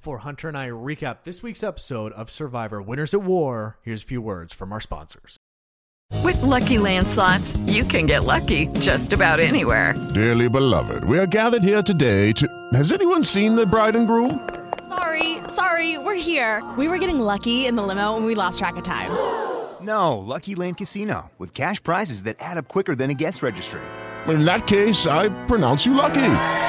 before 0.00 0.18
Hunter 0.18 0.48
and 0.48 0.56
I 0.56 0.68
recap 0.68 1.24
this 1.24 1.42
week's 1.42 1.62
episode 1.62 2.12
of 2.14 2.30
Survivor 2.30 2.80
Winners 2.80 3.12
at 3.12 3.22
War, 3.22 3.76
here's 3.82 4.02
a 4.02 4.06
few 4.06 4.22
words 4.22 4.54
from 4.54 4.72
our 4.72 4.80
sponsors. 4.80 5.36
With 6.24 6.40
Lucky 6.42 6.78
Land 6.78 7.06
slots, 7.06 7.58
you 7.66 7.84
can 7.84 8.06
get 8.06 8.24
lucky 8.24 8.68
just 8.80 9.12
about 9.12 9.40
anywhere. 9.40 9.94
Dearly 10.14 10.48
beloved, 10.48 11.04
we 11.04 11.18
are 11.18 11.26
gathered 11.26 11.62
here 11.62 11.82
today 11.82 12.32
to. 12.32 12.48
Has 12.72 12.92
anyone 12.92 13.22
seen 13.22 13.54
the 13.54 13.66
bride 13.66 13.94
and 13.94 14.06
groom? 14.06 14.48
Sorry, 14.88 15.36
sorry, 15.48 15.98
we're 15.98 16.14
here. 16.14 16.64
We 16.78 16.88
were 16.88 16.98
getting 16.98 17.20
lucky 17.20 17.66
in 17.66 17.76
the 17.76 17.82
limo 17.82 18.16
and 18.16 18.24
we 18.24 18.34
lost 18.34 18.58
track 18.58 18.76
of 18.76 18.84
time. 18.84 19.10
No, 19.82 20.18
Lucky 20.18 20.54
Land 20.54 20.76
Casino, 20.76 21.30
with 21.38 21.54
cash 21.54 21.82
prizes 21.82 22.24
that 22.24 22.36
add 22.38 22.58
up 22.58 22.68
quicker 22.68 22.94
than 22.94 23.08
a 23.08 23.14
guest 23.14 23.42
registry. 23.42 23.80
In 24.28 24.44
that 24.44 24.66
case, 24.66 25.06
I 25.06 25.30
pronounce 25.46 25.86
you 25.86 25.94
lucky. 25.94 26.68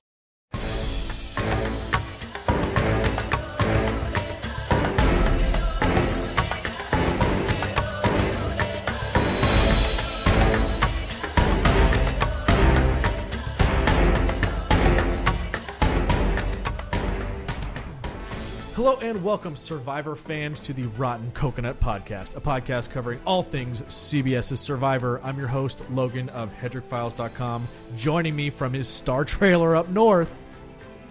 Hello 18.81 18.97
and 18.97 19.23
welcome, 19.23 19.55
Survivor 19.55 20.15
fans, 20.15 20.59
to 20.61 20.73
the 20.73 20.87
Rotten 20.97 21.29
Coconut 21.33 21.79
Podcast, 21.79 22.35
a 22.35 22.41
podcast 22.41 22.89
covering 22.89 23.19
all 23.27 23.43
things 23.43 23.83
CBS's 23.83 24.59
Survivor. 24.59 25.21
I'm 25.23 25.37
your 25.37 25.49
host, 25.49 25.87
Logan 25.91 26.29
of 26.29 26.51
HedrickFiles.com. 26.51 27.67
Joining 27.95 28.35
me 28.35 28.49
from 28.49 28.73
his 28.73 28.87
star 28.87 29.23
trailer 29.23 29.75
up 29.75 29.89
north, 29.89 30.33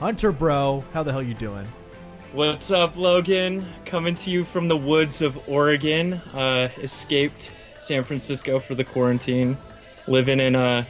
Hunter 0.00 0.32
Bro. 0.32 0.82
How 0.92 1.04
the 1.04 1.12
hell 1.12 1.22
you 1.22 1.34
doing? 1.34 1.64
What's 2.32 2.72
up, 2.72 2.96
Logan? 2.96 3.64
Coming 3.86 4.16
to 4.16 4.30
you 4.30 4.42
from 4.42 4.66
the 4.66 4.76
woods 4.76 5.22
of 5.22 5.48
Oregon. 5.48 6.14
Uh, 6.14 6.70
escaped 6.78 7.52
San 7.76 8.02
Francisco 8.02 8.58
for 8.58 8.74
the 8.74 8.82
quarantine. 8.82 9.56
Living 10.08 10.40
in 10.40 10.56
a 10.56 10.84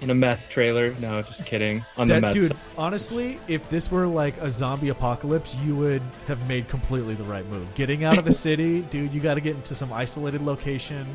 in 0.00 0.10
a 0.10 0.14
meth 0.14 0.48
trailer. 0.48 0.94
No, 0.94 1.22
just 1.22 1.44
kidding. 1.46 1.84
On 1.96 2.06
the 2.06 2.14
That 2.14 2.20
meth. 2.22 2.34
dude, 2.34 2.52
side. 2.52 2.60
honestly, 2.76 3.40
if 3.48 3.68
this 3.70 3.90
were 3.90 4.06
like 4.06 4.36
a 4.40 4.50
zombie 4.50 4.88
apocalypse, 4.90 5.56
you 5.56 5.74
would 5.76 6.02
have 6.26 6.46
made 6.48 6.68
completely 6.68 7.14
the 7.14 7.24
right 7.24 7.46
move. 7.48 7.72
Getting 7.74 8.04
out 8.04 8.18
of 8.18 8.24
the 8.24 8.32
city, 8.46 8.82
dude, 8.82 9.12
you 9.12 9.20
got 9.20 9.34
to 9.34 9.40
get 9.40 9.56
into 9.56 9.74
some 9.74 9.92
isolated 9.92 10.42
location. 10.42 11.06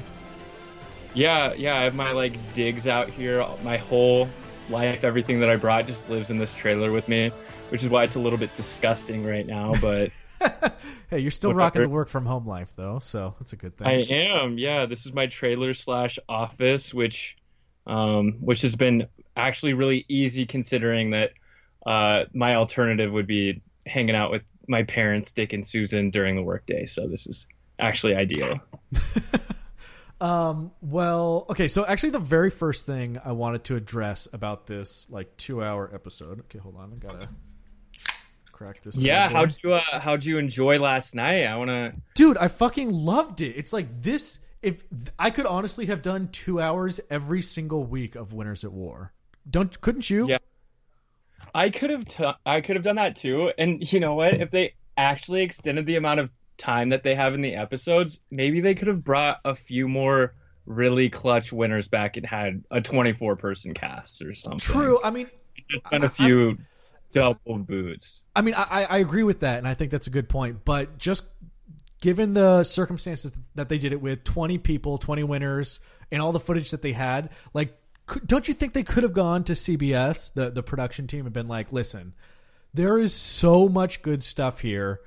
Yeah, 1.14 1.54
yeah. 1.54 1.78
I 1.78 1.84
have 1.84 1.96
my 1.96 2.12
like 2.12 2.34
digs 2.54 2.88
out 2.88 3.10
here. 3.10 3.46
My 3.64 3.78
whole 3.78 4.28
life, 4.70 5.04
everything 5.04 5.40
that 5.42 5.50
I 5.50 5.56
brought, 5.56 5.86
just 5.88 6.10
lives 6.10 6.30
in 6.32 6.38
this 6.38 6.54
trailer 6.54 6.92
with 6.92 7.08
me. 7.08 7.32
Which 7.70 7.84
is 7.84 7.90
why 7.90 8.04
it's 8.04 8.16
a 8.16 8.20
little 8.20 8.38
bit 8.38 8.56
disgusting 8.56 9.26
right 9.26 9.48
now, 9.48 9.74
but 9.82 10.10
Hey, 11.10 11.20
you're 11.20 11.32
still 11.32 11.50
Whatever. 11.52 11.60
rocking 11.60 11.82
the 11.84 11.90
work 11.90 12.08
from 12.08 12.26
home 12.26 12.46
life 12.48 12.72
though, 12.76 13.00
so 13.00 13.34
that's 13.40 13.54
a 13.54 13.56
good 13.56 13.76
thing. 13.78 13.88
I 13.88 14.04
am. 14.44 14.58
Yeah, 14.60 14.86
this 14.86 15.06
is 15.08 15.14
my 15.14 15.26
trailer 15.28 15.74
slash 15.74 16.20
office, 16.30 16.94
which, 16.94 17.36
um, 17.88 18.34
which 18.40 18.62
has 18.62 18.76
been 18.76 19.08
actually 19.36 19.74
really 19.74 20.06
easy 20.08 20.46
considering 20.46 21.12
that 21.12 21.32
uh, 21.86 22.26
my 22.34 22.56
alternative 22.56 23.12
would 23.12 23.28
be 23.28 23.62
hanging 23.86 24.16
out 24.16 24.32
with 24.32 24.44
my 24.68 24.84
parents, 24.84 25.34
Dick 25.34 25.54
and 25.54 25.66
Susan, 25.66 26.10
during 26.10 26.36
the 26.36 26.44
workday. 26.44 26.86
So 26.86 27.08
this 27.08 27.28
is 27.28 27.46
actually 27.80 28.16
ideal. 28.16 28.60
Um, 30.22 30.72
well, 30.80 31.46
okay, 31.50 31.68
so 31.68 31.86
actually 31.86 32.12
the 32.12 32.20
very 32.20 32.50
first 32.50 32.86
thing 32.86 33.20
I 33.26 33.34
wanted 33.34 33.66
to 33.66 33.76
address 33.76 34.26
about 34.32 34.68
this 34.68 35.06
like 35.10 35.36
2-hour 35.36 35.92
episode. 35.94 36.40
Okay, 36.42 36.60
hold 36.60 36.78
on. 36.78 36.94
I 36.94 36.96
got 36.96 37.22
to 37.22 37.30
crack 38.54 38.82
this. 38.82 38.96
Yeah, 38.96 39.28
how'd 39.30 39.54
you 39.62 39.74
uh, 39.74 40.00
how'd 40.00 40.24
you 40.24 40.38
enjoy 40.38 40.80
last 40.80 41.14
night? 41.14 41.44
I 41.44 41.58
wanna. 41.58 41.94
Dude, 42.16 42.38
I 42.38 42.48
fucking 42.48 42.94
loved 42.94 43.42
it. 43.42 43.58
It's 43.58 43.74
like 43.74 44.02
this 44.02 44.40
if 44.64 44.84
I 45.20 45.30
could 45.30 45.46
honestly 45.46 45.86
have 45.88 46.02
done 46.02 46.30
2 46.32 46.60
hours 46.60 47.00
every 47.10 47.42
single 47.42 47.84
week 47.84 48.16
of 48.16 48.34
Winners 48.34 48.64
at 48.64 48.72
War. 48.72 49.14
Don't 49.50 49.80
couldn't 49.82 50.10
you? 50.10 50.28
Yeah. 50.30 50.38
I 51.54 51.70
could 51.70 51.90
have 51.90 52.06
t- 52.06 52.32
I 52.46 52.62
could 52.62 52.76
have 52.76 52.84
done 52.84 52.96
that 52.96 53.16
too. 53.16 53.52
And 53.58 53.92
you 53.92 54.00
know 54.00 54.16
what? 54.16 54.34
If 54.34 54.52
they 54.52 54.74
actually 54.98 55.44
extended 55.44 55.86
the 55.86 55.98
amount 55.98 56.20
of 56.22 56.30
time 56.58 56.90
that 56.90 57.04
they 57.04 57.14
have 57.16 57.34
in 57.34 57.42
the 57.42 57.56
episodes, 57.56 58.20
maybe 58.32 58.62
they 58.62 58.74
could 58.74 58.88
have 58.88 59.04
brought 59.04 59.40
a 59.46 59.54
few 59.54 59.88
more 59.88 60.34
really 60.66 61.10
clutch 61.10 61.52
winners 61.52 61.88
back 61.88 62.16
and 62.16 62.26
had 62.26 62.64
a 62.72 62.82
24 62.82 63.36
person 63.36 63.74
cast 63.74 64.22
or 64.22 64.34
something. 64.34 64.60
True. 64.60 65.00
I 65.04 65.10
mean, 65.10 65.28
Just 65.70 65.86
spend 65.86 66.06
a 66.06 66.10
few 66.10 66.58
double 67.12 67.60
boots. 67.60 68.22
I 68.36 68.42
mean, 68.42 68.54
I, 68.56 68.86
I 68.90 68.98
agree 69.00 69.24
with 69.24 69.42
that, 69.42 69.58
and 69.58 69.68
I 69.68 69.74
think 69.74 69.92
that's 69.92 70.08
a 70.08 70.12
good 70.12 70.30
point. 70.30 70.64
But 70.66 70.98
just 70.98 71.26
given 72.04 72.34
the 72.34 72.66
circumstances 72.66 73.32
that 73.56 73.70
they 73.70 73.78
did 73.78 73.94
it 73.94 74.02
with 74.02 74.26
20 74.26 74.58
people, 74.58 74.98
20 74.98 75.24
winners, 75.24 75.80
and 76.12 76.22
all 76.22 76.34
the 76.34 76.40
footage 76.40 76.72
that 76.72 76.82
they 76.82 76.92
had, 76.92 77.30
like, 77.54 77.78
don't 78.26 78.46
you 78.50 78.54
think 78.54 78.74
they 78.74 78.84
could 78.84 79.04
have 79.04 79.14
gone 79.14 79.46
to 79.46 79.54
CBS, 79.54 80.34
the, 80.34 80.50
the 80.50 80.62
production 80.62 81.08
team, 81.08 81.26
and 81.26 81.32
been 81.34 81.48
like, 81.48 81.72
listen, 81.72 82.14
there 82.74 82.98
is 83.00 83.14
so 83.14 83.70
much 83.70 84.02
good 84.02 84.22
stuff 84.22 84.60
here 84.60 85.00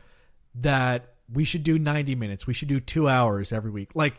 that 0.55 1.13
we 1.31 1.45
should 1.45 1.65
do 1.65 1.79
90 1.79 2.15
minutes. 2.15 2.47
We 2.47 2.55
should 2.55 2.69
do 2.69 2.81
two 2.81 3.11
hours 3.11 3.53
every 3.53 3.71
week. 3.71 3.91
Like, 3.95 4.15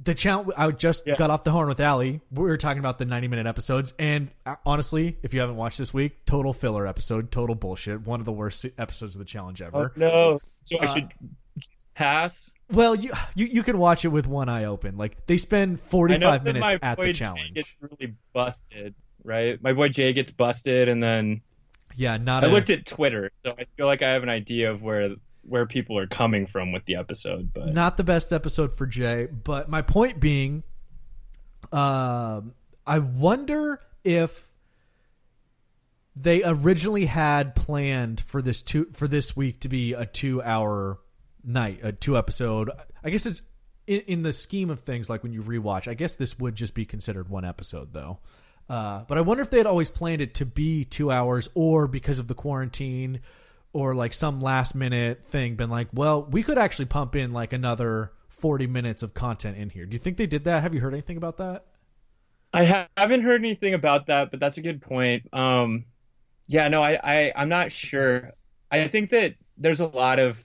the 0.00 0.14
challenge 0.14 0.50
I 0.56 0.70
just 0.70 1.02
Yeah. 1.04 1.16
got 1.16 1.30
off 1.30 1.42
the 1.42 1.50
horn 1.50 1.66
with 1.66 1.80
Ali. 1.80 2.20
We 2.30 2.44
were 2.44 2.56
talking 2.58 2.78
about 2.78 2.98
the 2.98 3.06
90 3.06 3.26
minute 3.26 3.48
episodes, 3.48 3.92
and 3.98 4.30
uh, 4.46 4.54
honestly, 4.64 5.18
if 5.24 5.34
you 5.34 5.40
haven't 5.40 5.56
watched 5.56 5.78
this 5.78 5.92
week, 5.92 6.24
total 6.26 6.52
filler 6.52 6.86
episode, 6.86 7.32
total 7.32 7.56
bullshit. 7.56 8.06
One 8.06 8.20
of 8.20 8.26
the 8.26 8.30
worst 8.30 8.64
episodes 8.78 9.16
of 9.16 9.18
the 9.18 9.24
challenge 9.26 9.60
ever. 9.60 9.90
Oh, 9.96 9.98
no. 9.98 10.40
So 10.62 10.78
I 10.78 10.84
Uh, 10.84 10.94
should 10.94 11.08
pass. 11.98 12.50
Well, 12.70 12.94
you, 12.94 13.12
you 13.34 13.46
you 13.46 13.62
can 13.62 13.78
watch 13.78 14.04
it 14.04 14.08
with 14.08 14.26
one 14.26 14.48
eye 14.48 14.64
open. 14.66 14.96
Like 14.96 15.26
they 15.26 15.36
spend 15.38 15.80
45 15.80 16.20
that 16.20 16.44
minutes 16.44 16.74
my 16.82 16.88
at 16.88 16.96
boy 16.96 17.06
the 17.06 17.12
Jay 17.12 17.18
challenge. 17.18 17.54
gets 17.54 17.74
really 17.80 18.14
busted, 18.32 18.94
right? 19.24 19.60
My 19.62 19.72
boy 19.72 19.88
Jay 19.88 20.12
gets 20.12 20.30
busted, 20.30 20.88
and 20.88 21.02
then 21.02 21.40
Yeah, 21.96 22.18
not. 22.18 22.44
I 22.44 22.48
a- 22.48 22.50
looked 22.50 22.70
at 22.70 22.84
Twitter, 22.86 23.30
so 23.44 23.54
I 23.58 23.64
feel 23.76 23.86
like 23.86 24.02
I 24.02 24.10
have 24.10 24.22
an 24.22 24.28
idea 24.28 24.70
of 24.70 24.82
where 24.82 25.10
where 25.42 25.64
people 25.64 25.96
are 25.98 26.06
coming 26.06 26.46
from 26.46 26.72
with 26.72 26.84
the 26.84 26.96
episode. 26.96 27.52
But 27.54 27.72
not 27.72 27.96
the 27.96 28.04
best 28.04 28.34
episode 28.34 28.74
for 28.76 28.86
Jay. 28.86 29.26
But 29.26 29.70
my 29.70 29.80
point 29.80 30.20
being, 30.20 30.62
um, 31.72 32.52
I 32.86 32.98
wonder 32.98 33.80
if 34.04 34.52
they 36.14 36.42
originally 36.44 37.06
had 37.06 37.54
planned 37.54 38.20
for 38.20 38.42
this 38.42 38.60
two 38.60 38.88
for 38.92 39.08
this 39.08 39.34
week 39.34 39.60
to 39.60 39.68
be 39.70 39.94
a 39.94 40.04
two 40.04 40.42
hour 40.42 40.98
night, 41.44 41.80
a 41.82 41.92
two 41.92 42.16
episode. 42.16 42.70
I 43.02 43.10
guess 43.10 43.26
it's 43.26 43.42
in, 43.86 44.00
in 44.06 44.22
the 44.22 44.32
scheme 44.32 44.70
of 44.70 44.80
things, 44.80 45.08
like 45.08 45.22
when 45.22 45.32
you 45.32 45.42
rewatch. 45.42 45.88
I 45.88 45.94
guess 45.94 46.16
this 46.16 46.38
would 46.38 46.54
just 46.54 46.74
be 46.74 46.84
considered 46.84 47.28
one 47.28 47.44
episode, 47.44 47.92
though. 47.92 48.18
Uh, 48.68 49.04
but 49.08 49.16
I 49.16 49.22
wonder 49.22 49.42
if 49.42 49.50
they 49.50 49.58
had 49.58 49.66
always 49.66 49.90
planned 49.90 50.20
it 50.20 50.34
to 50.34 50.46
be 50.46 50.84
two 50.84 51.10
hours, 51.10 51.48
or 51.54 51.88
because 51.88 52.18
of 52.18 52.28
the 52.28 52.34
quarantine, 52.34 53.20
or 53.72 53.94
like 53.94 54.12
some 54.12 54.40
last 54.40 54.74
minute 54.74 55.24
thing, 55.24 55.56
been 55.56 55.70
like, 55.70 55.88
well, 55.92 56.22
we 56.22 56.42
could 56.42 56.58
actually 56.58 56.84
pump 56.84 57.16
in 57.16 57.32
like 57.32 57.52
another 57.54 58.12
forty 58.28 58.66
minutes 58.66 59.02
of 59.02 59.14
content 59.14 59.56
in 59.56 59.70
here. 59.70 59.86
Do 59.86 59.94
you 59.94 59.98
think 59.98 60.16
they 60.16 60.26
did 60.26 60.44
that? 60.44 60.62
Have 60.62 60.74
you 60.74 60.80
heard 60.80 60.92
anything 60.92 61.16
about 61.16 61.38
that? 61.38 61.64
I 62.52 62.64
ha- 62.64 62.88
haven't 62.96 63.22
heard 63.22 63.40
anything 63.40 63.74
about 63.74 64.06
that. 64.06 64.30
But 64.30 64.40
that's 64.40 64.58
a 64.58 64.62
good 64.62 64.82
point. 64.82 65.28
Um, 65.32 65.86
yeah, 66.46 66.68
no, 66.68 66.82
I, 66.82 66.98
I 67.02 67.32
I'm 67.36 67.48
not 67.48 67.72
sure. 67.72 68.32
I 68.70 68.86
think 68.88 69.10
that 69.10 69.34
there's 69.56 69.80
a 69.80 69.86
lot 69.86 70.18
of 70.18 70.44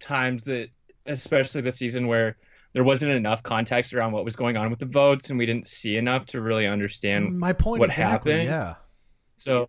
times 0.00 0.44
that, 0.44 0.68
especially 1.06 1.62
the 1.62 1.72
season, 1.72 2.06
where 2.06 2.36
there 2.72 2.84
wasn't 2.84 3.12
enough 3.12 3.42
context 3.42 3.94
around 3.94 4.12
what 4.12 4.24
was 4.24 4.36
going 4.36 4.56
on 4.56 4.70
with 4.70 4.78
the 4.78 4.86
votes, 4.86 5.30
and 5.30 5.38
we 5.38 5.46
didn't 5.46 5.66
see 5.66 5.96
enough 5.96 6.26
to 6.26 6.40
really 6.40 6.66
understand 6.66 7.38
My 7.38 7.52
point 7.52 7.80
what 7.80 7.90
exactly. 7.90 8.32
happened. 8.32 8.50
Yeah. 8.50 8.74
So 9.36 9.68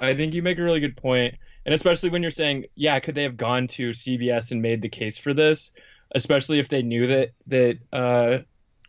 I 0.00 0.14
think 0.14 0.34
you 0.34 0.42
make 0.42 0.58
a 0.58 0.62
really 0.62 0.80
good. 0.80 0.98
And 1.04 1.74
especially 1.74 2.10
when 2.10 2.22
you're 2.22 2.30
saying, 2.30 2.66
yeah, 2.74 2.98
could 3.00 3.14
they 3.14 3.22
have 3.22 3.36
gone 3.36 3.68
to 3.68 3.90
CBS 3.90 4.50
and 4.50 4.60
made 4.60 4.82
the 4.82 4.88
case 4.88 5.16
for 5.18 5.32
this? 5.32 5.70
especially 6.14 6.58
if 6.58 6.68
they 6.68 6.82
knew 6.82 7.06
that 7.06 7.30
that 7.48 7.78
uh, 7.92 8.38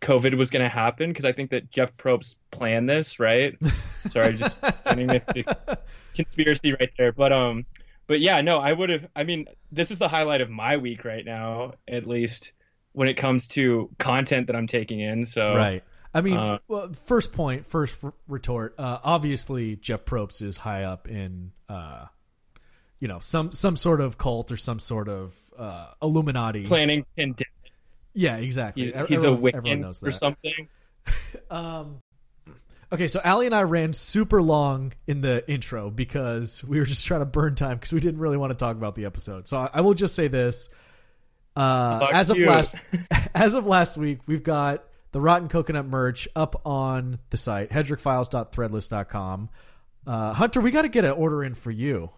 COVID 0.01 0.38
was 0.38 0.50
going 0.50 0.63
to 0.63 0.69
happen. 0.69 1.09
Because 1.09 1.25
I 1.25 1.31
think 1.31 1.51
that 1.51 1.69
Jeff 1.69 1.95
Probst 1.98 2.36
planned 2.51 2.89
this, 2.89 3.19
right? 3.19 3.56
Sorry, 3.68 4.36
just 4.36 4.56
getting 4.86 5.07
this 5.07 5.25
conspiracy 6.16 6.74
right 6.74 6.92
there. 6.98 7.12
But 7.12 7.31
um, 7.31 7.66
but 8.08 8.20
yeah, 8.20 8.42
no, 8.42 8.54
I 8.58 8.72
would 8.74 8.90
have. 8.90 9.08
I 9.16 9.24
mean, 9.24 9.48
this 9.72 9.92
is 9.92 10.00
the 10.00 10.08
highlight 10.08 10.42
of 10.42 10.50
my 10.50 10.78
week 10.78 11.06
right 11.06 11.26
now, 11.26 11.74
at 11.88 12.08
least 12.08 12.52
when 12.92 13.08
it 13.08 13.16
comes 13.16 13.48
to 13.50 13.90
content 13.98 14.48
that 14.48 14.56
I'm 14.56 14.68
taking 14.68 15.00
in. 15.00 15.26
So 15.26 15.56
Right. 15.56 15.84
I 16.14 16.22
mean, 16.22 16.38
Uh, 16.38 16.60
well, 16.68 16.92
first 17.06 17.32
point, 17.32 17.66
first 17.66 17.98
retort. 18.28 18.76
Uh, 18.78 19.00
obviously, 19.04 19.76
Jeff 19.78 20.06
Probst 20.06 20.44
is 20.44 20.58
high 20.58 20.84
up 20.84 21.08
in, 21.08 21.52
uh, 21.70 22.06
you 23.00 23.08
know, 23.08 23.18
some 23.20 23.52
some 23.52 23.76
sort 23.76 24.00
of 24.00 24.18
cult 24.20 24.52
or 24.52 24.58
some 24.58 24.80
sort 24.80 25.10
of 25.10 25.34
uh, 25.58 25.88
Illuminati. 26.04 26.66
planning. 26.68 27.06
Yeah, 28.14 28.38
exactly. 28.38 28.86
He, 28.86 28.92
he's 29.08 29.24
a 29.24 29.30
everyone 29.30 29.42
Wiccan 29.42 29.80
knows 29.82 30.04
or 30.04 30.12
something. 30.12 30.70
Um, 31.50 32.00
okay, 32.94 33.07
so 33.07 33.19
Allie 33.24 33.48
and 33.48 33.56
I 33.56 33.63
ran 33.63 33.94
super 33.94 34.42
long 34.42 34.94
in 35.07 35.22
the 35.22 35.50
intro 35.50 35.90
because 35.90 36.63
we 36.63 36.80
were 36.80 36.86
just 36.86 37.06
trying 37.06 37.22
to 37.22 37.25
burn 37.25 37.56
time 37.56 37.78
because 37.78 37.92
we 37.92 38.00
didn't 38.00 38.19
really 38.19 38.38
want 38.38 38.51
to 38.51 38.57
talk 38.57 38.78
about 38.78 38.95
the 38.95 39.06
episode. 39.06 39.48
So 39.48 39.57
I, 39.57 39.69
I 39.74 39.81
will 39.81 39.95
just 39.95 40.16
say 40.16 40.28
this: 40.28 40.69
uh, 41.56 42.07
as 42.12 42.30
of 42.30 42.38
you. 42.38 42.48
last 42.48 42.75
as 43.36 43.56
of 43.56 43.66
last 43.66 43.98
week, 43.98 44.19
we've 44.28 44.44
got 44.44 44.86
the 45.12 45.19
Rotten 45.19 45.50
Coconut 45.50 45.86
merch 45.86 46.28
up 46.36 46.62
on 46.66 47.19
the 47.31 47.38
site 47.38 47.72
hedrickfiles.threadless.com. 47.72 49.50
Uh, 50.06 50.34
Hunter, 50.34 50.62
we 50.62 50.72
got 50.72 50.84
to 50.84 50.90
get 50.90 51.06
an 51.06 51.12
order 51.12 51.44
in 51.44 51.54
for 51.54 51.72
you. 51.72 52.10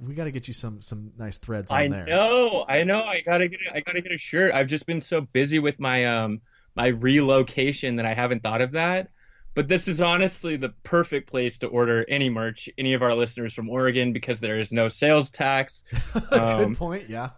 We 0.00 0.14
got 0.14 0.24
to 0.24 0.30
get 0.30 0.48
you 0.48 0.54
some 0.54 0.80
some 0.80 1.12
nice 1.18 1.38
threads 1.38 1.72
on 1.72 1.78
I 1.78 1.88
there. 1.88 2.06
know, 2.06 2.64
I 2.66 2.84
know. 2.84 3.02
I 3.02 3.20
gotta 3.20 3.48
get, 3.48 3.60
a, 3.70 3.76
I 3.76 3.80
gotta 3.80 4.00
get 4.00 4.12
a 4.12 4.18
shirt. 4.18 4.52
I've 4.54 4.66
just 4.66 4.86
been 4.86 5.02
so 5.02 5.20
busy 5.20 5.58
with 5.58 5.78
my 5.78 6.06
um 6.06 6.40
my 6.74 6.86
relocation 6.86 7.96
that 7.96 8.06
I 8.06 8.14
haven't 8.14 8.42
thought 8.42 8.62
of 8.62 8.72
that. 8.72 9.10
But 9.58 9.66
this 9.66 9.88
is 9.88 10.00
honestly 10.00 10.56
the 10.56 10.68
perfect 10.84 11.28
place 11.28 11.58
to 11.58 11.66
order 11.66 12.04
any 12.08 12.30
merch. 12.30 12.68
Any 12.78 12.94
of 12.94 13.02
our 13.02 13.12
listeners 13.12 13.52
from 13.52 13.68
Oregon, 13.68 14.12
because 14.12 14.38
there 14.38 14.60
is 14.60 14.70
no 14.70 14.88
sales 14.88 15.32
tax. 15.32 15.82
Um, 16.30 16.68
Good 16.68 16.76
point. 16.76 17.10
Yeah. 17.10 17.30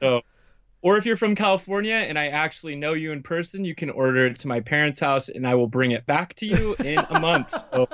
So, 0.00 0.22
or 0.80 0.96
if 0.96 1.06
you're 1.06 1.16
from 1.16 1.36
California 1.36 1.94
and 1.94 2.18
I 2.18 2.26
actually 2.26 2.74
know 2.74 2.94
you 2.94 3.12
in 3.12 3.22
person, 3.22 3.64
you 3.64 3.76
can 3.76 3.90
order 3.90 4.26
it 4.26 4.40
to 4.40 4.48
my 4.48 4.58
parents' 4.58 4.98
house 4.98 5.28
and 5.28 5.46
I 5.46 5.54
will 5.54 5.68
bring 5.68 5.92
it 5.92 6.04
back 6.04 6.34
to 6.34 6.46
you 6.46 6.74
in 6.84 6.98
a 6.98 7.20
month. 7.20 7.54
So, 7.72 7.86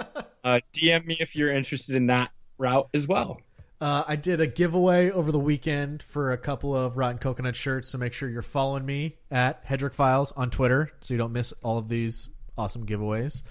uh, 0.45 0.61
DM 0.73 1.05
me 1.05 1.19
if 1.21 1.37
you're 1.37 1.53
interested 1.53 1.95
in 1.95 2.07
that 2.07 2.31
route 2.57 2.89
as 2.95 3.07
well. 3.07 3.39
Uh, 3.83 4.03
I 4.09 4.17
did 4.17 4.41
a 4.41 4.47
giveaway 4.47 5.11
over 5.11 5.31
the 5.31 5.39
weekend 5.39 6.03
for 6.03 6.33
a 6.33 6.39
couple 6.39 6.75
of 6.75 6.97
Rotten 6.97 7.19
Coconut 7.19 7.55
shirts, 7.55 7.91
so 7.91 7.99
make 7.99 8.15
sure 8.15 8.31
you're 8.31 8.41
following 8.41 8.87
me 8.87 9.17
at 9.31 9.67
Hedrick 9.67 9.93
Files 9.93 10.33
on 10.33 10.49
Twitter 10.49 10.91
so 11.03 11.13
you 11.13 11.19
don't 11.19 11.33
miss 11.33 11.53
all 11.63 11.77
of 11.77 11.91
these 11.91 12.31
awesome 12.57 12.87
giveaways. 12.87 13.43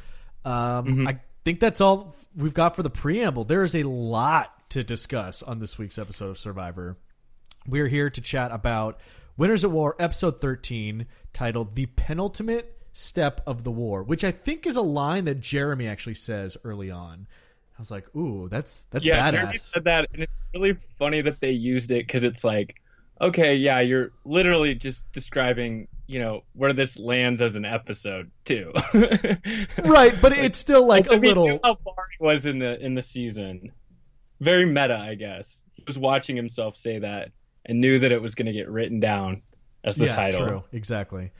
Um, 0.47 1.07
I 1.07 1.19
think 1.43 1.59
that's 1.59 1.81
all 1.81 2.15
we've 2.35 2.53
got 2.53 2.75
for 2.75 2.83
the 2.83 2.89
preamble. 2.89 3.43
There 3.43 3.63
is 3.63 3.75
a 3.75 3.83
lot 3.83 4.53
to 4.69 4.83
discuss 4.83 5.43
on 5.43 5.59
this 5.59 5.77
week's 5.77 5.97
episode 5.97 6.29
of 6.29 6.37
Survivor. 6.37 6.97
We're 7.67 7.87
here 7.87 8.09
to 8.09 8.21
chat 8.21 8.51
about 8.51 8.99
Winners 9.35 9.65
at 9.65 9.71
War, 9.71 9.95
episode 9.99 10.39
13, 10.39 11.05
titled 11.33 11.75
The 11.75 11.87
Penultimate 11.87 12.77
Step 12.93 13.41
of 13.45 13.65
the 13.65 13.71
War, 13.71 14.03
which 14.03 14.23
I 14.23 14.31
think 14.31 14.65
is 14.65 14.77
a 14.77 14.81
line 14.81 15.25
that 15.25 15.41
Jeremy 15.41 15.87
actually 15.87 16.15
says 16.15 16.55
early 16.63 16.91
on. 16.91 17.27
I 17.77 17.79
was 17.81 17.91
like, 17.91 18.15
ooh, 18.15 18.47
that's 18.49 18.85
that's 18.85 19.05
yeah, 19.05 19.29
badass. 19.29 19.31
Jeremy 19.31 19.57
said 19.57 19.83
that, 19.83 20.07
and 20.13 20.23
it's 20.23 20.33
really 20.53 20.77
funny 20.97 21.21
that 21.21 21.41
they 21.41 21.51
used 21.51 21.91
it 21.91 22.07
because 22.07 22.23
it's 22.23 22.43
like, 22.43 22.81
okay, 23.19 23.55
yeah, 23.55 23.81
you're 23.81 24.11
literally 24.23 24.75
just 24.75 25.11
describing, 25.11 25.87
you 26.07 26.19
know, 26.19 26.43
where 26.53 26.73
this 26.73 26.97
lands 26.97 27.41
as 27.41 27.55
an 27.55 27.65
episode 27.65 28.31
too. 28.45 28.71
right, 29.83 30.19
but 30.21 30.31
it's 30.31 30.57
still 30.57 30.85
like 30.85 31.07
a 31.11 31.15
little. 31.15 31.59
how 31.63 31.75
far 31.75 32.07
he 32.17 32.23
was 32.23 32.45
in 32.45 32.59
the 32.59 32.83
in 32.83 32.95
the 32.95 33.01
season. 33.01 33.71
Very 34.39 34.65
meta, 34.65 34.97
I 34.97 35.15
guess. 35.15 35.63
He 35.73 35.83
was 35.85 35.97
watching 35.97 36.35
himself 36.35 36.77
say 36.77 36.99
that 36.99 37.31
and 37.65 37.81
knew 37.81 37.99
that 37.99 38.11
it 38.11 38.21
was 38.21 38.35
going 38.35 38.45
to 38.45 38.53
get 38.53 38.69
written 38.69 38.99
down 38.99 39.41
as 39.83 39.95
the 39.97 40.05
yeah, 40.05 40.15
title. 40.15 40.47
true, 40.47 40.63
exactly. 40.71 41.31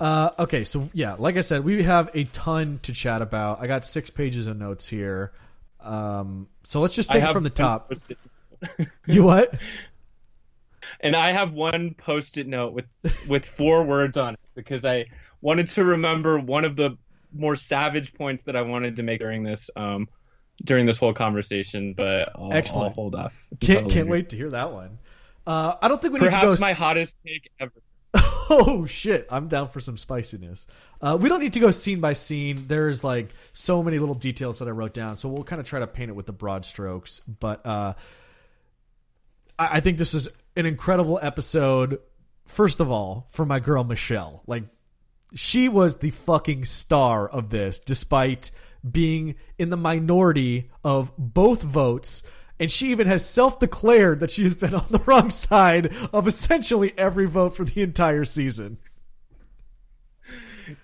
Uh, 0.00 0.30
okay, 0.38 0.64
so 0.64 0.90
yeah, 0.92 1.14
like 1.18 1.36
I 1.36 1.42
said, 1.42 1.64
we 1.64 1.84
have 1.84 2.10
a 2.14 2.24
ton 2.24 2.80
to 2.82 2.92
chat 2.92 3.22
about. 3.22 3.60
I 3.60 3.68
got 3.68 3.84
six 3.84 4.10
pages 4.10 4.48
of 4.48 4.58
notes 4.58 4.88
here. 4.88 5.32
Um, 5.80 6.48
so 6.64 6.80
let's 6.80 6.94
just 6.94 7.10
take 7.10 7.22
it 7.22 7.32
from 7.32 7.44
the 7.44 7.50
top. 7.50 7.92
You 9.06 9.22
what? 9.22 9.54
and 11.00 11.14
I 11.16 11.32
have 11.32 11.52
one 11.52 11.94
post-it 11.94 12.46
note 12.46 12.72
with 12.72 12.86
with 13.28 13.44
four 13.44 13.84
words 13.84 14.16
on 14.16 14.34
it 14.34 14.40
because 14.54 14.84
I 14.84 15.06
wanted 15.40 15.68
to 15.70 15.84
remember 15.84 16.38
one 16.38 16.64
of 16.64 16.76
the 16.76 16.96
more 17.34 17.56
savage 17.56 18.14
points 18.14 18.44
that 18.44 18.56
I 18.56 18.62
wanted 18.62 18.96
to 18.96 19.02
make 19.02 19.20
during 19.20 19.42
this 19.42 19.70
um 19.76 20.08
during 20.64 20.86
this 20.86 20.98
whole 20.98 21.14
conversation, 21.14 21.94
but 21.96 22.30
I'll, 22.36 22.52
Excellent. 22.52 22.88
I'll 22.90 22.94
hold 22.94 23.14
off. 23.14 23.46
Can't 23.60 23.90
can't 23.90 24.08
wait 24.08 24.28
to 24.30 24.36
hear 24.36 24.50
that 24.50 24.72
one. 24.72 24.98
Uh, 25.46 25.74
I 25.82 25.88
don't 25.88 26.00
think 26.00 26.14
we 26.14 26.20
need 26.20 26.26
Perhaps 26.26 26.42
to 26.42 26.56
go. 26.56 26.60
my 26.60 26.72
hottest 26.84 27.18
take 27.26 27.50
ever. 27.58 27.72
oh 28.50 28.84
shit 28.84 29.26
i'm 29.30 29.48
down 29.48 29.66
for 29.66 29.80
some 29.80 29.96
spiciness 29.96 30.66
uh, 31.00 31.16
we 31.18 31.30
don't 31.30 31.40
need 31.40 31.54
to 31.54 31.60
go 31.60 31.70
scene 31.70 31.98
by 32.00 32.12
scene 32.12 32.62
there's 32.68 33.02
like 33.02 33.30
so 33.54 33.82
many 33.82 33.98
little 33.98 34.14
details 34.14 34.58
that 34.58 34.68
i 34.68 34.70
wrote 34.70 34.92
down 34.92 35.16
so 35.16 35.30
we'll 35.30 35.42
kind 35.44 35.60
of 35.60 35.66
try 35.66 35.78
to 35.80 35.86
paint 35.86 36.10
it 36.10 36.14
with 36.14 36.26
the 36.26 36.32
broad 36.32 36.62
strokes 36.66 37.22
but 37.40 37.64
uh, 37.64 37.94
I-, 39.72 39.80
think 39.80 39.98
this 39.98 40.14
was 40.14 40.28
an 40.56 40.66
incredible 40.66 41.18
episode 41.22 41.98
first 42.46 42.80
of 42.80 42.90
all 42.90 43.26
for 43.30 43.46
my 43.46 43.60
girl 43.60 43.84
michelle. 43.84 44.42
Like 44.46 44.64
she 45.34 45.68
was 45.68 45.96
the 45.96 46.10
fucking 46.10 46.64
star 46.64 47.28
of 47.28 47.50
this 47.50 47.80
despite 47.80 48.50
being 48.88 49.36
in 49.58 49.70
the 49.70 49.76
minority 49.76 50.70
of 50.84 51.12
both 51.16 51.62
votes. 51.62 52.22
And 52.58 52.70
she 52.70 52.90
even 52.90 53.06
has 53.06 53.28
self-declared 53.28 54.20
that 54.20 54.30
she 54.30 54.44
has 54.44 54.54
been 54.54 54.74
on 54.74 54.86
the 54.90 54.98
wrong 55.00 55.30
side 55.30 55.94
of 56.12 56.26
essentially 56.26 56.92
every 56.96 57.26
vote 57.26 57.56
for 57.56 57.64
the 57.64 57.82
entire 57.82 58.24
season. 58.24 58.78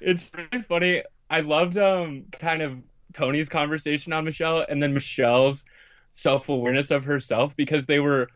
It's 0.00 0.30
really 0.34 0.62
funny. 0.62 1.02
I 1.30 1.40
loved 1.40 1.76
um 1.76 2.24
kind 2.32 2.62
of 2.62 2.78
Tony's 3.12 3.48
conversation 3.48 4.12
on 4.12 4.24
Michelle 4.24 4.64
and 4.68 4.82
then 4.82 4.94
Michelle's 4.94 5.64
self-awareness 6.10 6.90
of 6.90 7.04
herself 7.04 7.56
because 7.56 7.86
they 7.86 8.00
were 8.00 8.28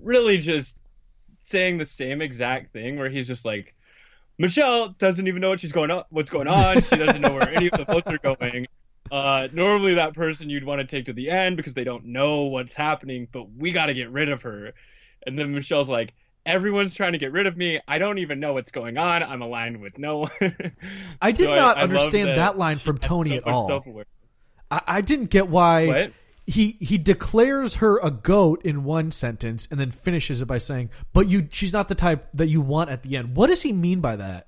really 0.00 0.38
just 0.38 0.80
saying 1.42 1.78
the 1.78 1.86
same 1.86 2.20
exact 2.20 2.72
thing 2.72 2.98
where 2.98 3.08
he's 3.08 3.26
just 3.26 3.44
like 3.44 3.74
Michelle 4.38 4.90
doesn't 4.98 5.26
even 5.26 5.40
know 5.40 5.48
what 5.48 5.60
she's 5.60 5.72
going 5.72 5.90
on 5.90 6.04
what's 6.10 6.30
going 6.30 6.48
on. 6.48 6.80
She 6.82 6.96
doesn't 6.96 7.20
know 7.20 7.32
where 7.32 7.48
any 7.48 7.66
of 7.70 7.78
the 7.78 7.84
votes 7.84 8.10
are 8.12 8.18
going. 8.18 8.66
Uh, 9.10 9.48
normally 9.52 9.94
that 9.94 10.14
person 10.14 10.50
you'd 10.50 10.64
want 10.64 10.80
to 10.80 10.86
take 10.86 11.06
to 11.06 11.12
the 11.12 11.30
end 11.30 11.56
because 11.56 11.74
they 11.74 11.84
don't 11.84 12.04
know 12.06 12.42
what's 12.42 12.74
happening, 12.74 13.26
but 13.32 13.50
we 13.50 13.72
got 13.72 13.86
to 13.86 13.94
get 13.94 14.10
rid 14.10 14.28
of 14.28 14.42
her. 14.42 14.74
And 15.26 15.38
then 15.38 15.54
Michelle's 15.54 15.88
like, 15.88 16.12
everyone's 16.44 16.94
trying 16.94 17.12
to 17.12 17.18
get 17.18 17.32
rid 17.32 17.46
of 17.46 17.56
me. 17.56 17.80
I 17.88 17.98
don't 17.98 18.18
even 18.18 18.40
know 18.40 18.52
what's 18.52 18.70
going 18.70 18.98
on. 18.98 19.22
I'm 19.22 19.42
aligned 19.42 19.80
with 19.80 19.98
no 19.98 20.18
one. 20.18 20.30
I 21.22 21.32
did 21.32 21.44
So 21.44 21.54
not 21.54 21.78
I 21.78 21.80
love 21.80 21.90
understand 21.90 22.28
that 22.28 22.36
that 22.36 22.58
line 22.58 22.78
from 22.78 22.98
Tony 22.98 23.30
so 23.30 23.36
at 23.36 23.44
all. 23.44 23.84
I, 24.70 24.80
I 24.86 25.00
didn't 25.00 25.30
get 25.30 25.48
why 25.48 25.86
What? 25.86 26.12
He 26.48 26.78
he 26.80 26.96
declares 26.96 27.74
her 27.76 27.98
a 28.02 28.10
goat 28.10 28.62
in 28.64 28.82
one 28.82 29.10
sentence 29.10 29.68
and 29.70 29.78
then 29.78 29.90
finishes 29.90 30.40
it 30.40 30.46
by 30.46 30.56
saying, 30.56 30.88
"But 31.12 31.28
you, 31.28 31.46
she's 31.50 31.74
not 31.74 31.88
the 31.88 31.94
type 31.94 32.26
that 32.32 32.46
you 32.46 32.62
want 32.62 32.88
at 32.88 33.02
the 33.02 33.18
end." 33.18 33.36
What 33.36 33.48
does 33.48 33.60
he 33.60 33.70
mean 33.70 34.00
by 34.00 34.16
that? 34.16 34.46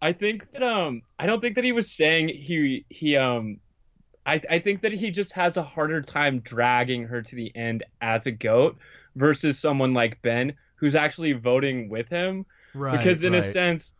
I 0.00 0.14
think 0.14 0.50
that 0.52 0.62
um 0.62 1.02
I 1.18 1.26
don't 1.26 1.40
think 1.40 1.56
that 1.56 1.64
he 1.64 1.72
was 1.72 1.90
saying 1.90 2.28
he 2.28 2.86
he 2.88 3.16
um 3.18 3.60
I 4.24 4.40
I 4.48 4.60
think 4.60 4.80
that 4.80 4.92
he 4.92 5.10
just 5.10 5.34
has 5.34 5.58
a 5.58 5.62
harder 5.62 6.00
time 6.00 6.40
dragging 6.40 7.04
her 7.08 7.20
to 7.20 7.36
the 7.36 7.54
end 7.54 7.84
as 8.00 8.26
a 8.26 8.32
goat 8.32 8.78
versus 9.14 9.58
someone 9.58 9.92
like 9.92 10.22
Ben 10.22 10.54
who's 10.76 10.94
actually 10.94 11.34
voting 11.34 11.90
with 11.90 12.08
him 12.08 12.46
Right, 12.72 12.96
because 12.96 13.22
in 13.24 13.34
a 13.34 13.42
sense 13.42 13.92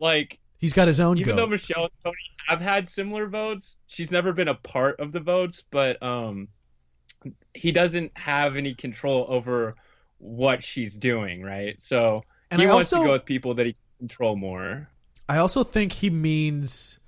like 0.00 0.38
He's 0.58 0.72
got 0.72 0.88
his 0.88 0.98
own 1.00 1.18
even 1.18 1.30
goat. 1.34 1.36
though 1.36 1.46
Michelle 1.46 1.82
and 1.84 1.92
Tony 2.04 2.16
have 2.48 2.60
had 2.60 2.88
similar 2.88 3.28
votes, 3.28 3.76
she's 3.86 4.10
never 4.10 4.32
been 4.32 4.48
a 4.48 4.54
part 4.54 4.98
of 5.00 5.12
the 5.12 5.20
votes, 5.20 5.62
but 5.70 6.02
um 6.02 6.48
he 7.54 7.72
doesn't 7.72 8.12
have 8.16 8.56
any 8.56 8.74
control 8.74 9.26
over 9.28 9.74
what 10.18 10.62
she's 10.62 10.96
doing, 10.96 11.42
right? 11.42 11.80
So 11.80 12.22
And 12.50 12.60
he 12.60 12.66
I 12.66 12.72
wants 12.74 12.92
also- 12.92 13.02
to 13.04 13.08
go 13.08 13.12
with 13.12 13.24
people 13.24 13.54
that 13.54 13.66
he 13.66 13.72
can 13.72 14.08
control 14.08 14.36
more. 14.36 14.88
I 15.28 15.38
also 15.38 15.62
think 15.64 15.92
he 15.92 16.10
means 16.10 16.98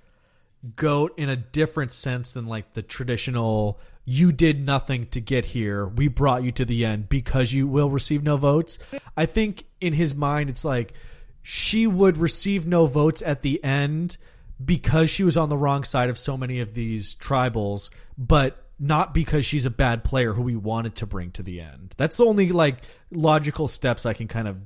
goat 0.75 1.13
in 1.17 1.27
a 1.29 1.35
different 1.35 1.91
sense 1.93 2.29
than 2.29 2.45
like 2.45 2.73
the 2.73 2.81
traditional 2.83 3.79
you 4.05 4.31
did 4.31 4.63
nothing 4.65 5.05
to 5.07 5.21
get 5.21 5.45
here. 5.45 5.85
We 5.87 6.07
brought 6.07 6.43
you 6.43 6.51
to 6.53 6.65
the 6.65 6.85
end 6.85 7.07
because 7.09 7.53
you 7.53 7.67
will 7.67 7.89
receive 7.89 8.23
no 8.23 8.35
votes. 8.37 8.77
I 9.15 9.25
think 9.25 9.65
in 9.79 9.93
his 9.93 10.13
mind 10.15 10.49
it's 10.49 10.65
like 10.65 10.93
she 11.41 11.87
would 11.87 12.17
receive 12.17 12.67
no 12.67 12.85
votes 12.85 13.21
at 13.21 13.41
the 13.41 13.63
end 13.63 14.17
because 14.63 15.09
she 15.09 15.23
was 15.23 15.37
on 15.37 15.49
the 15.49 15.57
wrong 15.57 15.83
side 15.83 16.09
of 16.09 16.17
so 16.17 16.37
many 16.37 16.59
of 16.59 16.73
these 16.73 17.15
tribals, 17.15 17.89
but 18.17 18.65
not 18.79 19.13
because 19.13 19.45
she's 19.45 19.65
a 19.65 19.71
bad 19.71 20.03
player 20.03 20.33
who 20.33 20.41
we 20.41 20.55
wanted 20.55 20.95
to 20.95 21.05
bring 21.05 21.31
to 21.31 21.43
the 21.43 21.61
end. 21.61 21.93
That's 21.97 22.17
the 22.17 22.25
only 22.25 22.49
like 22.49 22.77
logical 23.11 23.67
steps 23.67 24.05
I 24.05 24.13
can 24.13 24.27
kind 24.27 24.47
of 24.47 24.57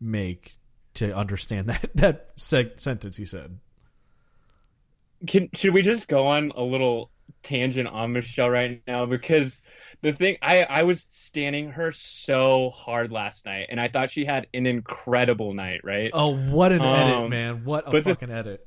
make 0.00 0.56
to 0.94 1.14
understand 1.14 1.68
that 1.68 1.90
that 1.96 2.36
seg- 2.36 2.80
sentence 2.80 3.16
he 3.16 3.24
said. 3.24 3.58
Can 5.26 5.50
should 5.54 5.74
we 5.74 5.82
just 5.82 6.08
go 6.08 6.26
on 6.26 6.52
a 6.56 6.62
little 6.62 7.10
tangent 7.42 7.88
on 7.88 8.12
Michelle 8.12 8.50
right 8.50 8.82
now 8.86 9.06
because 9.06 9.60
the 10.02 10.12
thing 10.12 10.36
I 10.42 10.62
I 10.64 10.82
was 10.84 11.06
standing 11.10 11.70
her 11.72 11.92
so 11.92 12.70
hard 12.70 13.12
last 13.12 13.44
night 13.46 13.66
and 13.68 13.80
I 13.80 13.88
thought 13.88 14.10
she 14.10 14.24
had 14.24 14.46
an 14.54 14.66
incredible 14.66 15.52
night, 15.54 15.80
right? 15.84 16.10
Oh, 16.12 16.36
what 16.36 16.72
an 16.72 16.80
edit, 16.82 17.14
Um, 17.14 17.30
man! 17.30 17.64
What 17.64 17.86
a 17.88 17.90
but 17.90 18.04
the- 18.04 18.10
fucking 18.14 18.30
edit. 18.30 18.66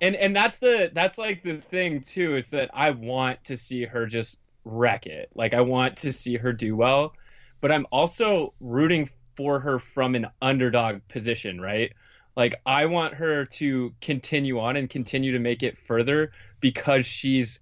and 0.00 0.14
and 0.14 0.34
that's 0.34 0.58
the 0.58 0.90
that's 0.94 1.18
like 1.18 1.42
the 1.42 1.60
thing 1.60 2.00
too 2.00 2.36
is 2.36 2.48
that 2.48 2.70
I 2.72 2.90
want 2.90 3.42
to 3.44 3.56
see 3.56 3.84
her 3.84 4.06
just 4.06 4.38
wreck 4.64 5.06
it. 5.06 5.30
Like 5.34 5.54
I 5.54 5.60
want 5.62 5.96
to 5.98 6.12
see 6.12 6.36
her 6.36 6.52
do 6.52 6.76
well, 6.76 7.14
but 7.60 7.72
I'm 7.72 7.86
also 7.90 8.54
rooting 8.60 9.08
for 9.36 9.60
her 9.60 9.78
from 9.78 10.14
an 10.14 10.26
underdog 10.42 11.00
position, 11.08 11.60
right? 11.60 11.92
Like 12.36 12.60
I 12.64 12.86
want 12.86 13.14
her 13.14 13.44
to 13.46 13.92
continue 14.00 14.60
on 14.60 14.76
and 14.76 14.88
continue 14.88 15.32
to 15.32 15.38
make 15.40 15.62
it 15.62 15.76
further 15.76 16.30
because 16.60 17.04
she's 17.06 17.58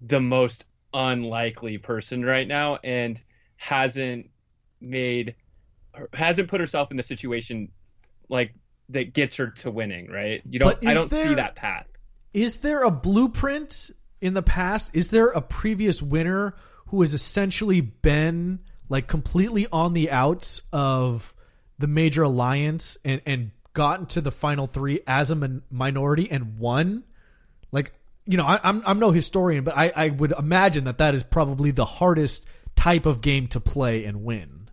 the 0.00 0.20
most 0.20 0.64
unlikely 0.94 1.78
person 1.78 2.24
right 2.24 2.48
now 2.48 2.78
and 2.84 3.20
hasn't 3.56 4.30
made 4.80 5.34
hasn't 6.12 6.48
put 6.48 6.60
herself 6.60 6.90
in 6.90 6.96
the 6.96 7.02
situation 7.02 7.70
like 8.28 8.54
that 8.90 9.12
gets 9.12 9.36
her 9.36 9.48
to 9.48 9.70
winning, 9.70 10.10
right? 10.10 10.42
You 10.48 10.58
don't 10.58 10.86
I 10.86 10.94
don't 10.94 11.10
see 11.10 11.34
that 11.34 11.56
path. 11.56 11.86
Is 12.32 12.58
there 12.58 12.82
a 12.82 12.90
blueprint 12.90 13.90
in 14.20 14.34
the 14.34 14.42
past? 14.42 14.94
Is 14.94 15.10
there 15.10 15.28
a 15.28 15.40
previous 15.40 16.02
winner 16.02 16.54
who 16.86 17.00
has 17.00 17.14
essentially 17.14 17.80
been 17.80 18.60
like 18.88 19.06
completely 19.06 19.66
on 19.72 19.92
the 19.92 20.10
outs 20.10 20.62
of 20.72 21.34
the 21.78 21.86
major 21.86 22.22
alliance 22.22 22.96
and 23.04 23.20
and 23.26 23.50
gotten 23.72 24.06
to 24.06 24.20
the 24.20 24.30
final 24.30 24.66
three 24.66 25.00
as 25.06 25.30
a 25.30 25.34
min- 25.34 25.62
minority 25.70 26.30
and 26.30 26.58
won? 26.58 27.04
Like 27.72 27.92
you 28.26 28.36
know, 28.36 28.46
I, 28.46 28.60
I'm 28.62 28.82
I'm 28.86 28.98
no 28.98 29.10
historian, 29.10 29.64
but 29.64 29.76
I 29.76 29.92
I 29.94 30.08
would 30.10 30.32
imagine 30.32 30.84
that 30.84 30.98
that 30.98 31.14
is 31.14 31.24
probably 31.24 31.70
the 31.70 31.84
hardest 31.84 32.46
type 32.76 33.06
of 33.06 33.20
game 33.20 33.46
to 33.48 33.60
play 33.60 34.04
and 34.04 34.24
win. 34.24 34.68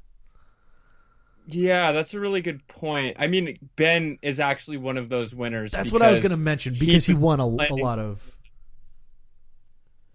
Yeah, 1.47 1.91
that's 1.91 2.13
a 2.13 2.19
really 2.19 2.41
good 2.41 2.65
point. 2.67 3.17
I 3.19 3.27
mean, 3.27 3.57
Ben 3.75 4.19
is 4.21 4.39
actually 4.39 4.77
one 4.77 4.97
of 4.97 5.09
those 5.09 5.33
winners. 5.33 5.71
That's 5.71 5.91
what 5.91 6.01
I 6.01 6.09
was 6.09 6.19
going 6.19 6.31
to 6.31 6.37
mention 6.37 6.75
because 6.77 7.05
he 7.05 7.13
won 7.13 7.39
a, 7.39 7.45
a 7.45 7.75
lot 7.75 7.99
of. 7.99 8.35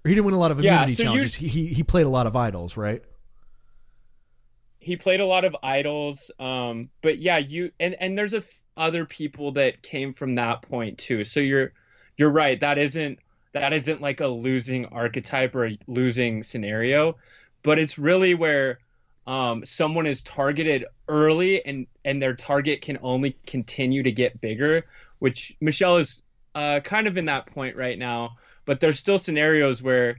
He 0.04 0.10
didn't 0.10 0.24
win 0.24 0.34
a 0.34 0.38
lot 0.38 0.52
of 0.52 0.58
Yeah, 0.58 0.80
immunity 0.80 0.94
so 0.94 1.02
challenges. 1.02 1.34
He, 1.34 1.48
he 1.48 1.66
he 1.66 1.82
played 1.82 2.06
a 2.06 2.08
lot 2.08 2.26
of 2.26 2.36
idols, 2.36 2.76
right? 2.76 3.02
he 4.78 4.96
played 4.96 5.20
a 5.20 5.26
lot 5.26 5.44
of 5.44 5.56
idols 5.62 6.30
um 6.38 6.88
but 7.02 7.18
yeah 7.18 7.38
you 7.38 7.70
and 7.80 7.94
and 8.00 8.16
there's 8.16 8.34
a 8.34 8.38
f- 8.38 8.60
other 8.76 9.04
people 9.04 9.52
that 9.52 9.82
came 9.82 10.12
from 10.12 10.34
that 10.34 10.62
point 10.62 10.98
too 10.98 11.24
so 11.24 11.40
you're 11.40 11.72
you're 12.16 12.30
right 12.30 12.60
that 12.60 12.78
isn't 12.78 13.18
that 13.56 13.72
isn't 13.72 14.02
like 14.02 14.20
a 14.20 14.26
losing 14.26 14.84
archetype 14.86 15.54
or 15.54 15.66
a 15.66 15.78
losing 15.86 16.42
scenario 16.42 17.16
but 17.62 17.78
it's 17.78 17.98
really 17.98 18.34
where 18.34 18.78
um 19.26 19.64
someone 19.64 20.06
is 20.06 20.22
targeted 20.22 20.84
early 21.08 21.64
and 21.64 21.86
and 22.04 22.20
their 22.22 22.34
target 22.34 22.82
can 22.82 22.98
only 23.00 23.38
continue 23.46 24.02
to 24.02 24.12
get 24.12 24.40
bigger 24.42 24.84
which 25.20 25.56
Michelle 25.58 25.96
is 25.96 26.22
uh 26.54 26.80
kind 26.80 27.06
of 27.06 27.16
in 27.16 27.24
that 27.24 27.46
point 27.46 27.76
right 27.76 27.98
now 27.98 28.36
but 28.66 28.78
there's 28.78 28.98
still 28.98 29.18
scenarios 29.18 29.82
where 29.82 30.18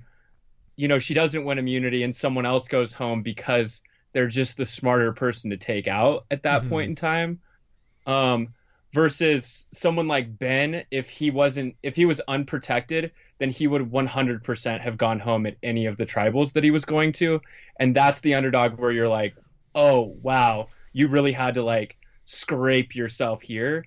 you 0.75 0.87
know 0.87 0.97
she 0.97 1.13
doesn't 1.13 1.45
win 1.45 1.59
immunity 1.59 2.01
and 2.01 2.15
someone 2.15 2.45
else 2.45 2.67
goes 2.67 2.91
home 2.91 3.21
because 3.21 3.81
they're 4.13 4.27
just 4.27 4.57
the 4.57 4.65
smarter 4.65 5.13
person 5.13 5.51
to 5.51 5.57
take 5.57 5.87
out 5.87 6.25
at 6.31 6.43
that 6.43 6.63
Mhm. 6.63 6.69
point 6.69 6.89
in 6.89 6.95
time. 6.95 7.39
Um, 8.07 8.55
versus 8.93 9.67
someone 9.71 10.07
like 10.07 10.39
Ben, 10.39 10.85
if 10.91 11.09
he 11.09 11.29
wasn't, 11.29 11.75
if 11.83 11.95
he 11.95 12.05
was 12.05 12.21
unprotected, 12.27 13.11
then 13.39 13.49
he 13.49 13.67
would 13.67 13.91
100% 13.91 14.79
have 14.79 14.97
gone 14.97 15.19
home 15.19 15.45
at 15.45 15.57
any 15.61 15.85
of 15.85 15.97
the 15.97 16.05
tribals 16.05 16.53
that 16.53 16.63
he 16.63 16.71
was 16.71 16.85
going 16.85 17.11
to. 17.13 17.41
And 17.79 17.95
that's 17.95 18.19
the 18.21 18.35
underdog 18.35 18.79
where 18.79 18.91
you're 18.91 19.07
like, 19.07 19.35
oh, 19.75 20.15
wow, 20.21 20.67
you 20.93 21.07
really 21.07 21.31
had 21.31 21.53
to 21.55 21.63
like 21.63 21.97
scrape 22.25 22.95
yourself 22.95 23.41
here. 23.41 23.85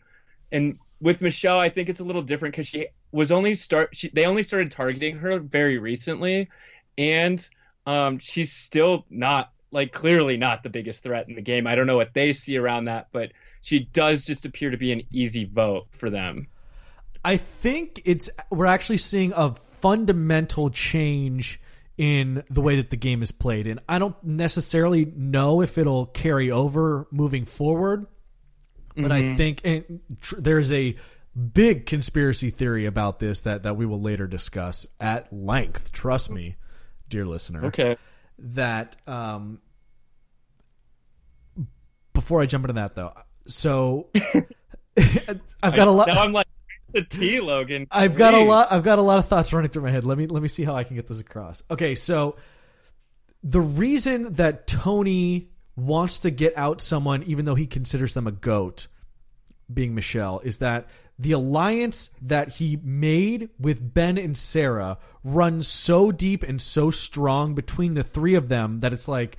And 0.52 0.78
with 1.00 1.20
Michelle, 1.20 1.58
I 1.58 1.68
think 1.68 1.88
it's 1.88 2.00
a 2.00 2.04
little 2.04 2.22
different 2.22 2.52
because 2.52 2.68
she 2.68 2.86
was 3.12 3.32
only 3.32 3.54
start, 3.54 3.94
she, 3.94 4.08
they 4.08 4.26
only 4.26 4.42
started 4.42 4.70
targeting 4.70 5.16
her 5.16 5.40
very 5.40 5.78
recently. 5.78 6.48
And 6.96 7.46
um, 7.86 8.18
she's 8.18 8.52
still 8.52 9.06
not 9.10 9.52
like 9.72 9.92
clearly 9.92 10.36
not 10.36 10.62
the 10.62 10.68
biggest 10.68 11.02
threat 11.02 11.28
in 11.28 11.34
the 11.34 11.42
game. 11.42 11.66
I 11.66 11.74
don't 11.74 11.86
know 11.86 11.96
what 11.96 12.14
they 12.14 12.32
see 12.32 12.56
around 12.56 12.86
that, 12.86 13.08
but 13.12 13.32
she 13.62 13.80
does 13.80 14.24
just 14.24 14.44
appear 14.44 14.70
to 14.70 14.76
be 14.76 14.92
an 14.92 15.02
easy 15.12 15.44
vote 15.44 15.86
for 15.90 16.10
them. 16.10 16.48
I 17.24 17.36
think 17.36 18.02
it's 18.04 18.30
we're 18.50 18.66
actually 18.66 18.98
seeing 18.98 19.32
a 19.34 19.54
fundamental 19.54 20.70
change 20.70 21.60
in 21.98 22.42
the 22.48 22.62
way 22.62 22.76
that 22.76 22.90
the 22.90 22.96
game 22.96 23.22
is 23.22 23.30
played, 23.30 23.66
and 23.66 23.80
I 23.88 23.98
don't 23.98 24.16
necessarily 24.24 25.04
know 25.04 25.60
if 25.60 25.76
it'll 25.76 26.06
carry 26.06 26.50
over 26.50 27.06
moving 27.10 27.44
forward. 27.44 28.06
But 28.96 29.12
I 29.12 29.34
think 29.34 29.60
and 29.64 30.00
tr- 30.20 30.40
there's 30.40 30.70
a 30.72 30.94
big 31.54 31.86
conspiracy 31.86 32.50
theory 32.50 32.86
about 32.86 33.18
this 33.18 33.42
that 33.42 33.62
that 33.62 33.76
we 33.76 33.86
will 33.86 34.00
later 34.00 34.26
discuss 34.26 34.86
at 34.98 35.32
length. 35.32 35.92
Trust 35.92 36.30
me, 36.30 36.54
dear 37.08 37.24
listener. 37.24 37.66
Okay. 37.66 37.96
that 38.38 38.96
um 39.06 39.60
before 42.12 42.40
I 42.42 42.46
jump 42.46 42.64
into 42.64 42.74
that 42.74 42.94
though. 42.94 43.12
So 43.46 44.08
I've 45.62 45.76
got 45.76 45.88
a 45.88 45.90
lot 45.90 46.08
Now 46.08 46.22
I'm 46.22 46.32
like 46.32 46.46
the 46.92 47.02
T 47.02 47.40
Logan. 47.40 47.86
I've 47.90 48.16
got 48.16 48.34
a 48.34 48.42
lot 48.42 48.70
I've 48.70 48.84
got 48.84 48.98
a 48.98 49.02
lot 49.02 49.18
of 49.18 49.26
thoughts 49.26 49.52
running 49.52 49.70
through 49.70 49.82
my 49.82 49.90
head. 49.90 50.04
Let 50.04 50.18
me 50.18 50.26
let 50.26 50.42
me 50.42 50.48
see 50.48 50.64
how 50.64 50.74
I 50.74 50.84
can 50.84 50.96
get 50.96 51.06
this 51.06 51.20
across. 51.20 51.62
Okay, 51.70 51.94
so 51.94 52.36
the 53.42 53.60
reason 53.60 54.34
that 54.34 54.66
Tony 54.66 55.50
wants 55.76 56.18
to 56.20 56.30
get 56.30 56.56
out 56.56 56.80
someone 56.80 57.22
even 57.22 57.44
though 57.44 57.54
he 57.54 57.66
considers 57.66 58.12
them 58.14 58.26
a 58.26 58.32
goat 58.32 58.88
being 59.72 59.94
Michelle 59.94 60.40
is 60.40 60.58
that 60.58 60.88
the 61.18 61.32
alliance 61.32 62.10
that 62.22 62.48
he 62.54 62.78
made 62.82 63.50
with 63.58 63.94
Ben 63.94 64.18
and 64.18 64.36
Sarah 64.36 64.98
runs 65.22 65.68
so 65.68 66.10
deep 66.10 66.42
and 66.42 66.60
so 66.60 66.90
strong 66.90 67.54
between 67.54 67.94
the 67.94 68.02
three 68.02 68.34
of 68.34 68.48
them 68.48 68.80
that 68.80 68.92
it's 68.92 69.06
like 69.06 69.36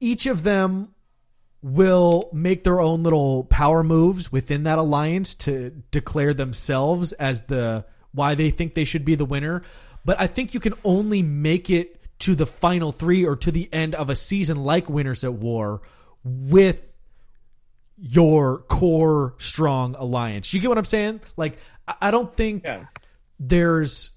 each 0.00 0.26
of 0.26 0.42
them 0.42 0.94
will 1.66 2.30
make 2.32 2.62
their 2.62 2.80
own 2.80 3.02
little 3.02 3.42
power 3.42 3.82
moves 3.82 4.30
within 4.30 4.62
that 4.62 4.78
alliance 4.78 5.34
to 5.34 5.70
declare 5.90 6.32
themselves 6.32 7.10
as 7.14 7.40
the 7.42 7.84
why 8.12 8.36
they 8.36 8.50
think 8.50 8.74
they 8.74 8.84
should 8.84 9.04
be 9.04 9.16
the 9.16 9.24
winner. 9.24 9.62
But 10.04 10.20
I 10.20 10.28
think 10.28 10.54
you 10.54 10.60
can 10.60 10.74
only 10.84 11.22
make 11.22 11.68
it 11.68 12.00
to 12.20 12.36
the 12.36 12.46
final 12.46 12.92
three 12.92 13.26
or 13.26 13.34
to 13.34 13.50
the 13.50 13.68
end 13.72 13.96
of 13.96 14.10
a 14.10 14.14
season 14.16 14.62
like 14.62 14.88
Winners 14.88 15.24
at 15.24 15.32
War 15.32 15.82
with 16.22 16.88
your 17.98 18.58
core 18.58 19.34
strong 19.38 19.96
alliance. 19.96 20.54
You 20.54 20.60
get 20.60 20.68
what 20.68 20.78
I'm 20.78 20.84
saying? 20.84 21.20
Like 21.36 21.58
I- 22.00 22.12
don't 22.12 22.32
think 22.32 22.64
Yeah. 22.64 22.84
there's 23.40 24.10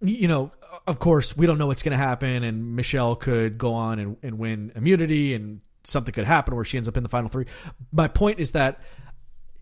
you 0.00 0.26
know 0.26 0.50
of 0.86 0.98
course 0.98 1.36
we 1.36 1.46
don't 1.46 1.58
know 1.58 1.66
what's 1.68 1.82
going 1.82 1.96
to 1.96 2.02
happen 2.02 2.42
and 2.44 2.76
michelle 2.76 3.16
could 3.16 3.58
go 3.58 3.74
on 3.74 3.98
and, 3.98 4.16
and 4.22 4.38
win 4.38 4.70
immunity 4.76 5.34
and 5.34 5.60
something 5.84 6.12
could 6.12 6.24
happen 6.24 6.54
where 6.54 6.64
she 6.64 6.76
ends 6.76 6.88
up 6.88 6.96
in 6.96 7.02
the 7.02 7.08
final 7.08 7.28
three. 7.28 7.46
My 7.92 8.08
point 8.08 8.40
is 8.40 8.52
that 8.52 8.80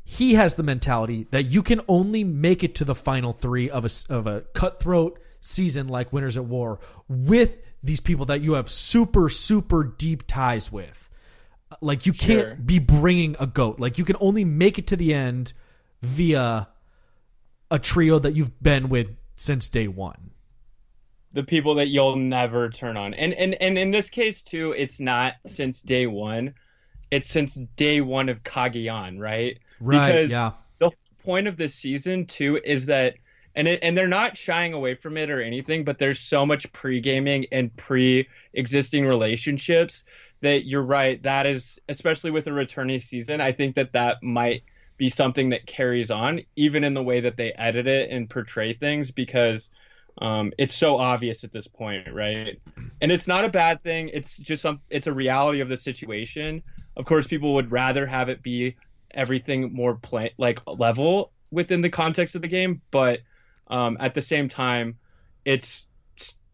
he 0.05 0.35
has 0.35 0.55
the 0.55 0.63
mentality 0.63 1.27
that 1.33 1.45
you 1.45 1.63
can 1.63 1.81
only 1.89 2.23
make 2.23 2.63
it 2.63 2.77
to 2.77 2.85
the 2.85 2.95
final 2.95 3.33
three 3.33 3.71
of 3.71 3.85
a, 3.85 4.15
of 4.15 4.27
a 4.27 4.43
cutthroat 4.55 5.19
season 5.41 5.89
like 5.89 6.13
winners 6.13 6.37
at 6.37 6.45
war 6.45 6.79
with 7.09 7.59
these 7.83 8.01
people 8.01 8.27
that 8.27 8.41
you 8.41 8.55
have 8.55 8.69
super 8.69 9.29
super 9.29 9.85
deep 9.85 10.27
ties 10.27 10.71
with. 10.71 11.09
Like 11.81 12.07
you 12.07 12.13
can't 12.13 12.65
be 12.65 12.79
bringing 12.79 13.37
a 13.41 13.47
goat. 13.47 13.81
Like 13.81 13.99
you 13.99 14.05
can 14.05 14.17
only 14.21 14.45
make 14.45 14.79
it 14.79 14.89
to 14.89 14.97
the 14.97 15.13
end 15.13 15.53
via 16.03 16.69
a 17.71 17.79
trio 17.79 18.19
that 18.19 18.35
you've 18.35 18.63
been 18.63 18.89
with 18.89 19.17
since 19.35 19.69
day 19.69 19.89
one. 19.89 20.31
The 21.37 21.45
people 21.45 21.75
that 21.75 21.89
you'll 21.89 22.17
never 22.17 22.71
turn 22.71 22.97
on. 22.97 23.13
And 23.13 23.35
and 23.35 23.55
and 23.61 23.77
in 23.77 23.91
this 23.91 24.09
case 24.09 24.43
too, 24.43 24.75
it's 24.77 25.01
not 25.01 25.35
since 25.45 25.83
day 25.83 26.07
one. 26.07 26.55
It's 27.11 27.29
since 27.29 27.59
day 27.77 28.01
one 28.01 28.31
of 28.31 28.43
Cagayan, 28.43 29.21
right? 29.21 29.59
Right, 29.79 30.07
Because 30.07 30.31
yeah. 30.31 30.53
the 30.79 30.91
point 31.23 31.47
of 31.47 31.59
this 31.59 31.75
season 31.75 32.25
too 32.25 32.59
is 32.65 32.87
that 32.87 33.17
and 33.55 33.69
it, 33.69 33.81
and 33.83 33.95
they're 33.95 34.09
not 34.09 34.39
shying 34.39 34.73
away 34.73 34.95
from 34.95 35.19
it 35.19 35.31
or 35.31 35.43
anything, 35.43 35.85
but 35.85 35.99
there's 35.99 36.21
so 36.21 36.47
much 36.47 36.73
pre-gaming 36.73 37.47
and 37.53 37.75
pre-existing 37.77 39.07
relationships 39.07 40.05
that 40.41 40.65
you're 40.65 40.83
right. 40.83 41.23
That 41.23 41.45
is 41.45 41.79
especially 41.91 42.31
with 42.31 42.47
a 42.47 42.53
returning 42.55 43.01
season. 43.01 43.43
I 43.43 43.53
think 43.53 43.75
that 43.75 43.93
that 43.93 44.23
might 44.23 44.63
be 44.97 45.11
something 45.11 45.51
that 45.51 45.67
carries 45.67 46.11
on 46.11 46.41
even 46.57 46.83
in 46.83 46.95
the 46.95 47.03
way 47.03 47.21
that 47.21 47.37
they 47.37 47.53
edit 47.53 47.87
it 47.87 48.11
and 48.11 48.31
portray 48.31 48.73
things 48.73 49.11
because 49.11 49.69
Um, 50.19 50.53
it's 50.59 50.75
so 50.75 50.97
obvious 50.97 51.45
at 51.45 51.53
this 51.53 51.67
point, 51.67 52.13
right? 52.13 52.61
And 53.01 53.13
it's 53.13 53.29
not 53.29 53.45
a 53.45 53.49
bad 53.49 53.83
thing. 53.83 54.11
It's 54.13 54.37
just 54.37 54.63
some. 54.63 54.81
It's 54.89 55.07
a 55.07 55.13
reality 55.13 55.61
of 55.61 55.69
the 55.69 55.77
situation. 55.77 56.63
Of 56.97 57.05
course, 57.05 57.27
people 57.27 57.55
would 57.55 57.71
rather 57.71 58.07
have 58.07 58.29
it 58.29 58.43
be 58.43 58.77
everything 59.11 59.73
more 59.73 59.95
play 59.95 60.33
like 60.39 60.61
level 60.67 61.33
within 61.51 61.81
the 61.81 61.91
context 61.91 62.35
of 62.35 62.43
the 62.43 62.49
game, 62.49 62.81
but 62.91 63.21
um, 63.69 63.97
at 64.01 64.15
the 64.15 64.23
same 64.23 64.49
time, 64.49 64.99
it's 65.45 65.87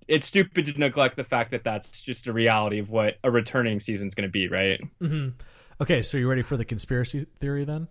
it's 0.08 0.26
stupid 0.26 0.66
to 0.66 0.78
neglect 0.78 1.16
the 1.16 1.24
fact 1.24 1.52
that 1.52 1.64
that's 1.64 2.02
just 2.02 2.26
a 2.26 2.32
reality 2.32 2.80
of 2.80 2.90
what 2.90 3.18
a 3.22 3.30
returning 3.30 3.80
season 3.80 4.08
is 4.08 4.14
going 4.14 4.28
to 4.28 4.30
be, 4.30 4.48
right? 4.48 4.80
Mm-hmm. 5.00 5.30
Okay, 5.80 6.02
so 6.02 6.18
you 6.18 6.28
ready 6.28 6.42
for 6.42 6.56
the 6.56 6.64
conspiracy 6.64 7.26
theory 7.40 7.64
then? 7.64 7.88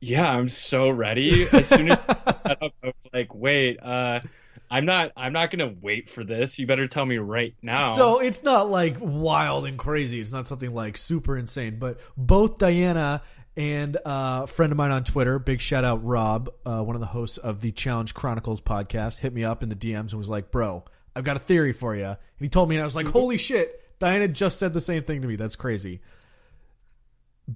Yeah, 0.00 0.30
I'm 0.30 0.48
so 0.48 0.88
ready. 0.88 1.42
As 1.52 1.66
soon 1.66 1.90
as 1.90 1.98
I 2.08 2.56
was 2.82 2.94
like, 3.12 3.34
wait, 3.34 3.78
uh, 3.82 4.20
I'm 4.70 4.84
not 4.84 5.12
I'm 5.16 5.32
not 5.32 5.50
gonna 5.50 5.72
wait 5.80 6.10
for 6.10 6.24
this. 6.24 6.58
You 6.58 6.66
better 6.66 6.88
tell 6.88 7.06
me 7.06 7.18
right 7.18 7.54
now. 7.62 7.92
So 7.92 8.20
it's 8.20 8.42
not 8.42 8.70
like 8.70 8.96
wild 9.00 9.66
and 9.66 9.78
crazy. 9.78 10.20
It's 10.20 10.32
not 10.32 10.48
something 10.48 10.74
like 10.74 10.96
super 10.96 11.36
insane. 11.36 11.78
But 11.78 12.00
both 12.16 12.58
Diana 12.58 13.22
and 13.56 13.96
uh, 13.96 14.42
a 14.44 14.46
friend 14.46 14.72
of 14.72 14.76
mine 14.76 14.90
on 14.90 15.04
Twitter, 15.04 15.38
big 15.38 15.60
shout 15.60 15.84
out 15.84 16.04
Rob, 16.04 16.50
uh, 16.64 16.82
one 16.82 16.94
of 16.94 17.00
the 17.00 17.06
hosts 17.06 17.38
of 17.38 17.60
the 17.60 17.72
Challenge 17.72 18.12
Chronicles 18.12 18.60
podcast, 18.60 19.20
hit 19.20 19.32
me 19.32 19.44
up 19.44 19.62
in 19.62 19.68
the 19.68 19.76
DMs 19.76 20.10
and 20.10 20.14
was 20.14 20.28
like, 20.28 20.50
"Bro, 20.50 20.84
I've 21.14 21.24
got 21.24 21.36
a 21.36 21.40
theory 21.40 21.72
for 21.72 21.94
you." 21.94 22.04
And 22.06 22.16
he 22.38 22.48
told 22.48 22.68
me, 22.68 22.76
and 22.76 22.82
I 22.82 22.84
was 22.84 22.96
like, 22.96 23.06
"Holy 23.06 23.36
shit!" 23.36 23.82
Diana 23.98 24.28
just 24.28 24.58
said 24.58 24.72
the 24.72 24.80
same 24.80 25.02
thing 25.02 25.22
to 25.22 25.28
me. 25.28 25.36
That's 25.36 25.56
crazy. 25.56 26.00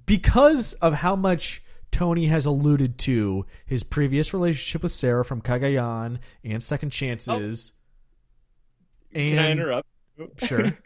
Because 0.05 0.73
of 0.73 0.93
how 0.93 1.15
much 1.15 1.61
Tony 1.91 2.27
has 2.27 2.45
alluded 2.45 2.97
to 2.99 3.45
his 3.65 3.83
previous 3.83 4.33
relationship 4.33 4.83
with 4.83 4.91
Sarah 4.91 5.25
from 5.25 5.41
Cagayan 5.41 6.19
and 6.43 6.63
Second 6.63 6.91
Chances. 6.91 7.73
Oh. 7.75 9.19
And, 9.19 9.29
Can 9.35 9.39
I 9.39 9.51
interrupt? 9.51 9.87
Sure. 10.37 10.77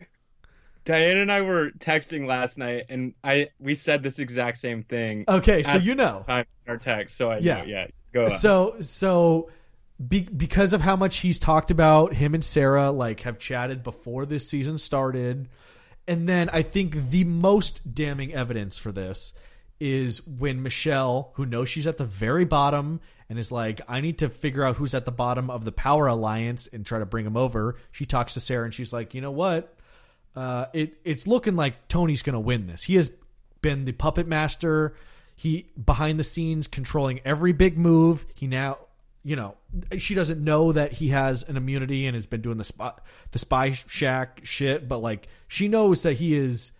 Diane 0.86 1.18
and 1.18 1.32
I 1.32 1.42
were 1.42 1.72
texting 1.72 2.28
last 2.28 2.58
night, 2.60 2.86
and 2.90 3.16
I 3.24 3.50
we 3.60 3.74
said 3.74 4.04
this 4.04 4.20
exact 4.20 4.58
same 4.58 4.84
thing. 4.84 5.26
Okay, 5.28 5.64
so 5.64 5.78
you 5.78 5.96
know 5.96 6.24
our 6.28 6.78
text, 6.78 7.18
so 7.18 7.32
I 7.32 7.40
yeah 7.40 7.58
know, 7.58 7.64
yeah 7.66 7.88
go 8.14 8.24
on. 8.26 8.30
So 8.30 8.76
so 8.82 9.50
be, 10.08 10.22
because 10.22 10.74
of 10.74 10.82
how 10.82 10.96
much 10.96 11.18
he's 11.18 11.40
talked 11.40 11.72
about 11.72 12.14
him 12.14 12.36
and 12.36 12.44
Sarah 12.44 12.92
like 12.92 13.22
have 13.22 13.40
chatted 13.40 13.82
before 13.82 14.28
this 14.28 14.48
season 14.48 14.78
started, 14.78 15.50
and 16.08 16.30
then 16.30 16.52
I 16.54 16.62
think 16.62 17.10
the 17.10 17.24
most 17.24 17.96
damning 17.96 18.34
evidence 18.34 18.78
for 18.78 18.92
this 18.92 19.34
is 19.79 20.25
when 20.25 20.63
Michelle, 20.63 21.32
who 21.36 21.46
knows 21.46 21.70
she's 21.70 21.88
at 21.88 21.98
the 21.98 22.05
very 22.05 22.46
bottom 22.46 23.01
and 23.29 23.38
is 23.38 23.51
like, 23.51 23.82
I 23.88 24.01
need 24.01 24.20
to 24.20 24.29
figure 24.29 24.63
out 24.63 24.77
who's 24.77 24.94
at 24.94 25.05
the 25.05 25.12
bottom 25.12 25.50
of 25.50 25.65
the 25.65 25.72
power 25.72 26.08
alliance 26.08 26.67
and 26.67 26.86
try 26.86 27.00
to 27.00 27.05
bring 27.05 27.25
him 27.25 27.36
over. 27.36 27.75
She 27.91 28.05
talks 28.05 28.36
to 28.36 28.39
Sarah 28.39 28.65
and 28.65 28.74
she's 28.74 28.94
like, 28.94 29.13
you 29.13 29.22
know 29.22 29.32
what? 29.32 29.77
Uh, 30.36 30.65
it 30.74 30.98
it's 31.03 31.27
looking 31.27 31.55
like 31.55 31.88
Tony's 31.88 32.22
going 32.22 32.34
to 32.34 32.39
win 32.39 32.65
this. 32.65 32.84
He 32.84 32.96
has 32.96 33.12
been 33.62 33.86
the 33.86 33.94
puppet 33.94 34.27
master. 34.27 34.96
He 35.36 35.72
behind 35.84 36.20
the 36.20 36.24
scenes 36.24 36.67
controlling 36.67 37.20
every 37.25 37.53
big 37.53 37.77
move. 37.77 38.25
He 38.36 38.48
now, 38.48 38.77
you 39.24 39.36
know, 39.36 39.55
she 39.98 40.13
doesn't 40.13 40.44
know 40.44 40.72
that 40.72 40.94
he 40.94 41.10
has 41.10 41.44
an 41.44 41.58
immunity 41.58 42.05
and 42.05 42.15
has 42.15 42.27
been 42.27 42.41
doing 42.41 42.58
the 42.58 42.63
spot 42.63 43.03
the 43.32 43.39
spy 43.39 43.72
shack 43.72 44.41
shit, 44.44 44.88
but 44.88 45.00
like 45.00 45.27
she 45.48 45.67
knows 45.67 46.03
that 46.03 46.13
he 46.13 46.36
is 46.36 46.74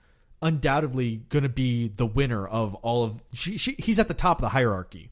undoubtedly 0.46 1.18
going 1.30 1.42
to 1.42 1.50
be 1.50 1.88
the 1.88 2.06
winner 2.06 2.46
of 2.46 2.76
all 2.76 3.04
of 3.04 3.22
she, 3.34 3.58
she 3.58 3.76
he's 3.80 3.98
at 3.98 4.08
the 4.08 4.14
top 4.14 4.38
of 4.38 4.42
the 4.44 4.50
hierarchy. 4.50 5.10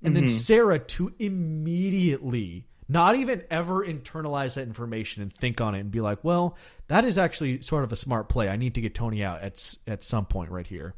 And 0.00 0.14
mm-hmm. 0.14 0.26
then 0.26 0.28
sarah 0.28 0.78
to 0.78 1.12
immediately 1.18 2.68
not 2.88 3.16
even 3.16 3.42
ever 3.50 3.84
internalize 3.84 4.54
that 4.54 4.62
information 4.62 5.22
and 5.22 5.32
think 5.32 5.60
on 5.60 5.74
it 5.74 5.80
and 5.80 5.90
be 5.90 6.00
like 6.00 6.22
well 6.22 6.56
that 6.86 7.04
is 7.04 7.18
actually 7.18 7.62
sort 7.62 7.82
of 7.82 7.92
a 7.92 7.96
smart 7.96 8.28
play. 8.28 8.48
I 8.48 8.56
need 8.56 8.76
to 8.76 8.80
get 8.80 8.94
tony 8.94 9.24
out 9.24 9.42
at 9.42 9.76
at 9.86 10.04
some 10.04 10.24
point 10.24 10.50
right 10.50 10.66
here. 10.66 10.94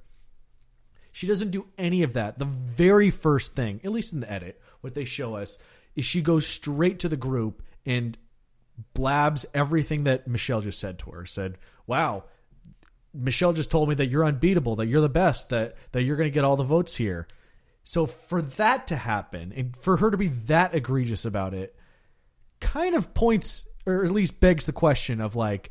She 1.13 1.27
doesn't 1.27 1.51
do 1.51 1.67
any 1.79 2.03
of 2.03 2.13
that. 2.13 2.39
The 2.39 2.45
very 2.45 3.11
first 3.11 3.55
thing 3.55 3.81
at 3.85 3.91
least 3.91 4.13
in 4.13 4.21
the 4.21 4.31
edit 4.31 4.61
what 4.83 4.95
they 4.95 5.07
show 5.07 5.35
us 5.35 5.59
is 5.95 6.05
she 6.05 6.21
goes 6.21 6.47
straight 6.47 6.99
to 6.99 7.09
the 7.09 7.17
group 7.17 7.63
and 7.87 8.19
blabs 8.93 9.47
everything 9.55 10.05
that 10.05 10.29
michelle 10.29 10.61
just 10.61 10.79
said 10.79 10.99
to 10.99 11.11
her 11.11 11.25
said 11.25 11.57
wow 11.87 12.25
Michelle 13.17 13.53
just 13.53 13.71
told 13.71 13.89
me 13.89 13.95
that 13.97 14.07
you're 14.07 14.25
unbeatable, 14.25 14.77
that 14.77 14.87
you're 14.87 15.01
the 15.01 15.09
best, 15.09 15.51
that 15.51 15.77
that 15.93 16.03
you're 16.03 16.17
going 16.17 16.31
to 16.31 16.35
get 16.35 16.45
all 16.45 16.57
the 16.57 16.65
votes 16.65 16.97
here. 16.97 17.27
So 17.85 18.07
for 18.07 18.43
that 18.43 18.89
to 18.89 18.97
happen 18.97 19.53
and 19.55 19.77
for 19.77 19.97
her 19.99 20.11
to 20.11 20.17
be 20.17 20.29
that 20.29 20.75
egregious 20.75 21.25
about 21.25 21.55
it 21.55 21.77
kind 22.61 22.95
of 22.95 23.15
points 23.15 23.69
or 23.87 24.05
at 24.05 24.11
least 24.11 24.41
begs 24.41 24.67
the 24.67 24.73
question 24.73 25.21
of 25.21 25.37
like 25.37 25.71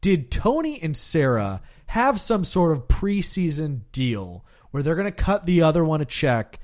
did 0.00 0.30
Tony 0.30 0.82
and 0.82 0.96
Sarah 0.96 1.62
have 1.86 2.20
some 2.20 2.44
sort 2.44 2.72
of 2.72 2.88
preseason 2.88 3.82
deal 3.92 4.44
where 4.70 4.82
they're 4.82 4.96
going 4.96 5.06
to 5.06 5.12
cut 5.12 5.46
the 5.46 5.62
other 5.62 5.84
one 5.84 6.00
a 6.00 6.04
check 6.04 6.58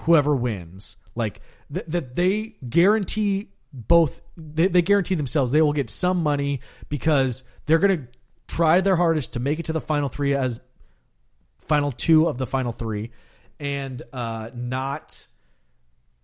whoever 0.00 0.34
wins? 0.34 0.96
Like 1.14 1.40
th- 1.72 1.86
that 1.88 2.16
they 2.16 2.56
guarantee 2.68 3.50
both 3.72 4.20
they, 4.36 4.66
they 4.66 4.82
guarantee 4.82 5.14
themselves 5.14 5.52
they 5.52 5.62
will 5.62 5.72
get 5.72 5.90
some 5.90 6.22
money 6.22 6.60
because 6.88 7.44
they're 7.66 7.78
going 7.78 7.98
to 7.98 8.08
tried 8.48 8.84
their 8.84 8.96
hardest 8.96 9.34
to 9.34 9.40
make 9.40 9.58
it 9.58 9.66
to 9.66 9.72
the 9.72 9.80
final 9.80 10.08
three 10.08 10.34
as 10.34 10.60
final 11.60 11.90
two 11.90 12.28
of 12.28 12.38
the 12.38 12.46
final 12.46 12.72
three 12.72 13.10
and 13.60 14.02
uh, 14.12 14.50
not 14.54 15.26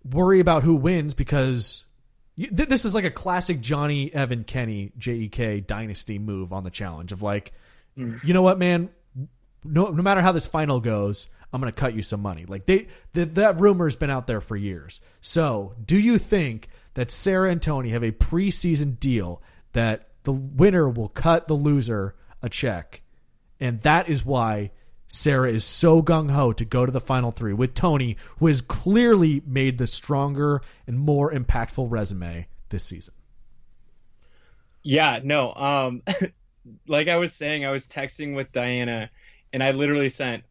worry 0.04 0.40
about 0.40 0.62
who 0.62 0.74
wins 0.74 1.14
because 1.14 1.84
th- 2.36 2.68
this 2.68 2.84
is 2.84 2.94
like 2.94 3.04
a 3.04 3.10
classic 3.10 3.60
Johnny 3.60 4.12
Evan 4.12 4.44
Kenny 4.44 4.92
JEK 4.98 5.66
dynasty 5.66 6.18
move 6.18 6.52
on 6.52 6.64
the 6.64 6.70
challenge 6.70 7.12
of 7.12 7.22
like, 7.22 7.52
mm. 7.96 8.22
you 8.24 8.34
know 8.34 8.42
what, 8.42 8.58
man, 8.58 8.90
no, 9.64 9.86
no 9.86 10.02
matter 10.02 10.20
how 10.20 10.32
this 10.32 10.46
final 10.46 10.80
goes, 10.80 11.28
I'm 11.52 11.60
going 11.60 11.72
to 11.72 11.78
cut 11.78 11.94
you 11.94 12.02
some 12.02 12.20
money. 12.20 12.44
Like 12.46 12.66
they, 12.66 12.88
th- 13.14 13.30
that 13.34 13.58
rumor's 13.58 13.96
been 13.96 14.10
out 14.10 14.26
there 14.26 14.40
for 14.40 14.56
years. 14.56 15.00
So, 15.20 15.74
do 15.84 15.98
you 15.98 16.18
think 16.18 16.68
that 16.94 17.10
Sarah 17.10 17.50
and 17.50 17.62
Tony 17.62 17.90
have 17.90 18.02
a 18.02 18.12
preseason 18.12 18.98
deal 18.98 19.42
that 19.72 20.08
the 20.24 20.32
winner 20.32 20.88
will 20.88 21.08
cut 21.08 21.48
the 21.48 21.54
loser 21.54 22.14
a 22.42 22.48
check. 22.48 23.02
And 23.60 23.80
that 23.82 24.08
is 24.08 24.24
why 24.24 24.70
Sarah 25.06 25.50
is 25.50 25.64
so 25.64 26.02
gung 26.02 26.30
ho 26.30 26.52
to 26.52 26.64
go 26.64 26.84
to 26.84 26.92
the 26.92 27.00
final 27.00 27.32
three 27.32 27.54
with 27.54 27.74
Tony, 27.74 28.16
who 28.38 28.46
has 28.46 28.60
clearly 28.60 29.42
made 29.46 29.78
the 29.78 29.86
stronger 29.86 30.60
and 30.86 30.98
more 30.98 31.32
impactful 31.32 31.90
resume 31.90 32.46
this 32.68 32.84
season. 32.84 33.14
Yeah, 34.82 35.20
no. 35.22 35.52
Um, 35.54 36.02
like 36.86 37.08
I 37.08 37.16
was 37.16 37.32
saying, 37.32 37.64
I 37.64 37.70
was 37.70 37.86
texting 37.86 38.36
with 38.36 38.52
Diana, 38.52 39.10
and 39.52 39.62
I 39.62 39.72
literally 39.72 40.10
sent, 40.10 40.44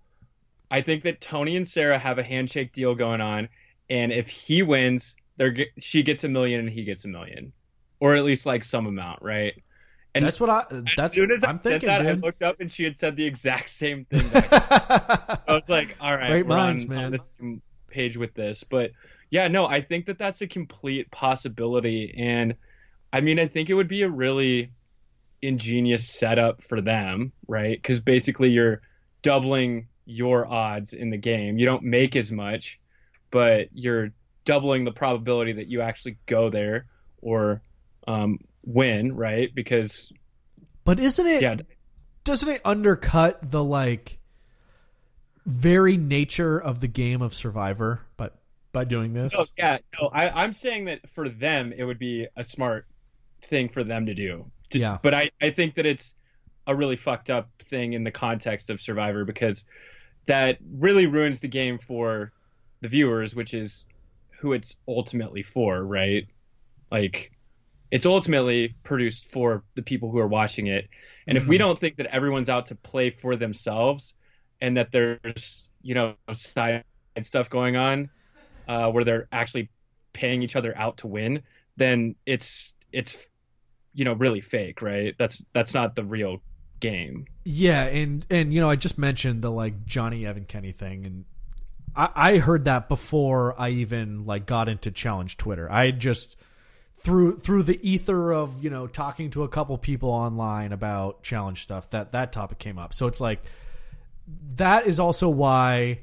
I 0.70 0.82
think 0.82 1.04
that 1.04 1.22
Tony 1.22 1.56
and 1.56 1.68
Sarah 1.68 1.98
have 1.98 2.18
a 2.18 2.24
handshake 2.24 2.74
deal 2.74 2.96
going 2.96 3.22
on, 3.22 3.50
and 3.90 4.12
if 4.12 4.28
he 4.28 4.64
wins, 4.64 5.16
they're 5.38 5.56
she 5.78 6.04
gets 6.04 6.24
a 6.24 6.28
million 6.28 6.60
and 6.60 6.70
he 6.70 6.84
gets 6.84 7.06
a 7.06 7.08
million, 7.08 7.54
or 8.00 8.16
at 8.16 8.24
least 8.24 8.46
like 8.46 8.64
some 8.64 8.86
amount, 8.86 9.22
right? 9.22 9.54
And 10.16 10.26
that's 10.26 10.40
what 10.40 10.50
I. 10.50 10.66
That's 10.70 11.00
as 11.00 11.14
soon 11.14 11.32
as 11.32 11.44
I'm 11.44 11.60
thinking. 11.60 11.88
That, 11.88 12.08
I 12.08 12.14
looked 12.14 12.42
up 12.42 12.60
and 12.60 12.72
she 12.72 12.84
had 12.84 12.96
said 12.96 13.16
the 13.16 13.26
exact 13.26 13.70
same 13.70 14.06
thing. 14.10 14.22
I 14.34 15.40
was 15.48 15.64
like, 15.68 15.96
"All 16.02 16.16
right, 16.16 16.30
Great 16.30 16.48
we're 16.48 16.56
minds, 16.56 16.84
on, 16.86 16.90
man. 16.90 17.18
on 17.40 17.62
page 17.88 18.18
with 18.18 18.34
this." 18.34 18.64
But 18.64 18.92
yeah, 19.30 19.48
no, 19.48 19.68
I 19.68 19.82
think 19.82 20.08
that 20.08 20.18
that's 20.18 20.42
a 20.42 20.48
complete 20.48 21.12
possibility, 21.12 22.16
and 22.18 22.56
I 23.14 23.22
mean, 23.22 23.40
I 23.40 23.48
think 23.48 23.70
it 23.70 23.76
would 23.76 23.88
be 23.88 24.02
a 24.02 24.10
really 24.10 24.72
ingenious 25.42 26.08
setup 26.10 26.64
for 26.64 26.82
them, 26.82 27.32
right? 27.48 27.78
Because 27.78 28.00
basically, 28.00 28.50
you're 28.50 28.82
doubling 29.22 29.88
your 30.06 30.48
odds 30.48 30.94
in 30.94 31.12
the 31.12 31.18
game. 31.18 31.60
You 31.60 31.66
don't 31.66 31.84
make 31.84 32.16
as 32.16 32.32
much, 32.32 32.80
but 33.30 33.68
you're 33.72 34.12
doubling 34.46 34.86
the 34.86 34.92
probability 34.92 35.52
that 35.52 35.68
you 35.68 35.82
actually 35.82 36.18
go 36.26 36.50
there 36.50 36.88
or 37.22 37.62
um, 38.08 38.40
win, 38.66 39.16
right? 39.16 39.54
Because 39.54 40.12
But 40.84 41.00
isn't 41.00 41.28
it 41.28 41.42
yeah. 41.42 41.58
doesn't 42.24 42.50
it 42.50 42.62
undercut 42.66 43.40
the 43.52 43.64
like 43.64 44.20
very 45.46 45.98
nature 45.98 46.60
of 46.60 46.80
the 46.80 46.88
game 46.88 47.22
of 47.22 47.34
Survivor 47.34 48.06
but 48.18 48.38
by 48.72 48.84
doing 48.84 49.14
this? 49.14 49.34
Oh 49.38 49.46
yeah, 49.58 49.78
no, 50.00 50.08
I, 50.08 50.44
I'm 50.44 50.54
saying 50.54 50.86
that 50.86 51.10
for 51.10 51.30
them 51.30 51.74
it 51.76 51.84
would 51.84 52.00
be 52.00 52.28
a 52.36 52.44
smart 52.44 52.86
thing 53.42 53.70
for 53.70 53.84
them 53.84 54.06
to 54.08 54.14
do. 54.14 54.50
To, 54.70 54.80
yeah. 54.80 54.98
But 55.02 55.14
I, 55.14 55.32
I 55.42 55.52
think 55.52 55.76
that 55.76 55.86
it's 55.86 56.14
a 56.66 56.76
really 56.76 56.98
fucked 56.98 57.30
up 57.30 57.50
thing 57.70 57.94
in 57.94 58.04
the 58.04 58.12
context 58.12 58.70
of 58.70 58.82
Survivor 58.82 59.24
because 59.24 59.64
that 60.26 60.58
really 60.78 61.08
ruins 61.08 61.40
the 61.40 61.48
game 61.48 61.80
for 61.80 62.34
the 62.82 62.90
viewers, 62.90 63.34
which 63.34 63.54
is 63.54 63.86
who 64.40 64.54
it's 64.54 64.76
ultimately 64.88 65.44
for, 65.44 65.84
right? 65.84 66.28
Like 66.92 67.32
it's 67.92 68.06
ultimately 68.06 68.76
produced 68.84 69.26
for 69.26 69.64
the 69.76 69.82
people 69.82 70.12
who 70.12 70.20
are 70.20 70.28
watching 70.28 70.68
it. 70.68 70.88
And 71.26 71.38
mm-hmm. 71.38 71.44
if 71.44 71.48
we 71.48 71.56
mm-hmm. 71.56 71.68
don't 71.68 71.80
think 71.80 71.98
that 71.98 72.08
everyone's 72.08 72.50
out 72.50 72.68
to 72.68 72.76
play 72.76 73.10
for 73.10 73.36
themselves 73.36 74.14
and 74.62 74.78
that 74.78 74.92
there's, 74.92 75.70
you 75.82 75.96
know, 75.96 76.16
side 76.34 76.84
stuff 77.22 77.50
going 77.50 77.76
on 77.76 78.10
uh, 78.68 78.92
where 78.92 79.04
they're 79.04 79.28
actually 79.32 79.70
paying 80.14 80.44
each 80.44 80.56
other 80.56 80.78
out 80.78 80.98
to 80.98 81.08
win, 81.08 81.44
then 81.78 82.16
it's 82.26 82.76
it's 82.92 83.18
you 83.94 84.06
know 84.06 84.14
really 84.14 84.42
fake, 84.42 84.82
right? 84.82 85.16
That's 85.18 85.44
that's 85.54 85.74
not 85.74 85.96
the 85.96 86.04
real 86.04 86.42
game. 86.80 87.26
Yeah, 87.46 87.86
and 87.86 88.26
and 88.30 88.54
you 88.54 88.62
know, 88.62 88.70
I 88.70 88.76
just 88.76 88.98
mentioned 88.98 89.42
the 89.42 89.52
like 89.52 89.86
Johnny 89.86 90.26
Evan 90.26 90.46
Kenny 90.46 90.72
thing, 90.72 91.06
and 91.06 91.26
I, 91.96 92.10
I 92.16 92.38
heard 92.38 92.66
that 92.66 92.90
before 92.90 93.60
I 93.60 93.70
even 93.70 94.26
like 94.26 94.46
got 94.46 94.70
into 94.70 94.92
challenge 94.92 95.38
Twitter. 95.38 95.72
I 95.72 95.92
just 95.92 96.36
through 96.98 97.38
through 97.38 97.64
the 97.64 97.80
ether 97.88 98.34
of 98.34 98.64
you 98.64 98.70
know 98.70 98.88
talking 98.88 99.30
to 99.32 99.44
a 99.44 99.48
couple 99.48 99.78
people 99.78 100.10
online 100.10 100.72
about 100.72 101.24
challenge 101.24 101.64
stuff 101.64 101.90
that 101.92 102.12
that 102.14 102.32
topic 102.32 102.58
came 102.60 102.80
up. 102.80 102.94
So 102.94 103.08
it's 103.08 103.22
like 103.22 103.42
that 104.56 104.88
is 104.88 105.00
also 105.00 105.30
why 105.30 106.00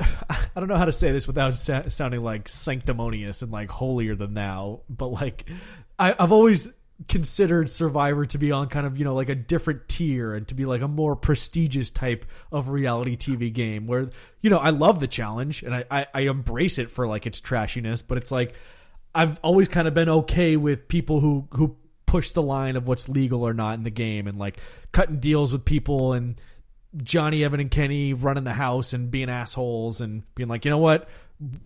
I 0.00 0.48
don't 0.56 0.68
know 0.68 0.76
how 0.76 0.86
to 0.86 0.92
say 0.92 1.12
this 1.12 1.26
without 1.26 1.56
sa- 1.56 1.88
sounding 1.88 2.22
like 2.22 2.48
sanctimonious 2.48 3.42
and 3.42 3.52
like 3.52 3.70
holier 3.70 4.16
than 4.16 4.34
thou, 4.34 4.82
but 4.88 5.08
like 5.08 5.48
I, 5.98 6.14
I've 6.18 6.32
always 6.32 6.72
considered 7.08 7.68
Survivor 7.68 8.24
to 8.24 8.38
be 8.38 8.52
on 8.52 8.68
kind 8.68 8.86
of 8.86 8.98
you 8.98 9.04
know 9.04 9.14
like 9.14 9.28
a 9.28 9.34
different 9.34 9.88
tier 9.88 10.34
and 10.34 10.46
to 10.48 10.54
be 10.54 10.64
like 10.64 10.80
a 10.80 10.88
more 10.88 11.14
prestigious 11.14 11.90
type 11.90 12.24
of 12.52 12.68
reality 12.68 13.16
TV 13.16 13.52
game 13.52 13.86
where 13.86 14.10
you 14.40 14.50
know 14.50 14.58
I 14.58 14.70
love 14.70 14.98
the 14.98 15.06
challenge 15.06 15.62
and 15.62 15.74
I, 15.74 15.84
I, 15.90 16.06
I 16.12 16.20
embrace 16.22 16.78
it 16.78 16.90
for 16.90 17.06
like 17.06 17.26
its 17.26 17.40
trashiness, 17.40 18.02
but 18.06 18.18
it's 18.18 18.32
like 18.32 18.54
I've 19.14 19.38
always 19.40 19.68
kind 19.68 19.86
of 19.86 19.94
been 19.94 20.08
okay 20.08 20.56
with 20.56 20.88
people 20.88 21.20
who 21.20 21.48
who 21.52 21.76
push 22.06 22.30
the 22.30 22.42
line 22.42 22.76
of 22.76 22.86
what's 22.86 23.08
legal 23.08 23.42
or 23.42 23.52
not 23.54 23.74
in 23.74 23.82
the 23.82 23.90
game 23.90 24.26
and 24.26 24.38
like 24.38 24.58
cutting 24.92 25.18
deals 25.18 25.52
with 25.52 25.64
people 25.64 26.12
and 26.12 26.40
Johnny 27.02 27.42
Evan 27.42 27.60
and 27.60 27.70
Kenny 27.70 28.12
running 28.12 28.44
the 28.44 28.52
house 28.52 28.92
and 28.92 29.10
being 29.10 29.28
assholes 29.28 30.00
and 30.00 30.22
being 30.34 30.48
like, 30.48 30.64
you 30.64 30.70
know 30.70 30.78
what? 30.78 31.08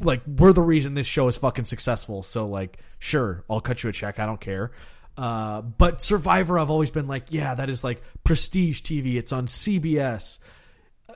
Like 0.01 0.23
we're 0.27 0.53
the 0.53 0.63
reason 0.63 0.95
this 0.95 1.07
show 1.07 1.29
is 1.29 1.37
fucking 1.37 1.67
successful. 1.67 2.23
So 2.23 2.47
like, 2.47 2.79
sure, 2.99 3.45
I'll 3.51 3.61
cut 3.61 3.83
you 3.83 3.91
a 3.91 3.93
check. 3.93 4.19
I 4.19 4.27
don't 4.27 4.41
care. 4.41 4.71
Uh, 5.19 5.61
but 5.61 6.01
Survivor, 6.01 6.59
I've 6.59 6.71
always 6.71 6.91
been 6.91 7.09
like, 7.09 7.27
yeah, 7.31 7.55
that 7.57 7.69
is 7.69 7.85
like 7.85 8.01
prestige 8.25 8.83
TV. 8.83 9.17
It's 9.17 9.33
on 9.33 9.47
CBS. 9.47 10.39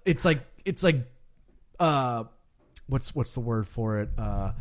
It's 0.05 0.25
like 0.25 0.45
it's 0.65 0.83
like, 0.83 1.07
uh, 1.79 2.25
what's 2.87 3.15
what's 3.15 3.35
the 3.35 3.41
word 3.41 3.67
for 3.69 4.01
it? 4.01 4.11
Uh, 4.19 4.53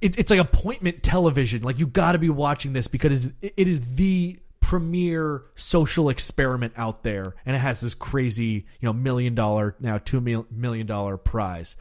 it, 0.00 0.18
it's 0.18 0.30
like 0.30 0.40
appointment 0.40 1.02
television. 1.02 1.62
Like 1.62 1.78
you 1.78 1.86
got 1.86 2.12
to 2.12 2.18
be 2.18 2.30
watching 2.30 2.72
this 2.72 2.88
because 2.88 3.26
it 3.40 3.68
is 3.68 3.96
the 3.96 4.38
premier 4.60 5.42
social 5.56 6.08
experiment 6.08 6.74
out 6.76 7.02
there, 7.02 7.34
and 7.44 7.56
it 7.56 7.58
has 7.58 7.80
this 7.80 7.94
crazy, 7.94 8.66
you 8.80 8.86
know, 8.86 8.92
million 8.92 9.34
dollar 9.34 9.76
now 9.80 9.98
two 9.98 10.20
million 10.20 10.86
dollar 10.86 11.16
prize. 11.16 11.76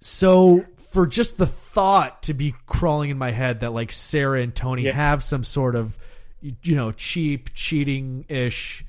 So 0.00 0.64
for 0.92 1.06
just 1.06 1.38
the 1.38 1.46
thought 1.46 2.24
to 2.24 2.34
be 2.34 2.54
crawling 2.66 3.10
in 3.10 3.18
my 3.18 3.30
head 3.30 3.60
that 3.60 3.72
like 3.72 3.90
Sarah 3.92 4.40
and 4.42 4.54
Tony 4.54 4.84
yeah. 4.84 4.92
have 4.92 5.22
some 5.24 5.42
sort 5.42 5.74
of, 5.74 5.98
you 6.40 6.76
know, 6.76 6.92
cheap 6.92 7.52
cheating 7.52 8.24
ish, 8.28 8.84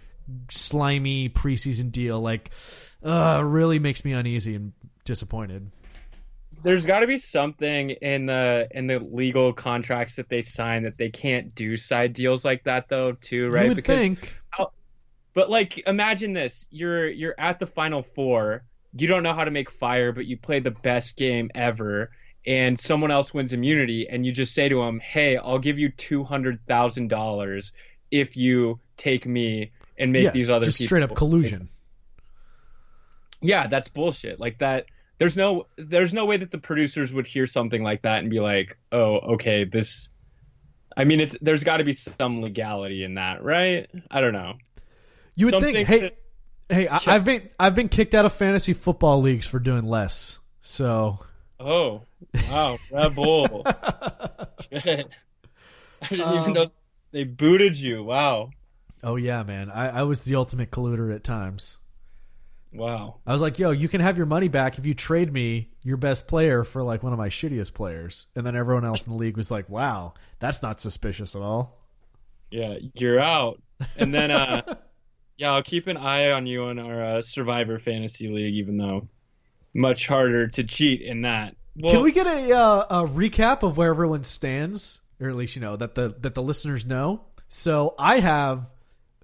slimy 0.49 1.29
preseason 1.29 1.91
deal, 1.91 2.19
like, 2.19 2.51
uh, 3.03 3.41
really 3.43 3.79
makes 3.79 4.05
me 4.05 4.13
uneasy 4.13 4.53
and 4.53 4.73
disappointed 5.03 5.71
there's 6.63 6.85
got 6.85 6.99
to 6.99 7.07
be 7.07 7.17
something 7.17 7.91
in 7.91 8.25
the 8.25 8.67
in 8.71 8.87
the 8.87 8.99
legal 8.99 9.53
contracts 9.53 10.15
that 10.15 10.29
they 10.29 10.41
sign 10.41 10.83
that 10.83 10.97
they 10.97 11.09
can't 11.09 11.55
do 11.55 11.77
side 11.77 12.13
deals 12.13 12.43
like 12.43 12.63
that 12.63 12.89
though 12.89 13.13
too 13.13 13.49
right? 13.49 13.63
you 13.63 13.67
would 13.69 13.75
because 13.77 13.97
think. 13.99 14.37
but 15.33 15.49
like 15.49 15.77
imagine 15.87 16.33
this. 16.33 16.65
You're 16.69 17.07
you're 17.09 17.35
at 17.37 17.59
the 17.59 17.67
final 17.67 18.03
four. 18.03 18.63
You 18.93 19.07
don't 19.07 19.23
know 19.23 19.33
how 19.33 19.45
to 19.45 19.51
make 19.51 19.69
fire 19.69 20.11
but 20.11 20.25
you 20.25 20.37
play 20.37 20.59
the 20.59 20.71
best 20.71 21.15
game 21.15 21.49
ever 21.55 22.11
and 22.47 22.79
someone 22.79 23.11
else 23.11 23.33
wins 23.33 23.53
immunity 23.53 24.07
and 24.09 24.25
you 24.25 24.31
just 24.31 24.53
say 24.53 24.69
to 24.69 24.77
them 24.81 24.99
hey 24.99 25.37
i'll 25.37 25.59
give 25.59 25.77
you 25.77 25.91
$200000 25.91 27.71
if 28.11 28.37
you 28.37 28.79
take 28.97 29.25
me 29.25 29.71
and 29.97 30.11
make 30.11 30.23
yeah, 30.23 30.31
these 30.31 30.49
other 30.49 30.65
just 30.65 30.77
people 30.77 30.87
straight 30.87 31.03
up 31.03 31.15
collusion. 31.15 31.69
Yeah 33.41 33.67
that's 33.67 33.89
bullshit. 33.89 34.39
Like 34.39 34.59
that 34.59 34.85
there's 35.19 35.37
no 35.37 35.67
there's 35.77 36.13
no 36.13 36.25
way 36.25 36.37
that 36.37 36.49
the 36.49 36.57
producers 36.57 37.13
would 37.13 37.27
hear 37.27 37.45
something 37.45 37.83
like 37.83 38.01
that 38.01 38.21
and 38.21 38.29
be 38.29 38.39
like, 38.39 38.77
"Oh, 38.91 39.17
okay, 39.33 39.65
this." 39.65 40.09
I 40.97 41.03
mean, 41.03 41.19
it's 41.19 41.37
there's 41.41 41.63
got 41.63 41.77
to 41.77 41.83
be 41.83 41.93
some 41.93 42.41
legality 42.41 43.03
in 43.03 43.15
that, 43.15 43.43
right? 43.43 43.87
I 44.09 44.21
don't 44.21 44.33
know. 44.33 44.55
You 45.35 45.45
would 45.45 45.53
something 45.53 45.73
think, 45.73 45.87
hey, 45.87 45.99
that, 45.99 46.17
hey, 46.69 46.87
I, 46.87 46.99
have 46.99 47.25
been 47.25 47.49
I've 47.59 47.75
been 47.75 47.89
kicked 47.89 48.15
out 48.15 48.25
of 48.25 48.33
fantasy 48.33 48.73
football 48.73 49.21
leagues 49.21 49.45
for 49.45 49.59
doing 49.59 49.85
less. 49.85 50.39
So. 50.61 51.19
Oh 51.59 52.03
wow, 52.49 52.77
Red 52.91 53.15
Bull. 53.15 53.63
I 53.65 55.05
didn't 56.09 56.21
um, 56.21 56.39
even 56.39 56.53
know 56.53 56.71
they 57.11 57.25
booted 57.25 57.75
you. 57.75 58.03
Wow. 58.05 58.51
Oh 59.03 59.17
yeah, 59.17 59.43
man. 59.43 59.69
I, 59.69 59.99
I 59.99 60.03
was 60.03 60.23
the 60.23 60.35
ultimate 60.35 60.71
colluder 60.71 61.13
at 61.13 61.25
times. 61.25 61.77
Wow. 62.71 63.17
I 63.25 63.33
was 63.33 63.41
like, 63.41 63.57
yo, 63.57 63.71
you 63.71 63.89
can 63.89 64.01
have 64.01 64.17
your 64.17 64.27
money 64.27 64.47
back 64.47 64.77
if 64.77 64.85
you 64.85 64.93
trade 64.93 65.33
me 65.33 65.69
your 65.83 65.97
best 65.97 66.27
player 66.27 66.63
for 66.63 66.83
like 66.83 67.01
one 67.01 67.13
of 67.13 67.17
my 67.17 67.29
shittiest 67.29 67.73
players. 67.73 68.27
And 68.35 68.45
then 68.45 68.55
everyone 68.55 68.85
else 68.85 69.05
in 69.05 69.13
the 69.13 69.17
league 69.17 69.37
was 69.37 69.49
like, 69.49 69.67
wow, 69.69 70.13
that's 70.39 70.61
not 70.61 70.79
suspicious 70.79 71.35
at 71.35 71.41
all. 71.41 71.79
Yeah, 72.51 72.77
you're 72.93 73.19
out. 73.19 73.61
And 73.97 74.13
then, 74.13 74.29
uh, 74.29 74.75
yeah, 75.37 75.51
I'll 75.53 75.63
keep 75.63 75.87
an 75.87 75.97
eye 75.97 76.31
on 76.31 76.45
you 76.45 76.67
in 76.67 76.79
our 76.79 77.03
uh, 77.03 77.21
Survivor 77.21 77.79
Fantasy 77.79 78.27
League, 78.27 78.55
even 78.55 78.77
though 78.77 79.07
much 79.73 80.07
harder 80.07 80.47
to 80.47 80.63
cheat 80.63 81.01
in 81.01 81.21
that. 81.23 81.55
Well, 81.75 81.93
can 81.93 82.01
we 82.01 82.11
get 82.11 82.27
a, 82.27 82.55
uh, 82.55 83.03
a 83.03 83.07
recap 83.07 83.63
of 83.63 83.77
where 83.77 83.89
everyone 83.89 84.23
stands, 84.23 84.99
or 85.19 85.29
at 85.29 85.35
least 85.35 85.55
you 85.55 85.61
know 85.61 85.75
that 85.77 85.95
the 85.95 86.15
that 86.19 86.33
the 86.33 86.41
listeners 86.41 86.85
know? 86.85 87.21
So 87.47 87.95
I 87.97 88.19
have 88.19 88.69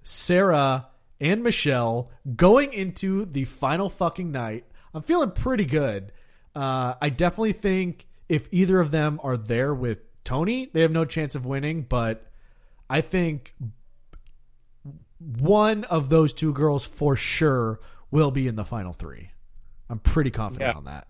Sarah 0.02 0.86
and 1.20 1.42
Michelle 1.42 2.10
going 2.34 2.72
into 2.72 3.24
the 3.24 3.44
final 3.44 3.88
fucking 3.88 4.30
night. 4.30 4.64
I'm 4.94 5.02
feeling 5.02 5.30
pretty 5.30 5.64
good. 5.64 6.12
Uh, 6.54 6.94
I 7.00 7.10
definitely 7.10 7.52
think 7.52 8.06
if 8.28 8.48
either 8.52 8.80
of 8.80 8.90
them 8.90 9.20
are 9.22 9.36
there 9.36 9.74
with 9.74 10.00
Tony, 10.24 10.70
they 10.72 10.82
have 10.82 10.90
no 10.90 11.04
chance 11.04 11.34
of 11.34 11.46
winning. 11.46 11.82
But 11.82 12.30
I 12.88 13.00
think 13.00 13.54
one 15.18 15.84
of 15.84 16.08
those 16.08 16.32
two 16.32 16.52
girls 16.52 16.84
for 16.84 17.16
sure 17.16 17.80
will 18.10 18.30
be 18.30 18.48
in 18.48 18.56
the 18.56 18.64
final 18.64 18.92
three. 18.92 19.30
I'm 19.88 19.98
pretty 19.98 20.30
confident 20.30 20.72
yeah. 20.72 20.76
on 20.76 20.84
that. 20.84 21.06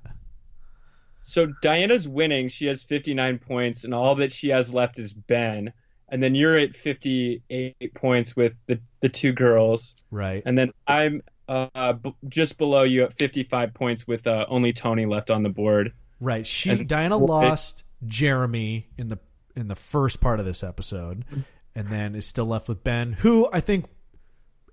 So 1.23 1.53
Diana's 1.61 2.09
winning. 2.09 2.49
She 2.49 2.67
has 2.67 2.85
59 2.85 3.39
points, 3.39 3.85
and 3.85 3.93
all 3.93 4.15
that 4.17 4.31
she 4.31 4.49
has 4.51 4.73
left 4.73 4.99
is 4.99 5.13
Ben 5.13 5.73
and 6.09 6.23
then 6.23 6.35
you're 6.35 6.57
at 6.57 6.77
58 6.77 7.95
points 7.95 8.37
with 8.37 8.55
the 8.67 8.81
the 9.01 9.09
two 9.09 9.33
girls. 9.33 9.95
Right. 10.11 10.43
And 10.47 10.57
then 10.57 10.73
I'm 10.87 11.23
uh, 11.49 11.93
b- 11.95 12.15
just 12.29 12.59
below 12.59 12.83
you 12.83 13.05
at 13.05 13.15
55 13.15 13.75
points 13.75 14.07
with 14.07 14.27
uh, 14.27 14.47
only 14.49 14.73
Tony 14.73 15.07
left 15.07 15.31
on 15.31 15.43
the 15.43 15.49
board. 15.49 15.93
Right. 16.21 16.47
She 16.47 16.71
and, 16.71 16.89
Diana 16.89 17.17
lost 17.17 17.85
Jeremy 18.07 18.89
in 18.97 19.09
the 19.09 19.19
in 19.55 19.69
the 19.69 19.75
first 19.75 20.21
part 20.21 20.39
of 20.39 20.47
this 20.47 20.63
episode, 20.63 21.25
and 21.75 21.89
then 21.89 22.15
is 22.15 22.27
still 22.27 22.47
left 22.47 22.69
with 22.69 22.85
Ben, 22.85 23.13
who 23.13 23.49
I 23.53 23.61
think, 23.61 23.87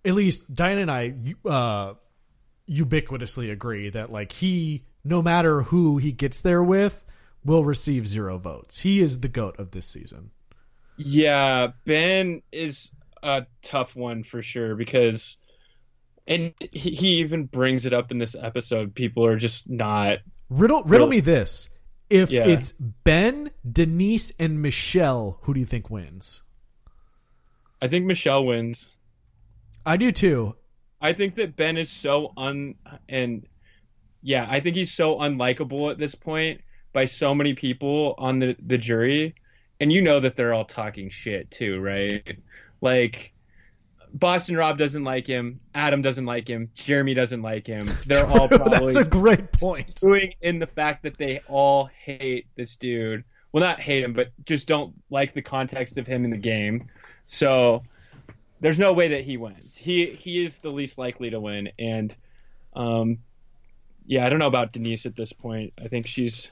at 0.04 0.14
least 0.14 0.54
Diana 0.54 0.82
and 0.82 0.92
I, 0.92 1.14
uh, 1.46 1.94
ubiquitously 2.70 3.52
agree 3.52 3.90
that 3.90 4.12
like 4.12 4.34
he, 4.34 4.86
no 5.04 5.22
matter 5.22 5.64
who 5.64 5.98
he 5.98 6.12
gets 6.12 6.42
there 6.42 6.64
with, 6.64 7.04
will 7.46 7.64
receive 7.64 8.08
zero 8.08 8.38
votes. 8.38 8.80
He 8.80 9.00
is 9.00 9.20
the 9.20 9.28
goat 9.28 9.60
of 9.60 9.72
this 9.72 9.88
season. 9.88 10.32
Yeah, 10.98 11.72
Ben 11.86 12.42
is 12.52 12.92
a 13.22 13.46
tough 13.62 13.96
one 13.96 14.24
for 14.24 14.42
sure 14.42 14.76
because, 14.76 15.38
and 16.28 16.54
he 16.72 17.20
even 17.20 17.46
brings 17.46 17.86
it 17.86 17.94
up 17.94 18.12
in 18.12 18.20
this 18.20 18.36
episode. 18.36 18.94
People 18.94 19.26
are 19.26 19.38
just 19.38 19.70
not 19.70 20.20
riddle 20.50 20.84
riddle 20.84 21.08
really, 21.08 21.18
me 21.18 21.22
this: 21.22 21.70
if 22.10 22.30
yeah. 22.30 22.48
it's 22.48 22.74
Ben, 22.74 23.50
Denise, 23.70 24.32
and 24.38 24.62
Michelle, 24.62 25.40
who 25.44 25.54
do 25.54 25.60
you 25.60 25.66
think 25.66 25.90
wins? 25.90 26.44
I 27.82 27.88
think 27.88 28.06
Michelle 28.06 28.46
wins. 28.46 28.88
I 29.86 29.98
do 29.98 30.12
too. 30.12 30.56
I 31.02 31.14
think 31.14 31.36
that 31.36 31.56
Ben 31.56 31.76
is 31.78 31.92
so 31.92 32.32
un 32.38 32.76
and 33.10 33.46
yeah, 34.22 34.48
I 34.50 34.62
think 34.62 34.76
he's 34.76 34.94
so 34.94 35.18
unlikable 35.18 35.92
at 35.92 35.98
this 35.98 36.16
point 36.16 36.62
by 36.94 37.06
so 37.06 37.36
many 37.36 37.56
people 37.56 38.16
on 38.18 38.40
the 38.40 38.56
the 38.66 38.78
jury 38.78 39.36
and 39.84 39.92
you 39.92 40.02
know 40.02 40.22
that 40.22 40.38
they're 40.38 40.54
all 40.54 40.64
talking 40.64 41.10
shit 41.10 41.52
too, 41.52 41.78
right? 41.82 42.38
Like 42.80 43.34
Boston 44.14 44.56
Rob 44.56 44.78
doesn't 44.78 45.04
like 45.04 45.28
him, 45.28 45.60
Adam 45.76 46.02
doesn't 46.02 46.26
like 46.26 46.48
him, 46.48 46.72
Jeremy 46.74 47.14
doesn't 47.14 47.42
like 47.42 47.68
him. 47.68 47.92
They're 48.06 48.26
all 48.26 48.48
probably 48.48 48.80
That's 48.80 48.96
a 48.96 49.04
great 49.04 49.52
point. 49.52 49.96
Doing 49.96 50.36
in 50.40 50.60
the 50.60 50.68
fact 50.68 51.04
that 51.04 51.18
they 51.18 51.42
all 51.50 51.90
hate 52.02 52.48
this 52.56 52.78
dude. 52.78 53.26
Well, 53.52 53.62
not 53.62 53.82
hate 53.82 54.06
him, 54.06 54.14
but 54.14 54.30
just 54.46 54.70
don't 54.70 54.94
like 55.10 55.34
the 55.34 55.42
context 55.42 55.98
of 55.98 56.08
him 56.08 56.24
in 56.24 56.32
the 56.32 56.38
game. 56.38 56.88
So 57.26 57.84
there's 58.62 58.80
no 58.80 58.94
way 58.94 59.10
that 59.10 59.26
he 59.26 59.36
wins. 59.36 59.76
He 59.76 60.06
he 60.06 60.46
is 60.46 60.60
the 60.60 60.72
least 60.72 60.98
likely 60.98 61.30
to 61.32 61.42
win, 61.42 61.72
and 61.78 62.16
um, 62.72 63.18
yeah, 64.06 64.26
I 64.26 64.30
don't 64.30 64.40
know 64.40 64.48
about 64.48 64.72
Denise 64.72 65.06
at 65.06 65.18
this 65.18 65.34
point. 65.34 65.74
I 65.78 65.90
think 65.90 66.08
she's 66.08 66.50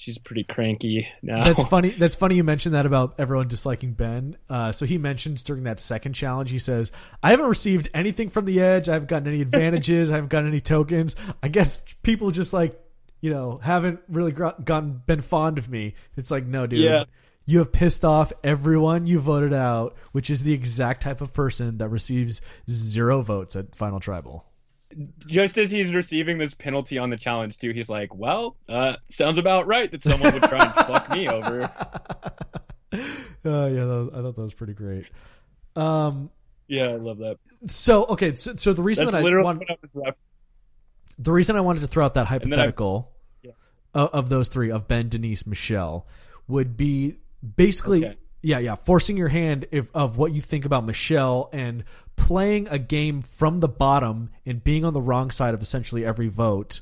she's 0.00 0.16
pretty 0.16 0.44
cranky 0.44 1.06
now. 1.22 1.44
That's 1.44 1.62
funny. 1.64 1.90
That's 1.98 2.16
funny 2.16 2.34
you 2.34 2.44
mentioned 2.44 2.74
that 2.74 2.86
about 2.86 3.14
everyone 3.18 3.48
disliking 3.48 3.92
Ben. 3.92 4.36
Uh, 4.48 4.72
so 4.72 4.86
he 4.86 4.96
mentions 4.96 5.42
during 5.42 5.64
that 5.64 5.78
second 5.78 6.14
challenge, 6.14 6.50
he 6.50 6.58
says, 6.58 6.90
"I 7.22 7.30
haven't 7.30 7.46
received 7.46 7.90
anything 7.92 8.30
from 8.30 8.46
the 8.46 8.60
edge. 8.60 8.88
I 8.88 8.94
haven't 8.94 9.08
gotten 9.08 9.28
any 9.28 9.42
advantages. 9.42 10.10
I 10.10 10.14
haven't 10.14 10.30
gotten 10.30 10.48
any 10.48 10.60
tokens. 10.60 11.16
I 11.42 11.48
guess 11.48 11.82
people 12.02 12.30
just 12.30 12.52
like, 12.52 12.80
you 13.20 13.30
know, 13.30 13.58
haven't 13.62 14.00
really 14.08 14.32
gr- 14.32 14.48
gotten 14.64 15.02
been 15.06 15.20
fond 15.20 15.58
of 15.58 15.68
me." 15.68 15.94
It's 16.16 16.30
like, 16.30 16.46
no, 16.46 16.66
dude. 16.66 16.80
Yeah. 16.80 17.04
You 17.46 17.58
have 17.58 17.72
pissed 17.72 18.04
off 18.04 18.32
everyone 18.44 19.06
you 19.06 19.18
voted 19.18 19.52
out, 19.52 19.96
which 20.12 20.30
is 20.30 20.44
the 20.44 20.52
exact 20.52 21.02
type 21.02 21.20
of 21.20 21.32
person 21.32 21.78
that 21.78 21.88
receives 21.88 22.42
zero 22.70 23.22
votes 23.22 23.56
at 23.56 23.74
Final 23.74 23.98
Tribal. 23.98 24.46
Just 25.26 25.56
as 25.56 25.70
he's 25.70 25.94
receiving 25.94 26.38
this 26.38 26.52
penalty 26.54 26.98
on 26.98 27.10
the 27.10 27.16
challenge 27.16 27.58
too, 27.58 27.70
he's 27.70 27.88
like, 27.88 28.14
"Well, 28.14 28.56
uh, 28.68 28.96
sounds 29.06 29.38
about 29.38 29.66
right 29.68 29.90
that 29.90 30.02
someone 30.02 30.32
would 30.32 30.42
try 30.42 30.64
and 30.64 30.72
fuck 30.74 31.10
me 31.10 31.28
over." 31.28 31.70
Oh 32.92 32.96
yeah, 33.68 33.84
that 33.84 33.86
was, 33.86 34.08
I 34.12 34.16
thought 34.22 34.36
that 34.36 34.42
was 34.42 34.54
pretty 34.54 34.72
great. 34.74 35.06
Um, 35.76 36.30
Yeah, 36.66 36.88
I 36.88 36.96
love 36.96 37.18
that. 37.18 37.38
so 37.66 38.04
okay, 38.06 38.34
so, 38.34 38.54
so 38.56 38.72
the 38.72 38.82
reason 38.82 39.04
That's 39.06 39.22
that 39.22 39.32
I 39.32 39.42
want, 39.42 39.62
the 41.18 41.32
reason 41.32 41.56
I 41.56 41.60
wanted 41.60 41.80
to 41.80 41.86
throw 41.86 42.04
out 42.04 42.14
that 42.14 42.26
I- 42.26 42.30
hypothetical 42.30 43.12
Yeah. 43.42 43.52
of, 43.94 44.10
of 44.10 44.28
those 44.28 44.48
three 44.48 44.70
of 44.70 44.88
Ben, 44.88 45.08
Denise, 45.08 45.46
Michelle 45.46 46.06
would 46.48 46.76
be 46.76 47.16
basically 47.56 48.04
Okay. 48.06 48.16
yeah 48.42 48.58
yeah 48.58 48.74
forcing 48.74 49.16
your 49.16 49.28
hand 49.28 49.66
if 49.70 49.88
of 49.94 50.16
what 50.18 50.32
you 50.32 50.40
think 50.40 50.64
about 50.64 50.84
Michelle 50.84 51.48
and 51.52 51.84
playing 52.26 52.68
a 52.68 52.78
game 52.78 53.22
from 53.22 53.60
the 53.60 53.68
bottom 53.68 54.30
and 54.46 54.62
being 54.62 54.84
on 54.84 54.92
the 54.92 55.00
wrong 55.00 55.30
side 55.30 55.54
of 55.54 55.62
essentially 55.62 56.04
every 56.04 56.28
vote. 56.28 56.80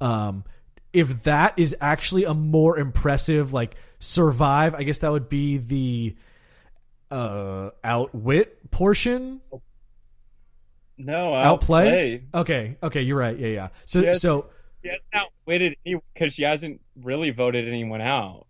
Um, 0.00 0.44
if 0.92 1.24
that 1.24 1.58
is 1.58 1.76
actually 1.80 2.24
a 2.24 2.34
more 2.34 2.78
impressive 2.78 3.52
like 3.52 3.76
survive, 3.98 4.74
I 4.74 4.82
guess 4.82 4.98
that 5.00 5.12
would 5.12 5.28
be 5.28 5.58
the 5.58 6.16
uh 7.10 7.70
outwit 7.84 8.70
portion 8.70 9.40
No, 10.96 11.34
outplay. 11.34 11.86
outplay. 11.86 12.22
Okay, 12.34 12.76
okay, 12.82 13.02
you're 13.02 13.18
right. 13.18 13.38
Yeah, 13.38 13.48
yeah. 13.48 13.68
So, 13.84 14.00
Yes. 14.00 14.20
so 14.20 14.46
She 14.82 14.88
hasn't 14.88 15.02
outwitted 15.12 15.76
anyone 15.86 16.02
because 16.14 16.32
she 16.34 16.42
hasn't 16.42 16.80
really 17.02 17.30
voted 17.30 17.66
anyone 17.68 18.00
out. 18.00 18.46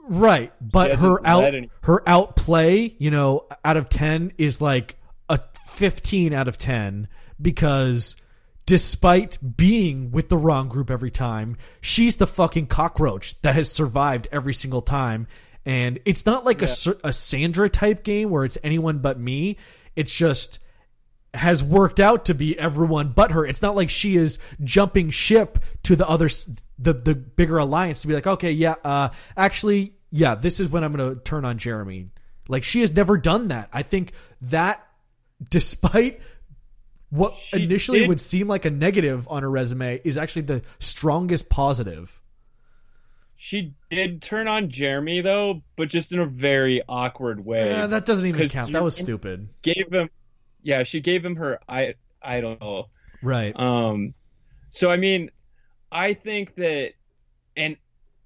right, 0.00 0.52
but 0.60 0.96
her 0.98 1.24
out 1.26 1.54
her 1.82 2.02
outplay, 2.08 2.94
you 2.98 3.10
know, 3.10 3.46
out 3.64 3.76
of 3.76 3.88
ten 3.88 4.32
is 4.38 4.60
like 4.60 4.96
a 5.72 5.76
fifteen 5.76 6.32
out 6.32 6.48
of 6.48 6.56
ten 6.56 7.08
because 7.40 8.16
despite 8.66 9.38
being 9.56 10.10
with 10.10 10.28
the 10.28 10.36
wrong 10.36 10.68
group 10.68 10.90
every 10.90 11.10
time, 11.10 11.56
she's 11.80 12.16
the 12.16 12.26
fucking 12.26 12.66
cockroach 12.66 13.40
that 13.42 13.54
has 13.54 13.70
survived 13.70 14.28
every 14.30 14.54
single 14.54 14.82
time. 14.82 15.26
And 15.64 16.00
it's 16.04 16.26
not 16.26 16.44
like 16.44 16.62
a 16.62 16.68
a 17.04 17.12
Sandra 17.12 17.68
type 17.68 18.02
game 18.02 18.30
where 18.30 18.44
it's 18.44 18.58
anyone 18.62 18.98
but 18.98 19.18
me. 19.18 19.58
It's 19.94 20.14
just 20.14 20.58
has 21.34 21.62
worked 21.62 21.98
out 21.98 22.26
to 22.26 22.34
be 22.34 22.58
everyone 22.58 23.12
but 23.12 23.30
her. 23.30 23.46
It's 23.46 23.62
not 23.62 23.74
like 23.74 23.88
she 23.88 24.16
is 24.16 24.38
jumping 24.62 25.10
ship 25.10 25.58
to 25.84 25.96
the 25.96 26.08
other 26.08 26.28
the 26.78 26.92
the 26.92 27.14
bigger 27.14 27.58
alliance 27.58 28.00
to 28.00 28.08
be 28.08 28.14
like, 28.14 28.26
okay, 28.26 28.52
yeah, 28.52 28.74
uh, 28.84 29.10
actually, 29.36 29.94
yeah, 30.10 30.34
this 30.34 30.60
is 30.60 30.68
when 30.68 30.84
I'm 30.84 30.92
going 30.92 31.14
to 31.14 31.20
turn 31.22 31.44
on 31.44 31.58
Jeremy. 31.58 32.10
Like 32.48 32.64
she 32.64 32.80
has 32.80 32.92
never 32.92 33.16
done 33.16 33.48
that. 33.48 33.68
I 33.72 33.82
think 33.82 34.12
that, 34.42 34.86
despite 35.50 36.20
what 37.10 37.34
She 37.34 37.64
initially 37.64 38.00
did- 38.00 38.08
would 38.08 38.20
seem 38.20 38.48
like 38.48 38.64
a 38.64 38.70
negative 38.70 39.26
on 39.28 39.42
her 39.42 39.50
resume, 39.50 40.00
is 40.04 40.16
actually 40.16 40.42
the 40.42 40.62
strongest 40.78 41.48
positive. 41.48 42.20
She 43.36 43.74
did 43.90 44.22
turn 44.22 44.46
on 44.46 44.70
Jeremy 44.70 45.20
though, 45.20 45.62
but 45.76 45.88
just 45.88 46.12
in 46.12 46.20
a 46.20 46.26
very 46.26 46.80
awkward 46.88 47.44
way. 47.44 47.66
Yeah, 47.66 47.88
that 47.88 48.06
doesn't 48.06 48.26
even 48.26 48.48
count. 48.48 48.72
That 48.72 48.84
was 48.84 48.96
stupid. 48.96 49.48
Gave 49.62 49.92
him, 49.92 50.10
yeah, 50.62 50.84
she 50.84 51.00
gave 51.00 51.24
him 51.24 51.36
her 51.36 51.58
I 51.68 51.94
idol. 52.22 52.90
Right. 53.20 53.58
Um, 53.58 54.14
so 54.70 54.90
I 54.90 54.96
mean, 54.96 55.30
I 55.90 56.14
think 56.14 56.54
that, 56.54 56.92
and 57.56 57.76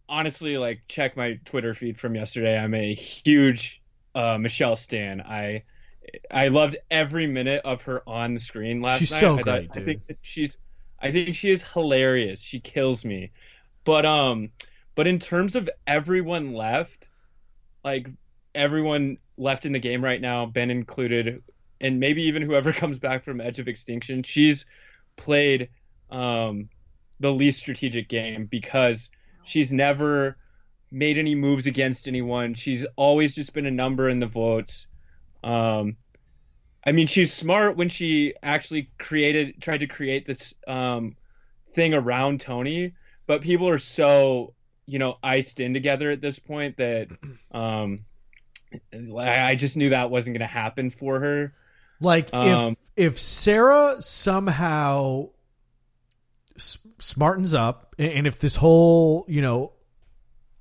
honestly, 0.06 0.58
like 0.58 0.82
check 0.86 1.16
my 1.16 1.40
Twitter 1.46 1.72
feed 1.72 1.98
from 1.98 2.14
yesterday. 2.14 2.58
I'm 2.58 2.74
a 2.74 2.92
huge 2.94 3.80
uh, 4.14 4.36
Michelle 4.38 4.76
Stan. 4.76 5.22
I 5.22 5.62
I 6.30 6.48
loved 6.48 6.76
every 6.90 7.26
minute 7.26 7.62
of 7.64 7.82
her 7.82 8.02
on 8.08 8.34
the 8.34 8.40
screen 8.40 8.80
last 8.82 8.98
She's 9.00 9.10
night. 9.12 9.20
so 9.20 9.32
I 9.34 9.36
thought- 9.36 9.44
great, 9.44 9.70
I 9.74 9.84
think 9.84 10.02
she's, 10.22 10.56
I 11.00 11.10
think 11.10 11.34
she 11.34 11.50
is 11.50 11.62
hilarious. 11.62 12.40
She 12.40 12.60
kills 12.60 13.04
me. 13.04 13.32
But 13.84 14.04
um, 14.06 14.50
but 14.94 15.06
in 15.06 15.18
terms 15.18 15.54
of 15.56 15.68
everyone 15.86 16.52
left, 16.54 17.08
like 17.84 18.08
everyone 18.54 19.18
left 19.36 19.66
in 19.66 19.72
the 19.72 19.78
game 19.78 20.02
right 20.02 20.20
now, 20.20 20.46
Ben 20.46 20.70
included, 20.70 21.42
and 21.80 22.00
maybe 22.00 22.22
even 22.24 22.42
whoever 22.42 22.72
comes 22.82 22.98
back 22.98 23.24
from 23.24 23.40
Edge 23.40 23.58
of 23.58 23.68
Extinction, 23.68 24.22
she's 24.22 24.66
played 25.16 25.68
um, 26.10 26.68
the 27.20 27.32
least 27.32 27.58
strategic 27.60 28.08
game 28.08 28.46
because 28.46 29.10
she's 29.44 29.72
never 29.72 30.36
made 30.90 31.18
any 31.18 31.34
moves 31.34 31.66
against 31.66 32.08
anyone. 32.08 32.54
She's 32.54 32.84
always 32.96 33.34
just 33.34 33.52
been 33.52 33.66
a 33.66 33.70
number 33.70 34.08
in 34.08 34.18
the 34.20 34.26
votes. 34.26 34.86
Um, 35.46 35.96
I 36.84 36.92
mean, 36.92 37.06
she's 37.06 37.32
smart 37.32 37.76
when 37.76 37.88
she 37.88 38.34
actually 38.42 38.90
created, 38.98 39.60
tried 39.62 39.78
to 39.78 39.86
create 39.86 40.26
this 40.26 40.54
um, 40.66 41.16
thing 41.72 41.94
around 41.94 42.40
Tony, 42.40 42.94
but 43.26 43.42
people 43.42 43.68
are 43.68 43.78
so, 43.78 44.54
you 44.86 44.98
know, 44.98 45.18
iced 45.22 45.60
in 45.60 45.72
together 45.72 46.10
at 46.10 46.20
this 46.20 46.38
point 46.38 46.76
that 46.78 47.08
um, 47.52 48.04
I 48.92 49.50
I 49.50 49.54
just 49.54 49.76
knew 49.76 49.90
that 49.90 50.10
wasn't 50.10 50.34
going 50.34 50.46
to 50.48 50.52
happen 50.52 50.90
for 50.90 51.20
her. 51.20 51.54
Like 52.00 52.32
Um, 52.34 52.76
if 52.96 53.14
if 53.14 53.18
Sarah 53.18 53.96
somehow 54.00 55.30
s- 56.56 56.78
smartens 56.98 57.56
up, 57.56 57.94
and, 57.98 58.12
and 58.12 58.26
if 58.26 58.40
this 58.40 58.56
whole 58.56 59.24
you 59.28 59.42
know 59.42 59.72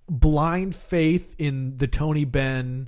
blind 0.08 0.76
faith 0.76 1.36
in 1.40 1.78
the 1.78 1.88
Tony 1.88 2.26
Ben 2.26 2.88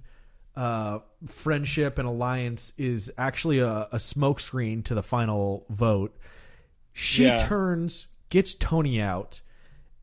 uh, 0.57 0.99
friendship 1.25 1.99
and 1.99 2.07
alliance 2.07 2.73
is 2.77 3.11
actually 3.17 3.59
a, 3.59 3.87
a 3.91 3.97
smokescreen 3.97 4.83
to 4.85 4.95
the 4.95 5.03
final 5.03 5.65
vote, 5.69 6.17
she 6.93 7.25
Yeah. 7.25 7.37
turns 7.37 8.07
gets 8.29 8.53
Tony 8.53 9.01
out, 9.01 9.41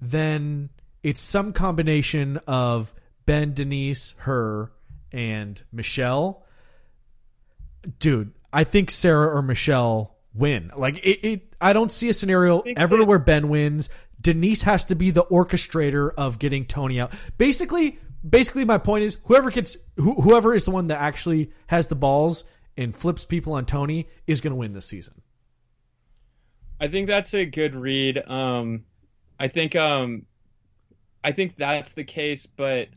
then 0.01 0.71
it's 1.03 1.21
some 1.21 1.53
combination 1.53 2.38
of 2.47 2.95
Ben, 3.27 3.53
Denise, 3.53 4.14
her, 4.19 4.73
and 5.12 5.61
Michelle 5.73 6.45
dude, 7.99 8.33
I 8.53 8.64
think 8.64 8.90
Sarah 8.90 9.37
or 9.37 9.43
Michelle 9.43 10.17
win. 10.35 10.71
Like 10.77 10.99
it, 10.99 11.27
it 11.27 11.55
I 11.61 11.73
don't 11.73 11.93
see 11.93 12.09
a 12.09 12.14
scenario 12.14 12.61
ever 12.61 13.05
where 13.05 13.19
Ben 13.19 13.49
wins. 13.49 13.88
Denise 14.21 14.62
has 14.62 14.87
to 14.87 14.95
be 14.95 15.11
the 15.11 15.25
orchestrator 15.25 16.11
of 16.17 16.38
getting 16.38 16.64
Tony 16.64 16.99
out. 16.99 17.12
Basically, 17.37 17.99
basically 18.29 18.65
my 18.65 18.79
point 18.79 19.05
is 19.05 19.19
whoever 19.25 19.51
gets 19.51 19.77
who, 19.97 20.21
whoever 20.21 20.55
is 20.55 20.65
the 20.65 20.71
one 20.71 20.89
that 20.89 21.01
actually 21.01 21.51
has 21.67 21.89
the 21.89 21.95
balls 21.95 22.45
and 22.77 22.95
flips 22.95 23.25
people 23.25 23.53
on 23.53 23.67
Tony 23.67 24.09
is 24.27 24.41
going 24.41 24.53
to 24.53 24.57
win 24.57 24.73
this 24.73 24.87
season. 24.87 25.23
I 26.81 26.89
think 26.89 27.07
that's 27.07 27.35
a 27.35 27.45
good 27.45 27.75
read. 27.75 28.29
Um, 28.29 28.85
I 29.39 29.49
think 29.49 29.77
um, 29.77 30.27
I 31.23 31.33
think 31.33 31.57
that's 31.57 31.93
the 31.93 32.05
case, 32.05 32.47
but 32.47 32.89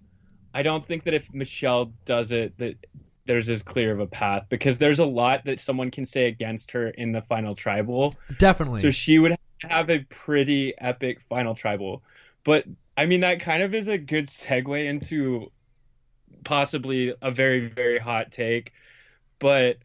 I 0.53 0.63
don't 0.63 0.85
think 0.85 1.03
that 1.03 1.13
if 1.13 1.33
Michelle 1.33 1.93
does 2.05 2.31
it, 2.31 2.57
that 2.57 2.85
there's 3.25 3.49
as 3.49 3.61
clear 3.61 3.91
of 3.91 3.99
a 3.99 4.07
path 4.07 4.45
because 4.49 4.77
there's 4.77 4.99
a 4.99 5.05
lot 5.05 5.45
that 5.45 5.59
someone 5.59 5.91
can 5.91 6.05
say 6.05 6.27
against 6.27 6.71
her 6.71 6.89
in 6.89 7.11
the 7.11 7.21
final 7.21 7.53
tribal. 7.53 8.15
Definitely. 8.39 8.79
So 8.79 8.89
she 8.89 9.19
would 9.19 9.35
have 9.61 9.89
a 9.89 9.99
pretty 10.09 10.73
epic 10.79 11.21
final 11.21 11.53
tribal. 11.53 12.01
But 12.43 12.65
I 12.97 13.05
mean, 13.05 13.21
that 13.21 13.39
kind 13.39 13.63
of 13.63 13.73
is 13.73 13.87
a 13.87 13.97
good 13.97 14.27
segue 14.27 14.85
into 14.85 15.51
possibly 16.43 17.13
a 17.21 17.31
very, 17.31 17.67
very 17.67 17.99
hot 17.99 18.31
take. 18.31 18.73
But 19.39 19.77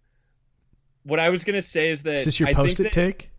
what 1.05 1.21
I 1.21 1.29
was 1.29 1.45
going 1.45 1.57
to 1.57 1.67
say 1.67 1.91
is 1.91 2.03
that. 2.05 2.15
is 2.15 2.25
this 2.25 2.41
your 2.41 2.53
post-it 2.53 2.91
take? 2.91 3.31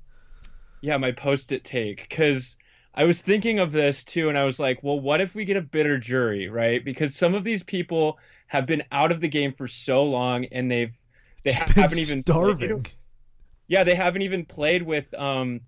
yeah, 0.84 0.98
my 0.98 1.14
post-it 1.14 1.64
take 1.64 2.08
because 2.10 2.58
I 2.94 3.06
was 3.06 3.22
thinking 3.22 3.60
of 3.60 3.72
this 3.72 4.04
too, 4.04 4.28
and 4.28 4.38
I 4.38 4.44
was 4.44 4.60
like, 4.60 4.84
well, 4.84 5.00
what 5.00 5.22
if 5.22 5.34
we 5.34 5.46
get 5.46 5.56
a 5.56 5.62
bitter 5.62 5.98
jury, 5.98 6.50
right? 6.50 6.84
Because 6.84 7.16
some 7.16 7.34
of 7.34 7.46
these 7.46 7.64
people 7.64 8.20
have 8.48 8.66
been 8.66 8.84
out 8.92 9.14
of 9.14 9.22
the 9.22 9.30
game 9.30 9.54
for 9.54 9.68
so 9.68 10.04
long, 10.04 10.44
and 10.46 10.70
they've 10.70 10.94
they 11.46 11.54
haven't 11.54 11.98
even 11.98 12.22
starving. 12.22 12.86
yeah, 13.68 13.86
they 13.86 13.96
haven't 13.96 14.24
even 14.24 14.44
played 14.44 14.84
with 14.84 15.12
um, 15.14 15.62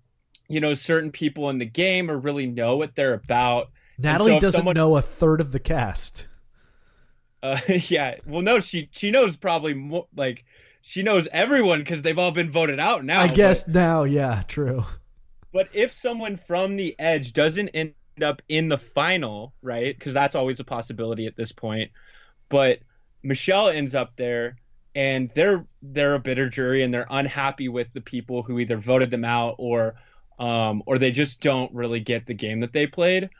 you 0.48 0.60
know, 0.60 0.74
certain 0.74 1.10
people 1.10 1.48
in 1.48 1.58
the 1.58 1.64
game 1.64 2.10
or 2.10 2.18
really 2.18 2.46
know 2.46 2.76
what 2.76 2.94
they're 2.94 3.14
about. 3.14 3.70
Natalie 3.98 4.32
so 4.32 4.40
doesn't 4.40 4.58
someone- 4.58 4.76
know 4.76 4.96
a 4.96 5.02
third 5.02 5.40
of 5.40 5.52
the 5.52 5.60
cast. 5.60 6.28
Uh, 7.42 7.60
yeah, 7.88 8.16
well, 8.26 8.42
no, 8.42 8.60
she 8.60 8.88
she 8.92 9.10
knows 9.10 9.36
probably 9.36 9.74
more 9.74 10.06
like 10.14 10.44
she 10.82 11.02
knows 11.02 11.28
everyone 11.32 11.80
because 11.80 12.02
they've 12.02 12.18
all 12.18 12.32
been 12.32 12.50
voted 12.50 12.80
out 12.80 13.04
now. 13.04 13.20
I 13.20 13.28
but- 13.28 13.36
guess 13.36 13.68
now, 13.68 14.04
yeah, 14.04 14.42
true. 14.48 14.84
But 15.52 15.68
if 15.72 15.92
someone 15.92 16.36
from 16.36 16.76
the 16.76 16.94
edge 16.98 17.32
doesn't 17.32 17.68
end 17.70 17.94
up 18.20 18.42
in 18.48 18.68
the 18.68 18.76
final, 18.76 19.54
right? 19.62 19.96
Because 19.98 20.12
that's 20.12 20.34
always 20.34 20.60
a 20.60 20.64
possibility 20.64 21.26
at 21.26 21.36
this 21.36 21.52
point. 21.52 21.92
But 22.50 22.80
Michelle 23.22 23.68
ends 23.68 23.94
up 23.94 24.12
there, 24.16 24.56
and 24.94 25.30
they're 25.34 25.66
they're 25.82 26.14
a 26.14 26.18
bitter 26.18 26.48
jury, 26.48 26.82
and 26.82 26.92
they're 26.92 27.06
unhappy 27.08 27.68
with 27.68 27.88
the 27.94 28.00
people 28.00 28.42
who 28.42 28.58
either 28.58 28.76
voted 28.76 29.10
them 29.10 29.24
out 29.24 29.54
or 29.58 29.94
um, 30.38 30.82
or 30.84 30.98
they 30.98 31.10
just 31.10 31.40
don't 31.40 31.72
really 31.74 32.00
get 32.00 32.26
the 32.26 32.34
game 32.34 32.60
that 32.60 32.72
they 32.72 32.86
played. 32.86 33.30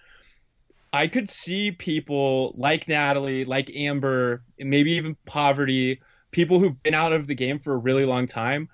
I 0.92 1.08
could 1.08 1.30
see 1.30 1.72
people 1.72 2.54
like 2.56 2.88
Natalie, 2.88 3.44
like 3.44 3.70
Amber, 3.74 4.42
maybe 4.58 4.92
even 4.92 5.16
Parvati, 5.26 6.00
people 6.30 6.60
who've 6.60 6.82
been 6.82 6.94
out 6.94 7.12
of 7.12 7.26
the 7.26 7.34
game 7.34 7.58
for 7.58 7.74
a 7.74 7.76
really 7.76 8.04
long 8.04 8.26
time, 8.26 8.68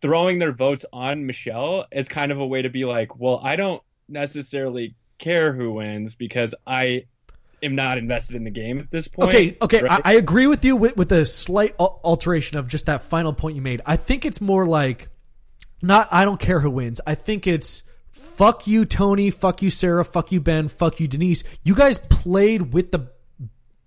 throwing 0.00 0.38
their 0.38 0.52
votes 0.52 0.84
on 0.92 1.26
Michelle 1.26 1.86
as 1.92 2.08
kind 2.08 2.32
of 2.32 2.38
a 2.38 2.46
way 2.46 2.62
to 2.62 2.70
be 2.70 2.84
like, 2.84 3.18
well, 3.18 3.40
I 3.42 3.56
don't 3.56 3.82
necessarily 4.08 4.94
care 5.18 5.52
who 5.52 5.72
wins 5.72 6.14
because 6.14 6.54
I 6.66 7.04
am 7.62 7.74
not 7.74 7.96
invested 7.96 8.36
in 8.36 8.44
the 8.44 8.50
game 8.50 8.80
at 8.80 8.90
this 8.90 9.08
point. 9.08 9.30
Okay, 9.30 9.56
okay, 9.62 9.82
right? 9.82 10.02
I, 10.04 10.12
I 10.12 10.14
agree 10.14 10.46
with 10.46 10.64
you 10.64 10.76
with, 10.76 10.96
with 10.96 11.12
a 11.12 11.24
slight 11.24 11.74
alteration 11.78 12.58
of 12.58 12.68
just 12.68 12.86
that 12.86 13.02
final 13.02 13.32
point 13.32 13.56
you 13.56 13.62
made. 13.62 13.80
I 13.86 13.96
think 13.96 14.24
it's 14.24 14.40
more 14.40 14.66
like 14.66 15.08
not 15.80 16.08
I 16.10 16.24
don't 16.24 16.40
care 16.40 16.60
who 16.60 16.70
wins. 16.70 17.00
I 17.06 17.14
think 17.14 17.46
it's 17.46 17.82
fuck 18.12 18.66
you 18.66 18.84
Tony, 18.84 19.30
fuck 19.30 19.62
you 19.62 19.70
Sarah, 19.70 20.04
fuck 20.04 20.30
you 20.30 20.40
Ben, 20.40 20.68
fuck 20.68 21.00
you 21.00 21.08
Denise. 21.08 21.42
You 21.64 21.74
guys 21.74 21.98
played 21.98 22.72
with 22.72 22.92
the 22.92 23.10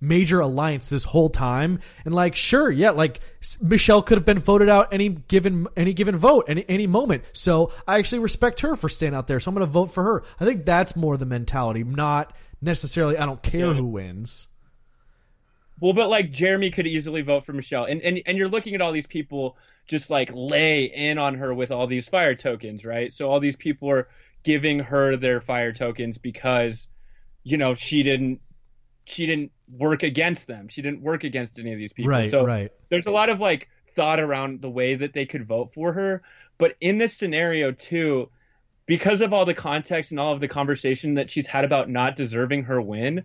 major 0.02 0.42
alliance 0.42 0.90
this 0.90 1.06
whole 1.06 1.30
time. 1.30 1.80
And 2.04 2.14
like 2.14 2.36
sure 2.36 2.70
yeah 2.70 2.92
like 2.92 3.22
michelle 3.62 4.02
could 4.02 4.18
have 4.18 4.26
been 4.26 4.40
voted 4.40 4.70
out 4.70 4.90
any 4.92 5.10
given 5.10 5.68
any 5.76 5.94
given 5.94 6.18
vote 6.18 6.46
any 6.48 6.66
any 6.68 6.88
moment. 6.88 7.24
So 7.34 7.72
i 7.88 7.98
actually 7.98 8.20
respect 8.20 8.62
her 8.62 8.76
for 8.76 8.90
staying 8.90 9.16
out 9.16 9.28
there. 9.28 9.40
So 9.40 9.50
i'm 9.50 9.56
gonna 9.56 9.66
vote 9.66 9.88
for 9.88 10.04
her. 10.04 10.24
I 10.40 10.46
think 10.46 10.66
that's 10.66 10.96
more 10.96 11.18
the 11.18 11.26
mentality 11.26 11.84
not 11.84 12.36
necessarily 12.62 13.18
i 13.18 13.26
don't 13.26 13.42
care 13.42 13.74
who 13.74 13.86
wins. 13.86 14.48
Well, 15.82 15.94
but 15.94 16.10
like 16.10 16.32
Jeremy 16.32 16.72
could 16.72 16.88
easily 16.88 17.22
vote 17.22 17.46
for 17.46 17.54
Michelle, 17.54 17.86
and 17.86 18.02
and 18.02 18.22
and 18.26 18.38
you're 18.38 18.48
looking 18.48 18.76
at 18.76 18.82
all 18.82 18.92
these 18.92 19.08
people 19.08 19.58
just 19.88 20.10
like 20.10 20.32
lay 20.34 20.86
in 20.86 21.18
on 21.18 21.36
her 21.36 21.54
with 21.54 21.72
all 21.72 21.88
these 21.88 22.08
fire 22.08 22.36
tokens, 22.36 22.86
right? 22.86 23.14
So 23.14 23.30
all 23.30 23.40
these 23.40 23.56
people 23.56 23.90
are 23.90 24.08
giving 24.44 24.80
her 24.80 25.16
their 25.16 25.42
fire 25.42 25.74
tokens 25.74 26.18
because, 26.18 26.88
you 27.44 27.58
know, 27.58 27.76
she 27.76 28.04
didn't 28.04 28.42
she 29.06 29.28
didn't 29.28 29.52
work 29.78 30.04
against 30.04 30.48
them. 30.48 30.68
She 30.68 30.82
didn't 30.82 31.02
work 31.02 31.24
against 31.24 31.60
any 31.60 31.74
of 31.74 31.80
these 31.80 31.94
people. 31.94 32.10
Right, 32.10 32.30
so 32.30 32.44
right. 32.44 32.72
there's 32.90 33.06
a 33.06 33.12
lot 33.12 33.30
of 33.30 33.40
like 33.40 33.70
thought 33.96 34.20
around 34.20 34.62
the 34.62 34.70
way 34.70 34.96
that 34.96 35.14
they 35.14 35.26
could 35.26 35.46
vote 35.46 35.74
for 35.74 35.94
her, 35.94 36.24
but 36.58 36.76
in 36.82 36.98
this 36.98 37.14
scenario 37.14 37.72
too, 37.72 38.30
because 38.88 39.22
of 39.22 39.34
all 39.34 39.46
the 39.46 39.54
context 39.54 40.12
and 40.12 40.20
all 40.20 40.34
of 40.34 40.40
the 40.40 40.48
conversation 40.48 41.16
that 41.16 41.30
she's 41.30 41.48
had 41.48 41.66
about 41.66 41.90
not 41.90 42.16
deserving 42.16 42.64
her 42.64 42.82
win, 42.82 43.24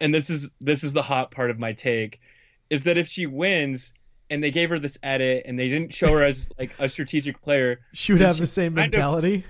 and 0.00 0.14
this 0.14 0.30
is 0.30 0.50
this 0.60 0.84
is 0.84 0.92
the 0.92 1.02
hot 1.02 1.30
part 1.30 1.50
of 1.50 1.58
my 1.58 1.72
take, 1.72 2.20
is 2.70 2.84
that 2.84 2.96
if 2.96 3.08
she 3.08 3.26
wins 3.26 3.92
and 4.30 4.42
they 4.42 4.50
gave 4.50 4.70
her 4.70 4.78
this 4.78 4.98
edit 5.02 5.42
and 5.46 5.58
they 5.58 5.68
didn't 5.68 5.92
show 5.92 6.12
her 6.12 6.24
as 6.24 6.50
like 6.58 6.72
a 6.78 6.88
strategic 6.88 7.42
player, 7.42 7.80
she 7.92 8.12
would 8.12 8.22
have 8.22 8.38
the 8.38 8.46
same 8.46 8.74
kind 8.74 8.86
of- 8.86 8.92
mentality? 8.92 9.44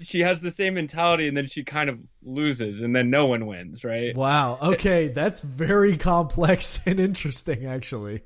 She 0.00 0.20
has 0.20 0.40
the 0.40 0.50
same 0.50 0.74
mentality 0.74 1.28
and 1.28 1.36
then 1.36 1.46
she 1.46 1.62
kind 1.62 1.88
of 1.88 1.98
loses 2.22 2.80
and 2.80 2.94
then 2.94 3.10
no 3.10 3.26
one 3.26 3.46
wins, 3.46 3.84
right? 3.84 4.14
wow. 4.16 4.58
Okay 4.60 5.08
that's 5.08 5.40
very 5.40 5.96
complex 5.96 6.80
and 6.86 6.98
interesting 7.00 7.64
actually 7.66 8.22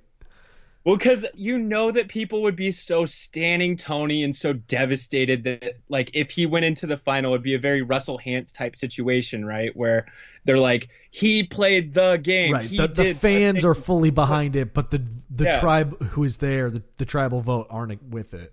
Well, 0.85 0.97
because 0.97 1.25
you 1.35 1.59
know 1.59 1.92
that 1.92 2.09
people 2.09 2.42
would 2.42 2.57
be 2.57 2.73
so 2.73 3.07
standing 3.07 3.77
Tony 3.77 4.25
and 4.25 4.35
so 4.35 4.53
devastated 4.53 5.45
that, 5.45 5.77
like, 5.88 6.11
if 6.12 6.31
he 6.31 6.45
went 6.45 6.64
into 6.64 6.87
the 6.87 6.97
final, 6.97 7.31
it 7.31 7.37
would 7.37 7.42
be 7.42 7.55
a 7.55 7.59
very 7.59 7.83
Russell 7.83 8.18
Hantz 8.18 8.53
type 8.53 8.75
situation, 8.77 9.45
right? 9.45 9.75
Where 9.77 10.07
they're 10.45 10.59
like, 10.59 10.88
he 11.11 11.45
played 11.45 11.95
the 11.95 12.16
game. 12.16 12.53
right 12.53 12.66
He 12.66 12.79
the, 12.79 12.88
the 12.88 13.14
fans 13.14 13.62
thing." 13.62 13.71
are 13.71 13.75
fully 13.75 14.11
behind 14.11 14.57
it 14.57 14.75
but 14.75 14.90
the 14.90 15.03
the 15.31 15.45
Yeah. 15.45 15.61
tribe 15.61 16.03
who 16.03 16.25
is 16.25 16.38
there 16.38 16.71
the, 16.71 16.83
the 16.99 17.05
tribal 17.05 17.40
vote 17.40 17.66
aren't 17.71 18.03
with 18.03 18.35
it 18.35 18.53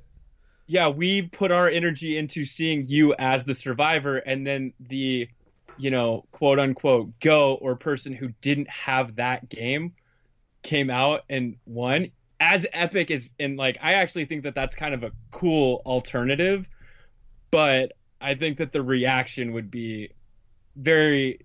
yeah, 0.69 0.87
we 0.87 1.23
put 1.23 1.51
our 1.51 1.67
energy 1.67 2.15
into 2.15 2.45
seeing 2.45 2.83
you 2.85 3.15
as 3.17 3.43
the 3.43 3.55
survivor, 3.55 4.17
and 4.17 4.45
then 4.45 4.71
the, 4.79 5.27
you 5.79 5.89
know, 5.89 6.25
quote 6.31 6.59
unquote 6.59 7.19
go 7.19 7.55
or 7.55 7.75
person 7.75 8.13
who 8.13 8.27
didn't 8.41 8.69
have 8.69 9.15
that 9.15 9.49
game 9.49 9.93
came 10.61 10.91
out 10.91 11.23
and 11.27 11.55
won. 11.65 12.11
As 12.39 12.65
epic 12.71 13.11
as, 13.11 13.33
and 13.39 13.57
like, 13.57 13.77
I 13.81 13.93
actually 13.95 14.25
think 14.25 14.43
that 14.43 14.55
that's 14.55 14.75
kind 14.75 14.93
of 14.93 15.03
a 15.03 15.11
cool 15.31 15.81
alternative, 15.85 16.67
but 17.51 17.93
I 18.21 18.35
think 18.35 18.57
that 18.57 18.71
the 18.71 18.81
reaction 18.81 19.51
would 19.53 19.69
be 19.69 20.11
very, 20.75 21.41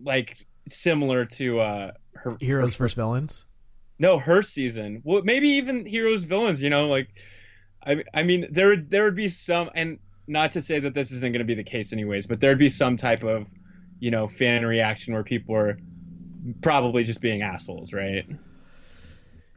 like, 0.00 0.36
similar 0.68 1.24
to 1.24 1.60
uh 1.60 1.92
her 2.14 2.36
heroes 2.40 2.74
her, 2.74 2.84
versus 2.84 2.96
villains? 2.96 3.46
No 3.98 4.18
her 4.18 4.42
season. 4.42 5.00
Well 5.04 5.22
maybe 5.22 5.48
even 5.48 5.86
heroes 5.86 6.24
villains 6.24 6.60
you 6.60 6.70
know 6.70 6.88
like 6.88 7.08
i 7.84 8.02
i 8.12 8.22
mean 8.24 8.46
there 8.50 8.68
would 8.68 8.90
there 8.90 9.04
would 9.04 9.14
be 9.14 9.28
some 9.28 9.70
and 9.74 9.98
not 10.26 10.52
to 10.52 10.62
say 10.62 10.80
that 10.80 10.92
this 10.92 11.12
isn't 11.12 11.32
going 11.32 11.38
to 11.38 11.44
be 11.44 11.54
the 11.54 11.62
case 11.62 11.92
anyways 11.92 12.26
but 12.26 12.40
there'd 12.40 12.58
be 12.58 12.68
some 12.68 12.96
type 12.96 13.22
of 13.22 13.46
you 14.00 14.10
know 14.10 14.26
fan 14.26 14.66
reaction 14.66 15.14
where 15.14 15.22
people 15.22 15.54
are 15.54 15.78
probably 16.62 17.04
just 17.04 17.20
being 17.20 17.42
assholes 17.42 17.92
right 17.92 18.26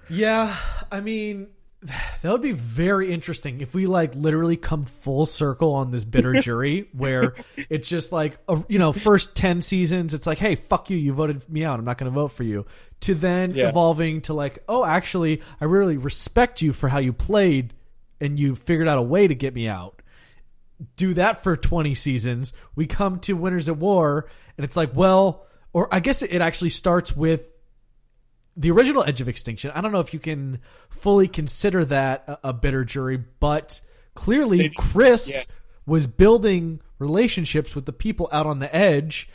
Yeah, 0.10 0.56
I 0.91 1.00
mean, 1.02 1.48
that 1.82 2.32
would 2.32 2.41
be 2.41 2.52
very 2.52 3.12
interesting 3.13 3.62
if 3.62 3.74
we 3.74 3.88
like 3.88 4.13
literally 4.15 4.58
come 4.58 4.86
full 4.86 5.26
circle 5.26 5.74
on 5.74 5.91
this 5.91 6.04
bitter 6.06 6.34
jury 6.41 6.89
where 6.93 7.36
it's 7.69 7.88
just 7.88 8.12
like 8.12 8.38
a, 8.50 8.62
you 8.67 8.78
know 8.80 8.91
first 8.91 9.34
10 9.36 9.62
seasons 9.62 10.13
it's 10.13 10.28
like 10.28 10.38
hey 10.39 10.56
fuck 10.56 10.89
you 10.89 10.98
you 10.98 11.13
voted 11.13 11.48
me 11.50 11.63
out 11.63 11.80
i'm 11.80 11.86
not 11.86 11.98
going 11.98 12.12
to 12.12 12.13
vote 12.13 12.28
for 12.34 12.43
you 12.43 12.65
to 13.00 13.15
then 13.15 13.54
Yeah. 13.56 13.69
evolving 13.69 14.19
to 14.24 14.34
like 14.34 14.62
oh 14.67 14.84
actually 14.84 15.41
i 15.62 15.65
really 15.65 15.95
respect 15.95 16.62
you 16.62 16.74
for 16.74 16.89
how 16.89 16.98
you 16.98 17.13
played 17.13 17.74
and 18.19 18.38
you 18.38 18.56
figured 18.56 18.89
out 18.89 18.98
a 18.98 19.02
way 19.02 19.26
to 19.26 19.34
get 19.36 19.54
me 19.54 19.69
out 19.69 20.02
do 20.98 21.13
that 21.13 21.43
for 21.43 21.56
20 21.56 21.95
seasons 21.95 22.52
we 22.76 22.88
come 22.88 23.19
to 23.22 23.38
winners 23.38 23.69
at 23.69 23.78
war 23.78 24.28
and 24.58 24.65
it's 24.65 24.76
like 24.76 24.93
well 24.98 25.45
or 25.72 25.88
i 25.95 26.02
guess 26.02 26.22
it 26.24 26.41
actually 26.41 26.69
starts 26.72 27.15
with 27.15 27.50
the 28.58 28.72
original 28.72 29.04
Edge 29.04 29.22
of 29.22 29.28
Extinction. 29.28 29.72
I 29.74 29.82
don't 29.82 29.92
know 29.92 30.00
if 30.00 30.14
you 30.14 30.20
can 30.20 30.60
fully 30.90 31.28
consider 31.28 31.86
that 31.86 32.24
a, 32.28 32.50
a 32.50 32.54
bitter 32.54 32.84
jury, 32.84 33.24
but 33.40 33.82
clearly 34.14 34.72
Chris 34.78 35.32
yeah. 35.34 35.56
was 35.86 36.08
building 36.08 36.82
relationships 36.98 37.76
with 37.76 37.86
the 37.86 37.94
people 37.94 38.30
out 38.32 38.46
on 38.46 38.60
the 38.60 38.74
edge, 38.76 39.30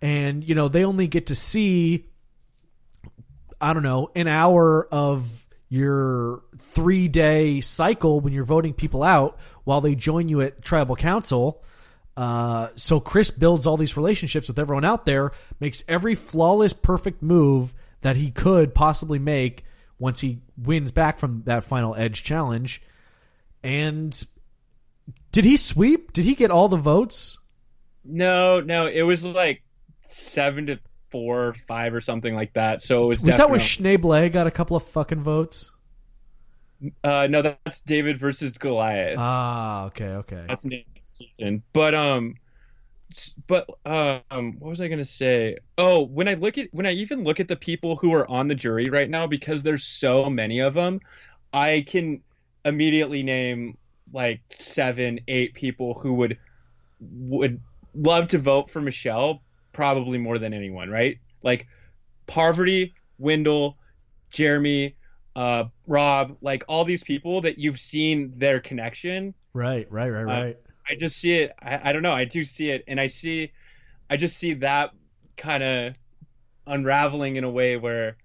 and 0.00 0.46
you 0.46 0.54
know 0.54 0.68
they 0.68 0.84
only 0.84 1.08
get 1.08 1.26
to 1.26 1.34
see, 1.34 2.06
I 3.60 3.74
don't 3.74 3.82
know, 3.82 4.10
an 4.14 4.28
hour 4.28 4.86
of 4.92 5.46
your 5.68 6.42
three 6.58 7.08
day 7.08 7.60
cycle 7.60 8.20
when 8.20 8.32
you're 8.32 8.44
voting 8.44 8.74
people 8.74 9.02
out 9.02 9.38
while 9.64 9.80
they 9.80 9.94
join 9.94 10.28
you 10.28 10.40
at 10.40 10.62
tribal 10.62 10.96
council. 10.96 11.62
Uh, 12.16 12.68
so 12.74 13.00
Chris 13.00 13.30
builds 13.30 13.66
all 13.66 13.76
these 13.76 13.96
relationships 13.96 14.48
with 14.48 14.58
everyone 14.58 14.84
out 14.84 15.06
there, 15.06 15.32
makes 15.60 15.82
every 15.88 16.14
flawless, 16.14 16.72
perfect 16.72 17.22
move 17.22 17.74
that 18.02 18.16
he 18.16 18.30
could 18.30 18.74
possibly 18.74 19.18
make 19.18 19.64
once 19.98 20.20
he 20.20 20.40
wins 20.56 20.90
back 20.90 21.18
from 21.18 21.42
that 21.44 21.64
final 21.64 21.94
edge 21.94 22.22
challenge. 22.24 22.82
And 23.62 24.22
did 25.32 25.44
he 25.44 25.56
sweep? 25.56 26.12
Did 26.12 26.24
he 26.24 26.34
get 26.34 26.50
all 26.50 26.68
the 26.68 26.76
votes? 26.76 27.38
no 28.02 28.60
no 28.60 28.86
it 28.86 29.02
was 29.02 29.24
like 29.26 29.62
seven 30.00 30.66
to 30.66 30.80
four 31.10 31.48
or 31.48 31.52
five 31.52 31.92
or 31.92 32.00
something 32.00 32.34
like 32.34 32.52
that 32.54 32.80
so 32.80 33.04
it 33.04 33.08
was 33.08 33.22
Was 33.22 33.36
that 33.36 33.50
where 33.50 33.58
Schneeble 33.58 34.32
got 34.32 34.46
a 34.46 34.50
couple 34.50 34.74
of 34.76 34.82
fucking 34.82 35.20
votes? 35.20 35.70
uh 37.04 37.28
no 37.30 37.42
that's 37.42 37.82
david 37.82 38.16
versus 38.16 38.52
goliath 38.56 39.18
Ah, 39.18 39.84
okay, 39.88 40.06
okay. 40.06 40.46
That's 40.48 40.64
next 40.64 40.86
season. 41.04 41.62
But 41.74 41.94
um, 41.94 42.36
but 43.46 43.68
um, 43.84 44.56
what 44.58 44.68
was 44.70 44.80
I 44.80 44.88
gonna 44.88 45.04
say? 45.04 45.56
Oh, 45.78 46.02
when 46.02 46.28
I 46.28 46.34
look 46.34 46.58
at 46.58 46.68
when 46.72 46.86
I 46.86 46.92
even 46.92 47.24
look 47.24 47.40
at 47.40 47.48
the 47.48 47.56
people 47.56 47.96
who 47.96 48.14
are 48.14 48.30
on 48.30 48.48
the 48.48 48.54
jury 48.54 48.86
right 48.90 49.08
now, 49.08 49.26
because 49.26 49.62
there's 49.62 49.84
so 49.84 50.28
many 50.30 50.60
of 50.60 50.74
them, 50.74 51.00
I 51.52 51.84
can 51.86 52.22
immediately 52.64 53.22
name 53.22 53.76
like 54.12 54.40
seven, 54.50 55.20
eight 55.28 55.54
people 55.54 55.94
who 55.94 56.14
would 56.14 56.38
would 57.00 57.60
love 57.94 58.28
to 58.28 58.38
vote 58.38 58.70
for 58.70 58.80
Michelle, 58.80 59.42
probably 59.72 60.18
more 60.18 60.38
than 60.38 60.52
anyone, 60.54 60.90
right? 60.90 61.18
Like 61.42 61.66
Parvati, 62.26 62.94
Wendell, 63.18 63.76
Jeremy, 64.30 64.96
uh, 65.36 65.64
Rob, 65.86 66.36
like 66.42 66.64
all 66.68 66.84
these 66.84 67.02
people 67.02 67.40
that 67.42 67.58
you've 67.58 67.78
seen 67.78 68.32
their 68.36 68.60
connection. 68.60 69.34
Right, 69.52 69.90
right, 69.90 70.10
right, 70.10 70.24
right. 70.24 70.56
I 70.90 70.96
just 70.96 71.18
see 71.18 71.38
it. 71.38 71.52
I, 71.60 71.90
I 71.90 71.92
don't 71.92 72.02
know. 72.02 72.12
I 72.12 72.24
do 72.24 72.42
see 72.42 72.70
it, 72.70 72.84
and 72.88 73.00
I 73.00 73.06
see, 73.06 73.52
I 74.08 74.16
just 74.16 74.36
see 74.36 74.54
that 74.54 74.90
kind 75.36 75.62
of 75.62 75.94
unraveling 76.66 77.36
in 77.36 77.44
a 77.44 77.50
way 77.50 77.76
where, 77.76 78.16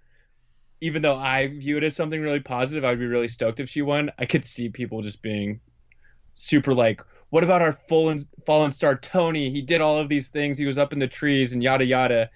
even 0.81 1.01
though 1.01 1.15
I 1.15 1.47
view 1.47 1.77
it 1.77 1.83
as 1.83 1.95
something 1.95 2.19
really 2.19 2.39
positive, 2.39 2.83
I'd 2.83 2.99
be 2.99 3.05
really 3.05 3.27
stoked 3.27 3.59
if 3.59 3.69
she 3.69 3.81
won. 3.81 4.11
I 4.17 4.25
could 4.25 4.43
see 4.43 4.69
people 4.69 5.01
just 5.01 5.21
being 5.21 5.61
super 6.35 6.73
like, 6.73 7.01
what 7.29 7.43
about 7.43 7.61
our 7.61 7.71
fallen 7.71 8.27
fallen 8.45 8.71
star 8.71 8.95
Tony? 8.95 9.49
He 9.49 9.61
did 9.61 9.81
all 9.81 9.97
of 9.97 10.09
these 10.09 10.27
things. 10.27 10.57
He 10.57 10.65
was 10.65 10.77
up 10.77 10.93
in 10.93 10.99
the 10.99 11.07
trees 11.07 11.53
and 11.53 11.63
yada 11.63 11.85
yada. 11.85 12.29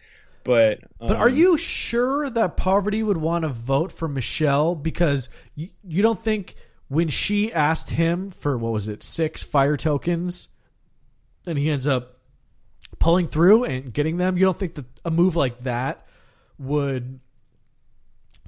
But 0.43 0.79
But 0.99 1.17
are 1.17 1.29
um, 1.29 1.35
you 1.35 1.57
sure 1.57 2.29
that 2.29 2.57
Parvati 2.57 3.03
would 3.03 3.17
want 3.17 3.43
to 3.43 3.49
vote 3.49 3.91
for 3.91 4.07
Michelle? 4.07 4.73
Because 4.75 5.29
you, 5.55 5.69
you 5.83 6.01
don't 6.01 6.19
think 6.19 6.55
when 6.89 7.07
she 7.07 7.53
asked 7.53 7.91
him 7.91 8.31
for, 8.31 8.57
what 8.57 8.73
was 8.73 8.87
it, 8.87 9.01
six 9.01 9.43
fire 9.43 9.77
tokens, 9.77 10.49
and 11.47 11.57
he 11.57 11.69
ends 11.69 11.87
up 11.87 12.17
pulling 12.97 13.27
through 13.27 13.63
and 13.63 13.93
getting 13.93 14.17
them, 14.17 14.37
you 14.37 14.43
don't 14.43 14.57
think 14.57 14.75
that 14.75 14.85
a 15.05 15.11
move 15.11 15.35
like 15.35 15.63
that 15.63 16.05
would 16.57 17.19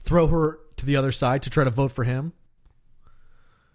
throw 0.01 0.27
her 0.27 0.59
to 0.75 0.85
the 0.85 0.97
other 0.97 1.11
side 1.11 1.43
to 1.43 1.49
try 1.49 1.63
to 1.63 1.69
vote 1.69 1.91
for 1.91 2.03
him? 2.03 2.33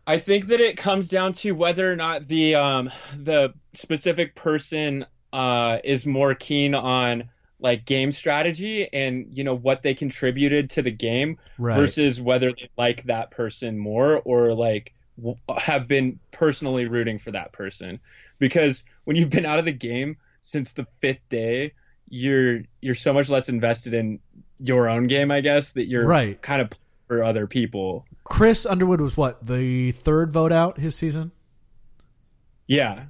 I 0.06 0.18
think 0.18 0.48
that 0.48 0.60
it 0.60 0.76
comes 0.76 1.08
down 1.08 1.32
to 1.34 1.52
whether 1.52 1.90
or 1.90 1.96
not 1.96 2.28
the 2.28 2.54
um 2.54 2.90
the 3.16 3.54
specific 3.72 4.34
person 4.34 5.06
uh 5.32 5.78
is 5.82 6.06
more 6.06 6.34
keen 6.34 6.74
on 6.74 7.28
like 7.66 7.84
game 7.84 8.12
strategy 8.12 8.88
and 8.92 9.26
you 9.36 9.42
know 9.42 9.54
what 9.56 9.82
they 9.82 9.92
contributed 9.92 10.70
to 10.70 10.82
the 10.82 10.90
game 10.90 11.36
Right. 11.58 11.76
versus 11.76 12.20
whether 12.20 12.52
they 12.52 12.70
like 12.78 13.02
that 13.04 13.30
person 13.32 13.76
more 13.76 14.18
or 14.24 14.54
like 14.54 14.92
w- 15.18 15.36
have 15.58 15.88
been 15.88 16.20
personally 16.30 16.86
rooting 16.86 17.18
for 17.18 17.32
that 17.32 17.50
person 17.52 17.98
because 18.38 18.84
when 19.04 19.16
you've 19.16 19.30
been 19.30 19.44
out 19.46 19.58
of 19.58 19.64
the 19.64 19.72
game 19.72 20.16
since 20.42 20.72
the 20.74 20.86
fifth 21.00 21.28
day 21.28 21.72
you're 22.08 22.60
you're 22.80 22.94
so 22.94 23.12
much 23.12 23.28
less 23.28 23.48
invested 23.48 23.92
in 23.94 24.20
your 24.60 24.88
own 24.88 25.08
game 25.08 25.32
i 25.32 25.40
guess 25.40 25.72
that 25.72 25.86
you're 25.88 26.06
Right. 26.06 26.40
kind 26.40 26.62
of 26.62 26.70
for 27.08 27.24
other 27.24 27.46
people 27.48 28.04
Chris 28.22 28.64
Underwood 28.66 29.00
was 29.00 29.16
what, 29.16 29.44
the 29.46 29.90
third 29.92 30.32
vote 30.32 30.50
out 30.52 30.78
his 30.78 30.94
season? 30.96 31.30
Yeah. 32.66 33.04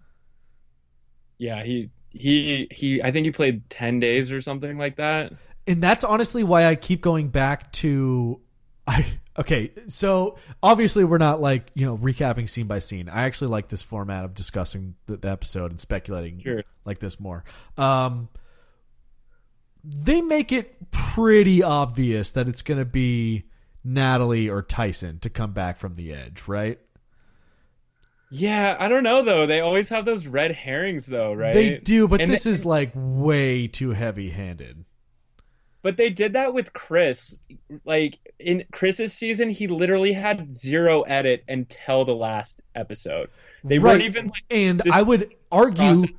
Yeah, 1.39 1.63
he 1.63 1.91
he 2.19 2.69
he 2.71 3.03
I 3.03 3.11
think 3.13 3.25
he 3.27 3.31
played 3.33 3.69
10 3.71 4.01
days 4.01 4.33
or 4.33 4.41
something 4.41 4.79
like 4.79 4.97
that. 4.97 5.33
and 5.67 5.83
that's 5.83 6.05
honestly 6.05 6.43
why 6.45 6.67
I 6.67 6.75
keep 6.75 7.01
going 7.01 7.29
back 7.29 7.73
to 7.73 8.41
I 8.87 9.05
okay, 9.39 9.73
so 9.89 10.39
obviously 10.63 11.05
we're 11.05 11.19
not 11.19 11.41
like, 11.41 11.71
you 11.75 11.85
know, 11.87 11.99
recapping 11.99 12.49
scene 12.49 12.67
by 12.67 12.79
scene. 12.79 13.09
I 13.09 13.23
actually 13.25 13.49
like 13.49 13.69
this 13.69 13.83
format 13.83 14.25
of 14.25 14.35
discussing 14.35 14.95
the, 15.07 15.17
the 15.19 15.31
episode 15.31 15.71
and 15.73 15.81
speculating 15.81 16.41
Sure. 16.43 16.63
like 16.85 16.99
this 17.01 17.19
more. 17.21 17.45
Um 17.77 18.29
they 19.85 20.21
make 20.21 20.51
it 20.53 20.91
pretty 20.91 21.63
obvious 21.63 22.33
that 22.33 22.49
it's 22.49 22.63
going 22.63 22.79
to 22.79 22.85
be 22.85 23.45
Natalie 23.85 24.49
or 24.49 24.61
Tyson 24.63 25.21
to 25.21 25.31
come 25.31 25.53
back 25.53 25.79
from 25.79 25.95
the 25.95 26.13
edge, 26.13 26.49
right? 26.49 26.81
Yeah, 28.31 28.77
I 28.79 28.89
don't 28.89 29.03
know 29.05 29.23
though. 29.23 29.47
They 29.47 29.61
always 29.61 29.89
have 29.91 30.05
those 30.05 30.27
red 30.27 30.53
herrings 30.53 31.07
though, 31.07 31.33
right? 31.33 31.55
They 31.55 31.79
do, 31.79 32.09
but 32.09 32.21
And 32.21 32.31
this 32.31 32.45
they- 32.45 32.51
is 32.51 32.65
like 32.65 32.93
way 32.95 33.67
too 33.69 33.91
heavy-handed. 33.91 34.85
But 35.83 35.97
they 35.97 36.11
did 36.11 36.33
that 36.33 36.53
with 36.53 36.73
Chris. 36.73 37.37
Like 37.85 38.19
in 38.41 38.65
Chris's 38.73 39.13
season, 39.13 39.51
he 39.51 39.69
literally 39.69 40.13
had 40.13 40.53
zero 40.53 41.03
edit 41.03 41.45
until 41.47 42.05
the 42.05 42.15
last 42.17 42.61
episode. 42.75 43.31
They 43.63 43.79
weren't 43.79 44.03
even 44.03 44.27
like 44.27 44.43
And 44.51 44.83
I 44.93 45.03
would 45.03 45.33
argue 45.53 45.77
process- 45.77 46.11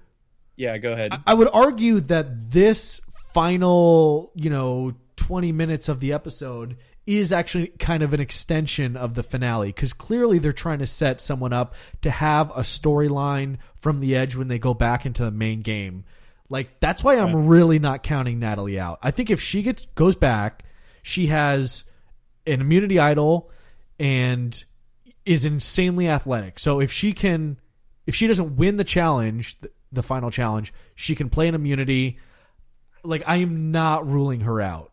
Yeah, 0.56 0.78
go 0.78 0.94
ahead. 0.94 1.12
I 1.28 1.34
would 1.34 1.50
argue 1.54 2.00
that 2.02 2.50
this 2.52 3.02
final, 3.34 4.32
you 4.36 4.50
know, 4.50 4.94
20 5.18 5.52
minutes 5.52 5.90
of 5.90 6.00
the 6.00 6.14
episode 6.14 6.78
is 7.08 7.32
actually 7.32 7.68
kind 7.68 8.04
of 8.04 8.14
an 8.14 8.20
extension 8.20 8.98
of 8.98 9.14
the 9.14 9.24
finale 9.24 9.70
because 9.70 9.94
clearly 9.94 10.40
they're 10.40 10.52
trying 10.52 10.80
to 10.80 10.86
set 10.86 11.22
someone 11.22 11.54
up 11.54 11.74
to 12.02 12.12
have 12.12 12.52
a 12.52 12.60
storyline 12.62 13.58
from 13.80 14.02
the 14.02 14.18
edge 14.18 14.36
when 14.36 14.50
they 14.50 14.60
go 14.60 14.74
back 14.74 15.06
into 15.06 15.24
the 15.24 15.32
main 15.32 15.62
game. 15.62 16.04
Like 16.50 16.82
that's 16.82 17.04
why 17.04 17.18
I'm 17.18 17.48
really 17.48 17.80
not 17.80 18.04
counting 18.04 18.40
Natalie 18.40 18.78
out. 18.78 19.00
I 19.02 19.12
think 19.12 19.30
if 19.30 19.40
she 19.40 19.62
gets 19.62 19.86
goes 19.96 20.18
back, 20.18 20.66
she 21.02 21.28
has 21.28 21.86
an 22.46 22.60
immunity 22.60 23.00
idol 23.00 23.52
and 23.98 24.62
is 25.26 25.46
insanely 25.46 26.10
athletic. 26.10 26.60
So 26.60 26.82
if 26.82 26.92
she 26.92 27.14
can, 27.14 27.58
if 28.06 28.16
she 28.16 28.28
doesn't 28.28 28.58
win 28.58 28.76
the 28.76 28.84
challenge, 28.84 29.58
the 29.94 30.04
final 30.04 30.30
challenge, 30.30 30.74
she 30.96 31.16
can 31.16 31.30
play 31.30 31.48
an 31.48 31.56
immunity. 31.56 32.20
Like 33.04 33.24
I 33.26 33.38
am 33.38 33.72
not 33.72 34.06
ruling 34.06 34.42
her 34.42 34.60
out. 34.60 34.92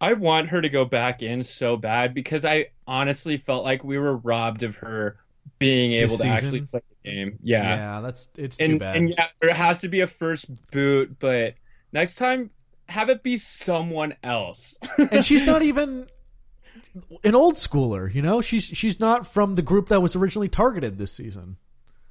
I 0.00 0.12
want 0.12 0.48
her 0.50 0.60
to 0.60 0.68
go 0.68 0.84
back 0.84 1.22
in 1.22 1.42
so 1.42 1.76
bad 1.76 2.14
because 2.14 2.44
I 2.44 2.66
honestly 2.86 3.36
felt 3.36 3.64
like 3.64 3.82
we 3.82 3.98
were 3.98 4.16
robbed 4.16 4.62
of 4.62 4.76
her 4.76 5.18
being 5.58 5.92
able 5.92 6.08
This 6.08 6.20
to 6.20 6.26
actually 6.26 6.60
play 6.62 6.82
the 7.02 7.10
game. 7.10 7.38
Yeah. 7.42 7.76
Yeah, 7.76 8.00
that's 8.00 8.28
it's 8.36 8.58
too 8.58 8.64
and, 8.64 8.78
bad. 8.78 8.96
and 8.96 9.10
yeah, 9.10 9.26
there 9.40 9.54
has 9.54 9.80
to 9.80 9.88
be 9.88 10.00
a 10.00 10.06
first 10.06 10.46
boot, 10.70 11.18
but 11.18 11.54
next 11.92 12.16
time 12.16 12.50
have 12.88 13.08
it 13.08 13.22
be 13.22 13.38
someone 13.38 14.14
else. 14.22 14.76
and 14.98 15.24
she's 15.24 15.42
not 15.42 15.62
even 15.62 16.08
an 17.24 17.34
old 17.34 17.54
schooler, 17.54 18.12
you 18.12 18.22
know? 18.22 18.40
She's 18.40 18.64
she's 18.64 19.00
not 19.00 19.26
from 19.26 19.54
the 19.54 19.62
group 19.62 19.88
that 19.88 20.02
was 20.02 20.14
originally 20.14 20.48
targeted 20.48 20.98
this 20.98 21.12
season. 21.12 21.56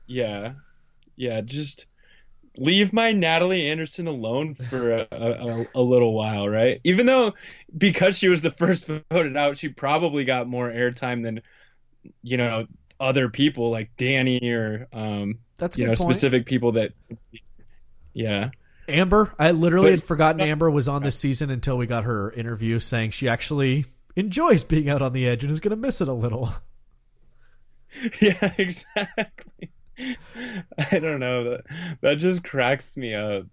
yeah, 0.08 0.54
yeah, 1.16 1.42
just 1.42 1.86
leave 2.58 2.93
my 2.93 3.12
Natalie 3.12 3.70
Anderson 3.70 4.08
alone 4.08 4.56
for 4.56 4.91
a, 4.91 5.08
a, 5.12 5.66
a 5.76 5.82
little 5.82 6.14
while, 6.14 6.47
right? 6.47 6.80
Even 6.84 7.06
though 7.06 7.34
because 7.78 8.18
she 8.18 8.30
was 8.30 8.41
the 8.41 8.51
first 8.51 8.88
voted 9.12 9.36
out, 9.38 9.58
she 9.58 9.70
probably 9.70 10.26
got 10.26 10.47
more 10.47 10.70
airtime 10.70 11.24
than 11.24 11.41
you 12.22 12.38
know 12.38 12.66
other 12.99 13.30
people 13.30 13.72
like 13.72 13.91
Danny 13.97 14.39
or 14.51 14.88
um 14.93 15.39
That's 15.58 15.78
you 15.78 15.86
know 15.88 15.95
point. 15.95 16.14
specific 16.14 16.45
people 16.45 16.74
that 16.74 16.93
yeah 18.14 18.51
Amber, 18.88 19.34
I 19.39 19.51
literally 19.51 19.88
But- 19.88 19.99
had 19.99 20.03
forgotten 20.03 20.41
Amber 20.41 20.70
was 20.70 20.88
on 20.88 21.01
this 21.03 21.18
season 21.18 21.49
until 21.49 21.78
we 21.78 21.88
got 21.88 22.03
her 22.03 22.32
interview 22.32 22.80
saying 22.80 23.12
she 23.12 23.28
actually 23.28 23.86
enjoys 24.16 24.64
being 24.64 24.88
out 24.89 25.01
on 25.01 25.12
the 25.14 25.28
edge 25.28 25.43
and 25.43 25.51
is 25.51 25.60
going 25.60 25.72
to 25.72 25.76
miss 25.76 26.01
it 26.01 26.08
a 26.08 26.14
little. 26.14 26.51
Yeah, 28.22 28.53
exactly. 28.58 29.70
I 29.98 31.00
don't 31.00 31.20
know. 31.20 31.43
That 31.43 31.62
that 32.02 32.16
just 32.16 32.43
cracks 32.43 32.98
me 32.98 33.14
up. 33.14 33.43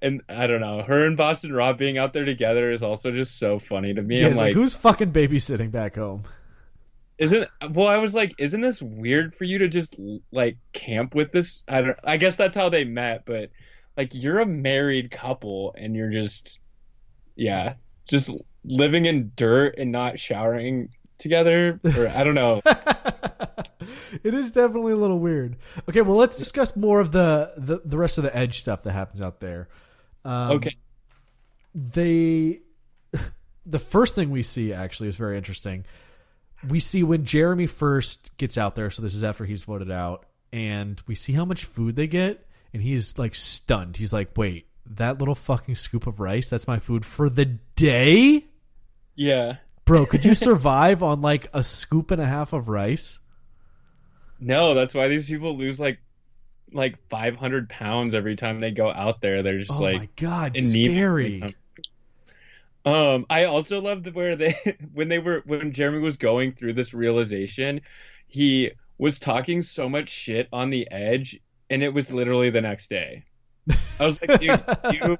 And 0.00 0.22
I 0.28 0.48
don't 0.48 0.60
know. 0.60 0.82
Her 0.84 1.06
and 1.06 1.16
Boston 1.16 1.52
Rob 1.52 1.78
being 1.78 1.96
out 1.96 2.12
there 2.12 2.24
together 2.24 2.72
is 2.72 2.82
also 2.82 3.12
just 3.12 3.38
so 3.38 3.60
funny 3.60 3.94
to 3.94 4.02
me. 4.02 4.20
Yeah, 4.20 4.26
I'm 4.26 4.32
like, 4.32 4.46
like, 4.46 4.54
who's 4.54 4.74
fucking 4.74 5.12
babysitting 5.12 5.70
back 5.70 5.94
home? 5.94 6.24
isn't 7.22 7.48
well, 7.70 7.86
I 7.86 7.98
was 7.98 8.14
like, 8.14 8.34
isn't 8.38 8.60
this 8.60 8.82
weird 8.82 9.32
for 9.32 9.44
you 9.44 9.58
to 9.58 9.68
just 9.68 9.94
like 10.32 10.56
camp 10.72 11.14
with 11.14 11.30
this? 11.30 11.62
I 11.68 11.80
don't 11.80 11.98
I 12.02 12.16
guess 12.16 12.36
that's 12.36 12.56
how 12.56 12.68
they 12.68 12.84
met, 12.84 13.24
but 13.24 13.50
like 13.96 14.12
you're 14.12 14.40
a 14.40 14.46
married 14.46 15.12
couple 15.12 15.72
and 15.78 15.94
you're 15.94 16.10
just 16.10 16.58
yeah, 17.36 17.74
just 18.08 18.30
living 18.64 19.06
in 19.06 19.30
dirt 19.36 19.76
and 19.78 19.92
not 19.92 20.18
showering 20.18 20.88
together 21.18 21.78
or 21.96 22.08
I 22.08 22.24
don't 22.24 22.34
know. 22.34 22.60
it 24.24 24.34
is 24.34 24.50
definitely 24.50 24.92
a 24.92 24.96
little 24.96 25.18
weird. 25.18 25.56
Okay, 25.88 26.00
well, 26.02 26.16
let's 26.16 26.36
discuss 26.38 26.74
more 26.76 27.00
of 27.00 27.12
the 27.12 27.52
the, 27.56 27.80
the 27.84 27.98
rest 27.98 28.18
of 28.18 28.24
the 28.24 28.36
edge 28.36 28.58
stuff 28.60 28.82
that 28.82 28.92
happens 28.92 29.20
out 29.20 29.40
there. 29.40 29.68
Um, 30.24 30.52
Okay. 30.52 30.76
they 31.74 32.60
the 33.66 33.78
first 33.78 34.14
thing 34.14 34.30
we 34.30 34.42
see 34.42 34.72
actually 34.72 35.08
is 35.08 35.16
very 35.16 35.36
interesting. 35.36 35.84
We 36.68 36.80
see 36.80 37.02
when 37.02 37.24
Jeremy 37.24 37.66
first 37.66 38.36
gets 38.36 38.56
out 38.56 38.74
there, 38.76 38.90
so 38.90 39.02
this 39.02 39.14
is 39.14 39.24
after 39.24 39.44
he's 39.44 39.64
voted 39.64 39.90
out, 39.90 40.26
and 40.52 41.00
we 41.06 41.14
see 41.16 41.32
how 41.32 41.44
much 41.44 41.64
food 41.64 41.96
they 41.96 42.06
get, 42.06 42.46
and 42.72 42.80
he's 42.82 43.18
like 43.18 43.34
stunned. 43.34 43.96
He's 43.96 44.12
like, 44.12 44.36
"Wait, 44.36 44.66
that 44.86 45.18
little 45.18 45.34
fucking 45.34 45.74
scoop 45.74 46.06
of 46.06 46.20
rice? 46.20 46.48
That's 46.50 46.68
my 46.68 46.78
food 46.78 47.04
for 47.04 47.28
the 47.28 47.46
day, 47.74 48.44
Yeah. 49.16 49.56
bro. 49.84 50.06
Could 50.06 50.24
you 50.24 50.34
survive 50.36 51.02
on 51.02 51.20
like 51.20 51.48
a 51.52 51.64
scoop 51.64 52.10
and 52.12 52.20
a 52.22 52.26
half 52.26 52.52
of 52.52 52.68
rice?" 52.68 53.18
No, 54.42 54.74
that's 54.74 54.92
why 54.92 55.08
these 55.08 55.26
people 55.26 55.56
lose 55.56 55.78
like 55.78 55.98
like 56.72 56.96
500 57.08 57.68
pounds 57.68 58.14
every 58.14 58.34
time 58.34 58.60
they 58.60 58.70
go 58.70 58.90
out 58.90 59.20
there. 59.20 59.42
They're 59.42 59.58
just 59.58 59.70
like 59.70 59.80
oh 59.80 59.98
like 59.98 60.00
my 60.00 60.08
god, 60.16 60.56
scary. 60.56 61.54
Um, 62.84 63.26
I 63.30 63.44
also 63.44 63.80
loved 63.80 64.12
where 64.12 64.34
they 64.34 64.56
when 64.92 65.08
they 65.08 65.20
were 65.20 65.42
when 65.46 65.72
Jeremy 65.72 66.00
was 66.00 66.16
going 66.16 66.52
through 66.52 66.72
this 66.74 66.92
realization, 66.92 67.82
he 68.26 68.72
was 68.98 69.20
talking 69.20 69.62
so 69.62 69.88
much 69.88 70.08
shit 70.08 70.48
on 70.52 70.70
the 70.70 70.90
edge, 70.90 71.40
and 71.70 71.82
it 71.82 71.94
was 71.94 72.12
literally 72.12 72.50
the 72.50 72.60
next 72.60 72.88
day. 72.88 73.24
I 74.00 74.06
was 74.06 74.20
like, 74.20 74.40
dude, 74.40 74.60
you. 74.92 75.18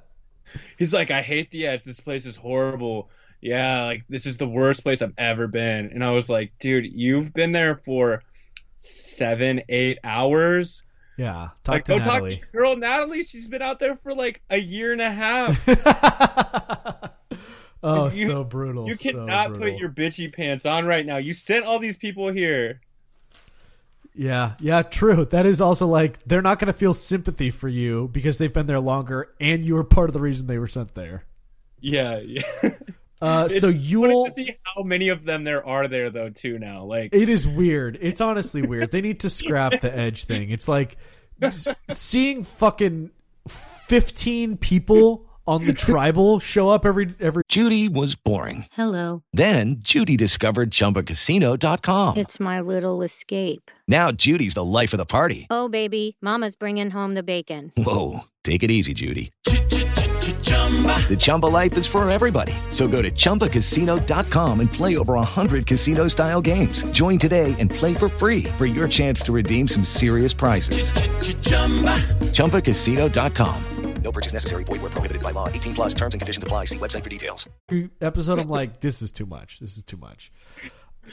He's 0.77 0.93
like, 0.93 1.11
I 1.11 1.23
hate 1.23 1.51
the 1.51 1.68
edge. 1.68 1.85
This 1.85 2.01
place 2.01 2.27
is 2.27 2.35
horrible. 2.35 3.09
Yeah, 3.41 3.85
like 3.85 4.05
this 4.09 4.27
is 4.27 4.37
the 4.37 4.49
worst 4.49 4.83
place 4.83 5.01
I've 5.01 5.14
ever 5.16 5.47
been. 5.47 5.91
And 5.93 6.05
I 6.05 6.11
was 6.11 6.29
like, 6.29 6.53
dude, 6.59 6.85
you've 6.85 7.33
been 7.33 7.53
there 7.53 7.77
for 7.77 8.23
seven, 8.83 9.62
eight 9.68 9.99
hours. 10.05 10.83
Yeah, 11.16 11.51
talk 11.62 11.74
like, 11.74 11.85
to 11.85 11.93
go 11.93 11.99
Natalie. 11.99 12.37
talk 12.37 12.47
to 12.47 12.53
girl 12.53 12.76
Natalie. 12.76 13.24
She's 13.24 13.49
been 13.49 13.62
out 13.62 13.78
there 13.78 13.97
for 13.97 14.14
like 14.14 14.43
a 14.51 14.59
year 14.59 14.93
and 14.93 15.01
a 15.01 15.11
half. 15.11 15.68
oh, 17.83 18.07
You- 18.07 18.26
so 18.26 18.45
brutal. 18.45 18.89
You 18.89 18.95
so 18.95 19.03
cannot 19.03 19.51
brutal. 19.51 19.70
put 19.70 19.78
your 19.78 19.91
bitchy 19.91 20.33
pants 20.33 20.66
on 20.66 20.87
right 20.87 21.05
now. 21.05 21.18
You 21.18 21.35
sent 21.35 21.64
all 21.64 21.78
these 21.78 21.97
people 21.97 22.33
here. 22.33 22.80
Yeah, 24.14 24.55
yeah, 24.61 24.83
true. 24.83 25.24
That 25.24 25.47
is 25.47 25.62
also 25.62 25.87
like 25.87 26.22
they're 26.24 26.43
not 26.43 26.59
going 26.59 26.66
to 26.66 26.78
feel 26.78 26.93
sympathy 26.93 27.51
for 27.51 27.68
you 27.68 28.11
because 28.12 28.37
they've 28.37 28.53
been 28.53 28.66
there 28.66 28.80
longer, 28.80 29.33
and 29.41 29.64
you 29.64 29.74
were 29.74 29.85
part 29.85 30.11
of 30.11 30.14
the 30.14 30.20
reason 30.20 30.47
they 30.47 30.59
were 30.59 30.68
sent 30.68 30.95
there. 30.95 31.24
Yeah, 31.80 32.18
yeah. 32.18 32.43
Uh, 33.23 33.49
so 33.49 33.68
you 33.68 34.01
funny 34.03 34.14
will. 34.14 34.27
to 34.27 34.33
see 34.33 34.57
how 34.77 34.83
many 34.83 35.09
of 35.09 35.25
them 35.25 35.45
there 35.45 35.66
are 35.66 35.87
there 35.89 36.11
though 36.11 36.29
too 36.31 36.59
now. 36.59 36.85
Like 36.85 37.14
It 37.14 37.29
is 37.29 37.47
weird. 37.47 37.97
It's 38.01 38.20
honestly 38.20 38.62
weird. 38.62 38.91
They 38.91 39.01
need 39.01 39.20
to 39.20 39.31
scrap 39.31 39.81
the 39.81 39.97
edge 39.97 40.25
thing. 40.25 40.51
It's 40.51 40.66
like 40.68 40.97
s- 41.41 41.68
seeing 41.89 42.43
fucking 42.43 43.11
fifteen 43.49 44.57
people 44.57 45.27
on 45.47 45.64
the 45.64 45.73
tribal 45.73 46.39
show 46.39 46.68
up 46.68 46.87
every 46.87 47.14
every. 47.20 47.43
Judy 47.49 47.89
was 47.89 48.14
boring. 48.14 48.66
Hello. 48.73 49.23
Then 49.33 49.77
Judy 49.81 50.16
discovered 50.16 50.70
ChumbaCasino.com. 50.70 52.16
It's 52.18 52.39
my 52.41 52.61
little 52.61 53.03
escape. 53.03 53.70
Now 53.89 54.12
Judy's 54.12 54.55
the 54.55 54.64
life 54.64 54.93
of 54.93 54.99
the 54.99 55.07
party. 55.07 55.47
Oh, 55.51 55.68
baby, 55.68 56.16
Mama's 56.20 56.55
bringing 56.55 56.91
home 56.91 57.14
the 57.14 57.23
bacon. 57.25 57.73
Whoa, 57.77 58.20
take 58.45 58.62
it 58.62 58.70
easy, 58.70 58.95
Judy. 58.95 59.33
The 61.09 61.16
Chumba 61.18 61.47
life 61.47 61.77
is 61.77 61.87
for 61.87 62.09
everybody. 62.09 62.55
So 62.70 62.89
go 62.89 63.03
to 63.03 63.11
ChumbaCasino.com 63.11 64.61
and 64.61 64.73
play 64.73 64.97
over 64.97 65.14
100 65.14 65.66
casino 65.66 66.09
style 66.09 66.41
games. 66.41 66.85
Join 66.85 67.18
today 67.18 67.55
and 67.59 67.68
play 67.68 67.93
for 67.93 68.09
free 68.09 68.45
for 68.57 68.64
your 68.64 68.89
chance 68.89 69.20
to 69.23 69.33
redeem 69.33 69.68
some 69.68 69.85
serious 69.85 70.33
prizes. 70.33 70.93
ChumbaCasino.com. 72.33 73.64
No 74.03 74.12
purchase 74.12 74.33
necessary. 74.33 74.64
Void 74.64 74.83
where 74.83 74.91
prohibited 74.91 75.23
by 75.23 75.31
law. 75.31 75.49
18 75.49 75.75
plus 75.75 75.95
terms 75.95 76.14
and 76.14 76.20
conditions 76.20 76.43
apply. 76.43 76.64
See 76.64 76.79
website 76.79 77.05
for 77.05 77.11
details. 77.11 77.49
episode, 78.01 78.39
I'm 78.39 78.49
like, 78.49 78.81
this 78.81 79.01
is 79.01 79.12
too 79.12 79.27
much. 79.27 79.61
This 79.61 79.77
is 79.77 79.85
too 79.85 79.97
much. 79.97 80.33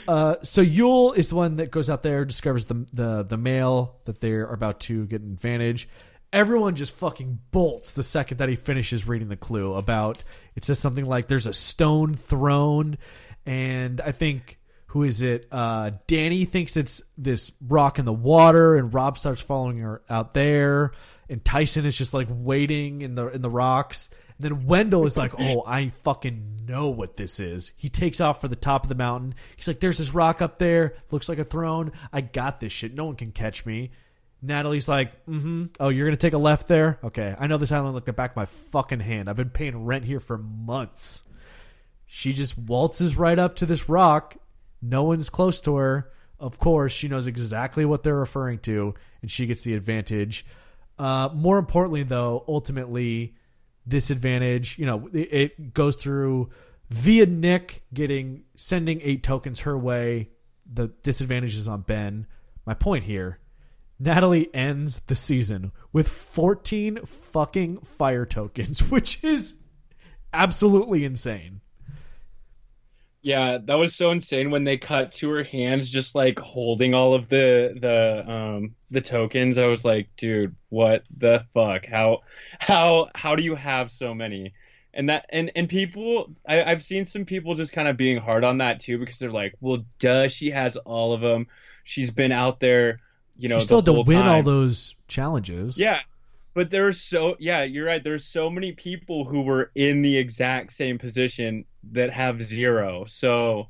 Uh, 0.07 0.35
so 0.43 0.63
Yul 0.63 1.15
is 1.15 1.29
the 1.29 1.35
one 1.35 1.57
that 1.57 1.71
goes 1.71 1.89
out 1.89 2.03
there, 2.03 2.25
discovers 2.25 2.65
the 2.65 2.85
the 2.93 3.23
the 3.23 3.37
mail 3.37 3.95
that 4.05 4.21
they're 4.21 4.45
about 4.45 4.79
to 4.81 5.05
get 5.07 5.21
an 5.21 5.31
advantage. 5.31 5.89
Everyone 6.31 6.75
just 6.75 6.95
fucking 6.95 7.39
bolts 7.51 7.93
the 7.93 8.03
second 8.03 8.37
that 8.37 8.49
he 8.49 8.55
finishes 8.55 9.07
reading 9.07 9.29
the 9.29 9.37
clue 9.37 9.73
about. 9.73 10.23
It 10.55 10.63
says 10.63 10.79
something 10.79 11.05
like, 11.05 11.27
"There's 11.27 11.47
a 11.47 11.53
stone 11.53 12.13
throne," 12.13 12.97
and 13.45 13.99
I 14.01 14.11
think 14.11 14.59
who 14.89 15.03
is 15.03 15.21
it? 15.21 15.47
Uh, 15.51 15.91
Danny 16.07 16.45
thinks 16.45 16.75
it's 16.75 17.03
this 17.17 17.51
rock 17.61 17.99
in 17.99 18.05
the 18.05 18.13
water, 18.13 18.75
and 18.75 18.93
Rob 18.93 19.17
starts 19.17 19.41
following 19.41 19.77
her 19.79 20.01
out 20.09 20.33
there, 20.33 20.91
and 21.29 21.43
Tyson 21.45 21.85
is 21.85 21.97
just 21.97 22.13
like 22.13 22.27
waiting 22.29 23.01
in 23.03 23.13
the 23.13 23.27
in 23.27 23.41
the 23.41 23.49
rocks. 23.49 24.09
And 24.37 24.45
then 24.45 24.65
Wendell 24.65 25.05
is 25.05 25.17
like, 25.17 25.33
"Oh, 25.39 25.63
I 25.65 25.89
fucking 25.89 26.61
know 26.67 26.89
what 26.89 27.17
this 27.17 27.39
is." 27.39 27.71
He 27.75 27.89
takes 27.89 28.19
off 28.19 28.41
for 28.41 28.47
the 28.47 28.55
top 28.55 28.83
of 28.83 28.89
the 28.89 28.95
mountain. 28.95 29.35
He's 29.55 29.67
like, 29.67 29.79
"There's 29.79 29.99
this 29.99 30.13
rock 30.13 30.41
up 30.41 30.57
there. 30.57 30.95
Looks 31.11 31.29
like 31.29 31.39
a 31.39 31.43
throne. 31.43 31.91
I 32.11 32.21
got 32.21 32.59
this 32.59 32.73
shit. 32.73 32.95
No 32.95 33.05
one 33.05 33.15
can 33.15 33.31
catch 33.31 33.65
me." 33.65 33.91
Natalie's 34.41 34.87
like, 34.87 35.25
"Mm-hmm. 35.25 35.65
Oh, 35.79 35.89
you're 35.89 36.07
gonna 36.07 36.17
take 36.17 36.33
a 36.33 36.37
left 36.37 36.67
there? 36.67 36.99
Okay. 37.03 37.35
I 37.37 37.47
know 37.47 37.57
this 37.57 37.71
island 37.71 37.95
like 37.95 38.05
the 38.05 38.13
back 38.13 38.31
of 38.31 38.35
my 38.37 38.45
fucking 38.45 39.01
hand. 39.01 39.29
I've 39.29 39.35
been 39.35 39.49
paying 39.49 39.85
rent 39.85 40.05
here 40.05 40.19
for 40.19 40.37
months." 40.37 41.23
She 42.05 42.33
just 42.33 42.57
waltzes 42.57 43.17
right 43.17 43.37
up 43.37 43.55
to 43.57 43.65
this 43.65 43.87
rock. 43.87 44.35
No 44.81 45.03
one's 45.03 45.29
close 45.29 45.61
to 45.61 45.75
her. 45.75 46.11
Of 46.39 46.57
course, 46.57 46.91
she 46.93 47.07
knows 47.07 47.27
exactly 47.27 47.85
what 47.85 48.01
they're 48.01 48.15
referring 48.15 48.59
to, 48.59 48.95
and 49.21 49.29
she 49.29 49.45
gets 49.45 49.63
the 49.63 49.75
advantage. 49.75 50.45
Uh, 50.97 51.29
more 51.33 51.59
importantly, 51.59 52.03
though, 52.03 52.43
ultimately, 52.47 53.35
this 53.85 54.09
advantage, 54.09 54.79
you 54.79 54.85
know, 54.85 55.07
it, 55.13 55.33
it 55.33 55.73
goes 55.73 55.97
through 55.97 56.49
via 56.89 57.25
Nick 57.25 57.83
getting 57.93 58.43
sending 58.55 59.01
eight 59.01 59.21
tokens 59.21 59.61
her 59.61 59.77
way. 59.77 60.29
The 60.71 60.87
disadvantage 60.87 61.55
is 61.55 61.67
on 61.67 61.81
Ben. 61.81 62.25
My 62.65 62.73
point 62.73 63.03
here 63.03 63.39
Natalie 63.99 64.49
ends 64.53 65.01
the 65.01 65.15
season 65.15 65.71
with 65.91 66.07
14 66.07 67.05
fucking 67.05 67.81
fire 67.81 68.25
tokens, 68.25 68.81
which 68.91 69.23
is 69.23 69.61
absolutely 70.33 71.03
insane. 71.03 71.61
Yeah, 73.21 73.57
that 73.65 73.75
was 73.75 73.95
so 73.95 74.11
insane 74.11 74.49
when 74.49 74.63
they 74.63 74.77
cut 74.77 75.11
to 75.15 75.29
her 75.31 75.43
hands 75.43 75.89
just 75.89 76.15
like 76.15 76.39
holding 76.39 76.93
all 76.93 77.13
of 77.13 77.27
the 77.27 77.77
the 77.79 78.31
um 78.31 78.75
the 78.91 79.01
tokens. 79.01 79.57
I 79.57 79.65
was 79.65 79.83
like, 79.83 80.07
dude, 80.15 80.55
what 80.69 81.03
the 81.17 81.43
fuck? 81.53 81.85
How 81.85 82.19
how 82.59 83.09
how 83.13 83.35
do 83.35 83.43
you 83.43 83.55
have 83.55 83.91
so 83.91 84.13
many? 84.13 84.53
And 84.93 85.09
that 85.09 85.25
and 85.29 85.51
and 85.55 85.67
people 85.67 86.33
I, 86.47 86.63
I've 86.63 86.81
seen 86.81 87.05
some 87.05 87.25
people 87.25 87.55
just 87.55 87.73
kind 87.73 87.89
of 87.89 87.97
being 87.97 88.17
hard 88.17 88.45
on 88.45 88.59
that 88.59 88.79
too 88.79 88.97
because 88.97 89.19
they're 89.19 89.31
like, 89.31 89.53
well, 89.59 89.83
duh, 89.99 90.29
she 90.29 90.51
has 90.51 90.77
all 90.77 91.11
of 91.11 91.19
them. 91.19 91.47
She's 91.83 92.11
been 92.11 92.31
out 92.31 92.61
there, 92.61 93.01
you 93.39 93.49
know, 93.49 93.59
she 93.59 93.65
still 93.65 93.77
had 93.77 93.85
to 93.85 94.03
win 94.05 94.27
all 94.27 94.43
those 94.43 94.95
challenges. 95.07 95.79
Yeah. 95.79 95.99
But 96.53 96.71
there's 96.71 96.99
so 96.99 97.35
yeah, 97.39 97.63
you're 97.63 97.85
right. 97.85 98.03
There's 98.03 98.25
so 98.25 98.49
many 98.49 98.73
people 98.73 99.23
who 99.23 99.41
were 99.41 99.71
in 99.75 100.01
the 100.01 100.17
exact 100.17 100.73
same 100.73 100.97
position 100.97 101.65
that 101.91 102.11
have 102.11 102.41
zero. 102.41 103.05
So 103.07 103.69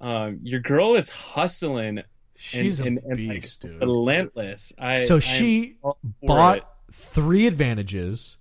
um 0.00 0.40
your 0.42 0.60
girl 0.60 0.94
is 0.94 1.08
hustling 1.08 2.02
She's 2.40 2.78
and, 2.78 2.98
a 2.98 3.02
and, 3.02 3.18
and, 3.18 3.28
like, 3.28 3.42
beast, 3.42 3.62
dude. 3.62 3.80
relentless. 3.80 4.72
I 4.78 4.98
so 4.98 5.18
she 5.18 5.76
bought 6.22 6.58
it. 6.58 6.64
three 6.92 7.48
advantages. 7.48 8.36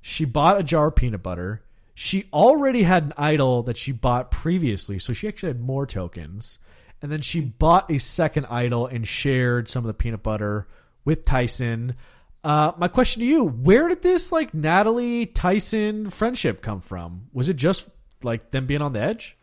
She 0.00 0.24
bought 0.24 0.58
a 0.58 0.64
jar 0.64 0.88
of 0.88 0.96
peanut 0.96 1.22
butter. 1.22 1.62
She 1.94 2.24
already 2.32 2.82
had 2.82 3.04
an 3.04 3.12
idol 3.16 3.62
that 3.62 3.76
she 3.76 3.92
bought 3.92 4.30
previously, 4.30 4.98
so 4.98 5.12
she 5.12 5.28
actually 5.28 5.50
had 5.50 5.60
more 5.60 5.86
tokens. 5.86 6.58
And 7.02 7.12
then 7.12 7.20
she 7.20 7.40
bought 7.40 7.90
a 7.90 7.98
second 7.98 8.46
idol 8.46 8.86
and 8.86 9.06
shared 9.06 9.68
some 9.68 9.84
of 9.84 9.86
the 9.88 9.94
peanut 9.94 10.22
butter 10.22 10.66
with 11.04 11.24
Tyson. 11.24 11.94
Uh, 12.42 12.72
my 12.78 12.88
question 12.88 13.20
to 13.20 13.26
you: 13.26 13.44
Where 13.44 13.88
did 13.88 14.02
this 14.02 14.32
like 14.32 14.54
Natalie 14.54 15.26
Tyson 15.26 16.10
friendship 16.10 16.62
come 16.62 16.80
from? 16.80 17.28
Was 17.32 17.48
it 17.48 17.56
just 17.56 17.88
like 18.22 18.50
them 18.50 18.66
being 18.66 18.82
on 18.82 18.92
the 18.92 19.02
edge? 19.02 19.36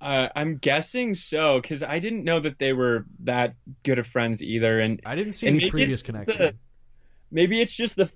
Uh, 0.00 0.28
I'm 0.34 0.56
guessing 0.56 1.14
so 1.14 1.60
because 1.60 1.82
I 1.82 1.98
didn't 1.98 2.24
know 2.24 2.40
that 2.40 2.58
they 2.58 2.72
were 2.72 3.06
that 3.20 3.54
good 3.84 3.98
of 3.98 4.06
friends 4.06 4.42
either. 4.42 4.80
And 4.80 5.00
I 5.06 5.14
didn't 5.14 5.32
see 5.32 5.46
any 5.46 5.70
previous 5.70 6.02
connection. 6.02 6.38
the- 6.38 6.54
maybe 7.30 7.60
it's 7.60 7.72
just 7.72 7.96
the. 7.96 8.10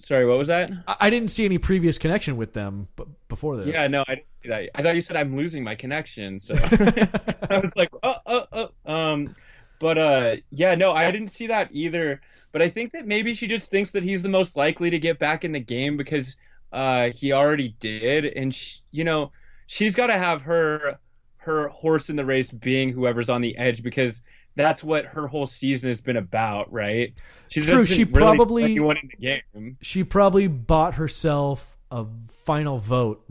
Sorry, 0.00 0.26
what 0.26 0.38
was 0.38 0.48
that? 0.48 0.70
I 0.86 0.96
I 1.00 1.10
didn't 1.10 1.28
see 1.28 1.44
any 1.44 1.58
previous 1.58 1.98
connection 1.98 2.36
with 2.36 2.54
them 2.54 2.88
b- 2.96 3.04
before 3.28 3.56
this. 3.56 3.68
Yeah, 3.68 3.86
no, 3.86 4.02
I 4.08 4.16
didn't 4.16 4.28
see 4.42 4.48
that. 4.48 4.70
I 4.74 4.82
thought 4.82 4.94
you 4.94 5.02
said 5.02 5.16
I'm 5.16 5.36
losing 5.36 5.62
my 5.62 5.74
connection, 5.74 6.38
so 6.38 6.54
I 7.50 7.58
was 7.62 7.74
like, 7.76 7.90
oh, 8.02 8.14
oh, 8.26 8.46
oh. 8.52 8.70
Um, 8.92 9.36
but 9.78 9.98
uh, 9.98 10.36
yeah, 10.50 10.74
no, 10.74 10.92
I 10.92 11.10
didn't 11.10 11.28
see 11.28 11.48
that 11.48 11.68
either. 11.72 12.20
But 12.52 12.62
I 12.62 12.68
think 12.68 12.92
that 12.92 13.06
maybe 13.06 13.34
she 13.34 13.46
just 13.46 13.70
thinks 13.70 13.92
that 13.92 14.02
he's 14.02 14.22
the 14.22 14.28
most 14.28 14.56
likely 14.56 14.90
to 14.90 14.98
get 14.98 15.18
back 15.18 15.44
in 15.44 15.52
the 15.52 15.60
game 15.60 15.96
because 15.96 16.36
uh, 16.72 17.10
he 17.10 17.32
already 17.32 17.76
did, 17.78 18.24
and 18.24 18.54
sh 18.54 18.78
you 18.90 19.04
know, 19.04 19.32
she's 19.66 19.94
got 19.94 20.08
to 20.08 20.18
have 20.18 20.42
her 20.42 20.98
her 21.36 21.68
horse 21.68 22.10
in 22.10 22.16
the 22.16 22.24
race 22.24 22.50
being 22.50 22.90
whoever's 22.90 23.30
on 23.30 23.40
the 23.40 23.56
edge 23.56 23.82
because 23.82 24.20
that's 24.56 24.82
what 24.84 25.04
her 25.06 25.26
whole 25.26 25.46
season 25.46 25.88
has 25.88 26.00
been 26.00 26.16
about, 26.16 26.72
right? 26.72 27.14
She 27.48 27.60
True, 27.60 27.84
she 27.84 28.04
really 28.04 28.12
probably- 28.12 28.64
anyone 28.64 28.96
in 28.96 29.08
the 29.10 29.16
game. 29.16 29.76
she 29.80 30.04
probably 30.04 30.46
bought 30.48 30.94
herself 30.94 31.76
a 31.90 32.06
final 32.28 32.78
vote 32.78 33.24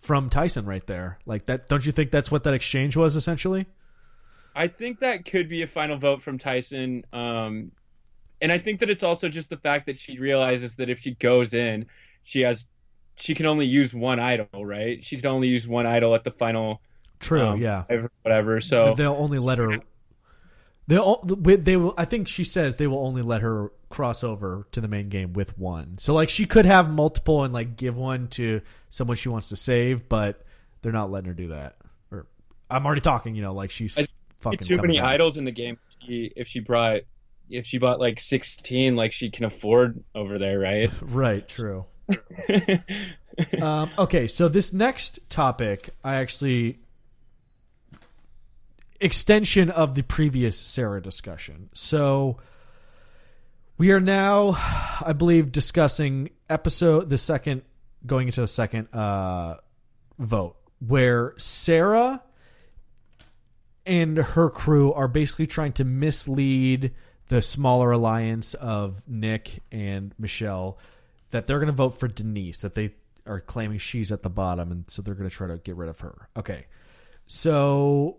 from 0.00 0.30
Tyson 0.30 0.64
right 0.64 0.86
there. 0.86 1.18
Like 1.26 1.46
that 1.46 1.68
don't 1.68 1.84
you 1.84 1.92
think 1.92 2.10
that's 2.10 2.30
what 2.30 2.44
that 2.44 2.54
exchange 2.54 2.96
was 2.96 3.16
essentially? 3.16 3.66
I 4.54 4.68
think 4.68 5.00
that 5.00 5.24
could 5.24 5.48
be 5.48 5.62
a 5.62 5.66
final 5.66 5.96
vote 5.98 6.22
from 6.22 6.38
Tyson. 6.38 7.04
Um, 7.12 7.70
and 8.40 8.50
I 8.50 8.58
think 8.58 8.80
that 8.80 8.90
it's 8.90 9.02
also 9.02 9.28
just 9.28 9.50
the 9.50 9.56
fact 9.56 9.86
that 9.86 9.98
she 9.98 10.18
realizes 10.18 10.76
that 10.76 10.88
if 10.88 10.98
she 11.00 11.14
goes 11.14 11.54
in, 11.54 11.86
she 12.22 12.40
has 12.42 12.66
she 13.16 13.34
can 13.34 13.46
only 13.46 13.66
use 13.66 13.92
one 13.92 14.20
idol, 14.20 14.64
right? 14.64 15.02
She 15.02 15.16
can 15.16 15.26
only 15.26 15.48
use 15.48 15.66
one 15.66 15.86
idol 15.86 16.14
at 16.14 16.22
the 16.24 16.30
final 16.30 16.80
True, 17.18 17.42
um, 17.48 17.60
yeah. 17.60 17.82
whatever- 17.82 18.10
whatever. 18.22 18.60
So 18.60 18.94
they'll 18.94 19.12
only 19.14 19.38
let 19.40 19.58
her 19.58 19.80
they'll 20.88 21.20
they 21.22 21.76
will 21.76 21.94
I 21.96 22.04
think 22.04 22.26
she 22.26 22.42
says 22.42 22.74
they 22.74 22.86
will 22.86 23.06
only 23.06 23.22
let 23.22 23.42
her 23.42 23.70
cross 23.90 24.24
over 24.24 24.66
to 24.72 24.80
the 24.80 24.88
main 24.88 25.08
game 25.08 25.32
with 25.34 25.56
one. 25.56 25.98
So 25.98 26.14
like 26.14 26.28
she 26.28 26.46
could 26.46 26.66
have 26.66 26.90
multiple 26.90 27.44
and 27.44 27.54
like 27.54 27.76
give 27.76 27.96
one 27.96 28.28
to 28.28 28.62
someone 28.90 29.16
she 29.16 29.28
wants 29.28 29.50
to 29.50 29.56
save, 29.56 30.08
but 30.08 30.44
they're 30.82 30.92
not 30.92 31.10
letting 31.10 31.28
her 31.28 31.34
do 31.34 31.48
that. 31.48 31.76
Or 32.10 32.26
I'm 32.70 32.84
already 32.84 33.02
talking, 33.02 33.34
you 33.34 33.42
know, 33.42 33.52
like 33.52 33.70
she's 33.70 33.96
I 33.96 34.06
fucking 34.40 34.60
too 34.60 34.78
many 34.78 34.98
back. 34.98 35.06
idols 35.08 35.36
in 35.36 35.44
the 35.44 35.52
game. 35.52 35.78
If 35.88 36.06
she, 36.06 36.32
if 36.36 36.48
she 36.48 36.60
brought 36.60 37.02
if 37.50 37.66
she 37.66 37.78
bought 37.78 38.00
like 38.00 38.20
16 38.20 38.96
like 38.96 39.12
she 39.12 39.30
can 39.30 39.44
afford 39.44 40.02
over 40.14 40.38
there, 40.38 40.58
right? 40.58 40.90
Right, 41.02 41.46
true. 41.46 41.84
um, 43.60 43.90
okay, 43.98 44.26
so 44.26 44.48
this 44.48 44.72
next 44.72 45.18
topic, 45.28 45.90
I 46.02 46.16
actually 46.16 46.78
extension 49.00 49.70
of 49.70 49.94
the 49.94 50.02
previous 50.02 50.58
Sarah 50.58 51.00
discussion. 51.02 51.70
So 51.74 52.38
we 53.76 53.92
are 53.92 54.00
now, 54.00 54.56
I 55.04 55.12
believe, 55.16 55.52
discussing 55.52 56.30
episode 56.50 57.08
the 57.10 57.18
second, 57.18 57.62
going 58.04 58.28
into 58.28 58.40
the 58.40 58.48
second 58.48 58.92
uh, 58.92 59.56
vote, 60.18 60.56
where 60.86 61.34
Sarah 61.36 62.22
and 63.86 64.18
her 64.18 64.50
crew 64.50 64.92
are 64.92 65.08
basically 65.08 65.46
trying 65.46 65.72
to 65.74 65.84
mislead 65.84 66.92
the 67.28 67.40
smaller 67.40 67.92
alliance 67.92 68.54
of 68.54 69.02
Nick 69.06 69.62
and 69.70 70.14
Michelle 70.18 70.78
that 71.30 71.46
they're 71.46 71.58
going 71.58 71.68
to 71.68 71.72
vote 71.72 71.98
for 71.98 72.08
Denise, 72.08 72.62
that 72.62 72.74
they 72.74 72.94
are 73.26 73.40
claiming 73.40 73.78
she's 73.78 74.10
at 74.10 74.22
the 74.22 74.30
bottom, 74.30 74.72
and 74.72 74.84
so 74.88 75.02
they're 75.02 75.14
going 75.14 75.28
to 75.28 75.34
try 75.34 75.46
to 75.46 75.58
get 75.58 75.76
rid 75.76 75.88
of 75.88 76.00
her. 76.00 76.28
Okay. 76.36 76.66
So 77.26 78.16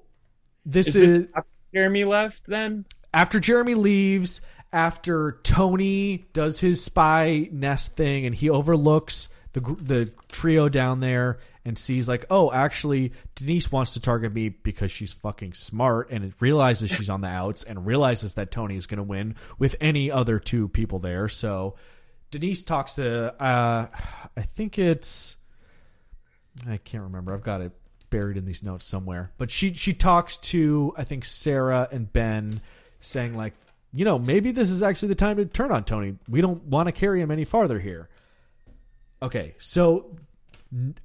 this 0.71 0.87
Is 0.89 0.95
is, 0.95 1.17
this 1.23 1.31
after 1.35 1.49
Jeremy 1.73 2.03
left 2.03 2.45
then? 2.47 2.85
after 3.13 3.39
Jeremy 3.39 3.73
leaves, 3.75 4.41
after 4.71 5.39
Tony 5.43 6.27
does 6.33 6.59
his 6.59 6.83
spy 6.83 7.49
nest 7.51 7.95
thing, 7.95 8.25
and 8.25 8.35
he 8.35 8.49
overlooks 8.49 9.29
the 9.53 9.61
the 9.61 10.11
trio 10.27 10.69
down 10.69 10.99
there 10.99 11.39
and 11.65 11.77
sees 11.77 12.07
like, 12.07 12.25
oh, 12.29 12.51
actually, 12.51 13.11
Denise 13.35 13.71
wants 13.71 13.93
to 13.93 13.99
target 13.99 14.33
me 14.33 14.49
because 14.49 14.91
she's 14.91 15.11
fucking 15.11 15.53
smart, 15.53 16.11
and 16.11 16.33
realizes 16.39 16.89
she's 16.91 17.09
on 17.09 17.21
the 17.21 17.27
outs, 17.27 17.63
and 17.63 17.85
realizes 17.85 18.35
that 18.35 18.51
Tony 18.51 18.75
is 18.75 18.85
going 18.85 18.97
to 18.97 19.03
win 19.03 19.35
with 19.57 19.75
any 19.81 20.11
other 20.11 20.39
two 20.39 20.67
people 20.67 20.99
there. 20.99 21.27
So 21.29 21.75
Denise 22.31 22.63
talks 22.63 22.95
to, 22.95 23.33
uh, 23.41 23.87
I 24.37 24.41
think 24.41 24.77
it's, 24.77 25.37
I 26.67 26.77
can't 26.77 27.03
remember. 27.03 27.33
I've 27.33 27.43
got 27.43 27.61
it 27.61 27.71
buried 28.09 28.37
in 28.37 28.45
these 28.45 28.63
notes 28.63 28.85
somewhere. 28.85 29.31
But 29.37 29.51
she 29.51 29.73
she 29.73 29.93
talks 29.93 30.37
to 30.37 30.93
I 30.97 31.03
think 31.03 31.25
Sarah 31.25 31.87
and 31.91 32.11
Ben, 32.11 32.61
saying 32.99 33.35
like, 33.35 33.53
you 33.93 34.05
know, 34.05 34.19
maybe 34.19 34.51
this 34.51 34.71
is 34.71 34.81
actually 34.81 35.09
the 35.09 35.15
time 35.15 35.37
to 35.37 35.45
turn 35.45 35.71
on 35.71 35.83
Tony. 35.83 36.17
We 36.27 36.41
don't 36.41 36.63
want 36.65 36.87
to 36.87 36.91
carry 36.91 37.21
him 37.21 37.31
any 37.31 37.45
farther 37.45 37.79
here. 37.79 38.09
Okay, 39.21 39.55
so 39.57 40.15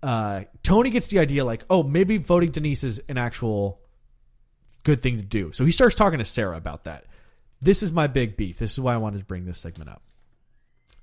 uh, 0.03 0.43
Tony 0.63 0.91
gets 0.91 1.09
the 1.09 1.19
idea 1.19 1.45
like, 1.45 1.65
oh, 1.71 1.83
maybe 1.83 2.17
voting 2.17 2.51
Denise 2.51 2.85
is 2.85 3.01
an 3.09 3.19
actual 3.19 3.81
good 4.85 5.01
thing 5.01 5.17
to 5.17 5.25
do. 5.25 5.53
So 5.53 5.65
he 5.65 5.73
starts 5.73 5.95
talking 5.95 6.19
to 6.19 6.25
Sarah 6.25 6.57
about 6.57 6.85
that. 6.85 7.07
This 7.61 7.83
is 7.83 7.91
my 7.91 8.07
big 8.07 8.37
beef. 8.37 8.59
This 8.59 8.73
is 8.73 8.81
why 8.81 8.95
I 8.95 8.99
wanted 8.99 9.19
to 9.19 9.25
bring 9.25 9.47
this 9.47 9.59
segment 9.59 9.91
up. 9.91 10.03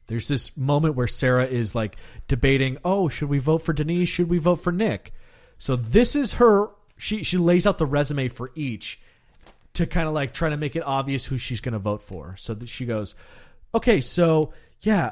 There's 0.07 0.27
this 0.27 0.55
moment 0.55 0.95
where 0.95 1.07
Sarah 1.07 1.45
is 1.45 1.73
like 1.73 1.95
debating, 2.27 2.77
oh, 2.85 3.09
should 3.09 3.29
we 3.29 3.39
vote 3.39 3.59
for 3.59 3.73
Denise? 3.73 4.09
Should 4.09 4.29
we 4.29 4.37
vote 4.37 4.57
for 4.57 4.71
Nick? 4.71 5.13
So 5.61 5.75
this 5.75 6.15
is 6.15 6.33
her. 6.33 6.71
She 6.97 7.23
she 7.23 7.37
lays 7.37 7.67
out 7.67 7.77
the 7.77 7.85
resume 7.85 8.29
for 8.29 8.51
each 8.55 8.99
to 9.73 9.85
kind 9.85 10.07
of 10.07 10.13
like 10.15 10.33
try 10.33 10.49
to 10.49 10.57
make 10.57 10.75
it 10.75 10.81
obvious 10.83 11.27
who 11.27 11.37
she's 11.37 11.61
going 11.61 11.73
to 11.73 11.79
vote 11.79 12.01
for. 12.01 12.35
So 12.39 12.55
that 12.55 12.67
she 12.67 12.87
goes, 12.87 13.13
okay, 13.75 14.01
so 14.01 14.53
yeah, 14.79 15.11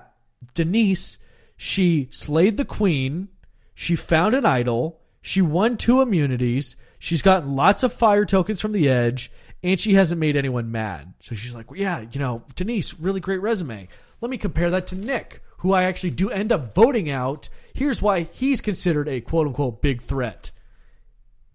Denise, 0.55 1.19
she 1.55 2.07
slayed 2.09 2.57
the 2.57 2.65
queen. 2.65 3.27
She 3.75 3.95
found 3.95 4.33
an 4.33 4.43
idol. 4.43 4.99
She 5.21 5.43
won 5.43 5.77
two 5.77 6.01
immunities. 6.01 6.75
She's 6.97 7.21
gotten 7.21 7.55
lots 7.55 7.83
of 7.83 7.93
fire 7.93 8.25
tokens 8.25 8.59
from 8.59 8.71
the 8.71 8.89
edge, 8.89 9.31
and 9.61 9.79
she 9.79 9.93
hasn't 9.93 10.19
made 10.19 10.35
anyone 10.35 10.71
mad. 10.71 11.13
So 11.19 11.35
she's 11.35 11.53
like, 11.53 11.69
well, 11.69 11.79
yeah, 11.79 12.05
you 12.11 12.19
know, 12.19 12.41
Denise, 12.55 12.99
really 12.99 13.19
great 13.19 13.41
resume. 13.41 13.87
Let 14.19 14.31
me 14.31 14.39
compare 14.39 14.71
that 14.71 14.87
to 14.87 14.95
Nick, 14.95 15.43
who 15.57 15.73
I 15.73 15.83
actually 15.83 16.09
do 16.09 16.31
end 16.31 16.51
up 16.51 16.73
voting 16.73 17.11
out. 17.11 17.49
Here's 17.79 18.01
why 18.01 18.23
he's 18.23 18.59
considered 18.59 19.07
a 19.07 19.21
quote 19.21 19.47
unquote 19.47 19.81
big 19.81 20.01
threat. 20.01 20.51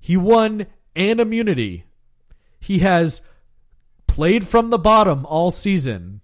He 0.00 0.16
won 0.16 0.64
an 0.96 1.20
immunity. 1.20 1.84
He 2.58 2.78
has 2.78 3.20
played 4.06 4.48
from 4.48 4.70
the 4.70 4.78
bottom 4.78 5.26
all 5.26 5.50
season. 5.50 6.22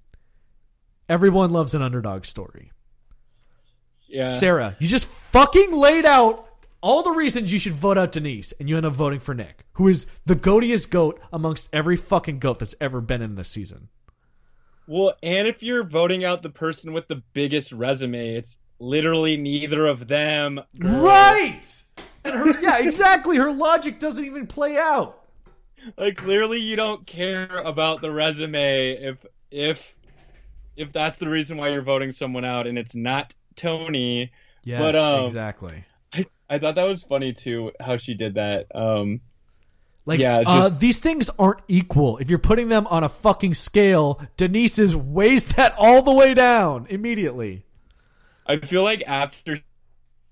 Everyone 1.07 1.51
loves 1.51 1.75
an 1.75 1.83
underdog 1.83 2.25
story. 2.25 2.73
Yeah. 4.09 4.25
Sarah, 4.25 4.75
you 4.81 4.89
just 4.89 5.07
fucking 5.07 5.71
laid 5.71 6.07
out 6.07 6.49
all 6.81 7.03
the 7.03 7.13
reasons 7.13 7.53
you 7.53 7.59
should 7.59 7.75
vote 7.75 7.99
out 7.99 8.13
Denise, 8.13 8.53
and 8.53 8.71
you 8.71 8.79
end 8.79 8.87
up 8.87 8.95
voting 8.95 9.21
for 9.21 9.35
Nick, 9.35 9.67
who 9.75 9.87
is 9.87 10.07
the 10.25 10.35
goatiest 10.35 10.89
goat 10.89 11.21
amongst 11.31 11.69
every 11.75 11.99
fucking 11.99 12.39
goat 12.39 12.59
that's 12.59 12.75
ever 12.81 13.03
been 13.03 13.21
in 13.21 13.35
this 13.35 13.51
season. 13.51 13.89
Well, 14.87 15.13
and 15.23 15.47
if 15.47 15.63
you're 15.63 15.85
voting 15.85 16.25
out 16.25 16.43
the 16.43 16.49
person 16.49 16.95
with 16.95 17.07
the 17.07 17.23
biggest 17.35 17.71
resume, 17.73 18.37
it's 18.37 18.57
literally 18.81 19.37
neither 19.37 19.87
of 19.87 20.09
them. 20.09 20.61
girl. 20.79 21.05
Right! 21.05 21.83
And 22.25 22.35
her, 22.35 22.61
yeah, 22.61 22.79
exactly. 22.79 23.37
Her 23.37 23.53
logic 23.53 24.01
doesn't 24.01 24.25
even 24.25 24.47
play 24.47 24.77
out. 24.77 25.23
Like 25.97 26.17
clearly 26.17 26.59
you 26.59 26.77
don't 26.77 27.07
care 27.07 27.47
about 27.65 28.01
the 28.01 28.11
resume 28.11 28.91
if 29.01 29.25
if 29.51 29.97
if 30.77 30.93
that's 30.93 31.19
the 31.19 31.29
reason 31.29 31.57
why 31.57 31.71
you're 31.71 31.83
voting 31.83 32.13
someone 32.13 32.45
out 32.45 32.67
and 32.67 32.77
it's 32.79 32.95
not 32.95 33.33
Tony. 33.57 34.33
Yes, 34.65 34.81
But, 34.81 34.95
um, 34.97 35.25
exactly. 35.25 35.85
I, 36.13 36.27
I 36.51 36.59
thought 36.59 36.75
that 36.75 36.85
was 36.85 37.03
funny 37.03 37.33
too 37.33 37.73
how 37.81 37.97
she 37.97 38.13
did 38.15 38.35
that. 38.35 38.67
Um 38.75 39.23
Like, 40.05 40.21
yeah, 40.21 40.43
uh, 40.47 40.69
these 40.69 40.99
things 40.99 41.31
aren't 41.39 41.61
equal. 41.69 42.19
If 42.19 42.29
you're 42.29 42.39
putting 42.39 42.69
them 42.69 42.87
on 42.89 43.03
a 43.03 43.09
fucking 43.09 43.55
scale, 43.55 44.21
Denise's 44.37 44.95
weighs 44.95 45.45
that 45.57 45.75
all 45.79 46.03
the 46.03 46.13
way 46.13 46.35
down 46.35 46.87
immediately. 46.91 47.65
I 48.47 48.59
feel 48.59 48.83
like 48.83 49.03
after 49.07 49.59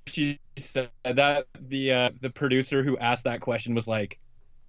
she 0.07 0.41
said 0.57 0.91
that 1.05 1.47
the 1.61 1.93
uh, 1.93 2.11
the 2.21 2.31
producer 2.31 2.83
who 2.83 2.99
asked 2.99 3.25
that 3.25 3.41
question 3.41 3.75
was 3.75 3.87
like, 3.87 4.19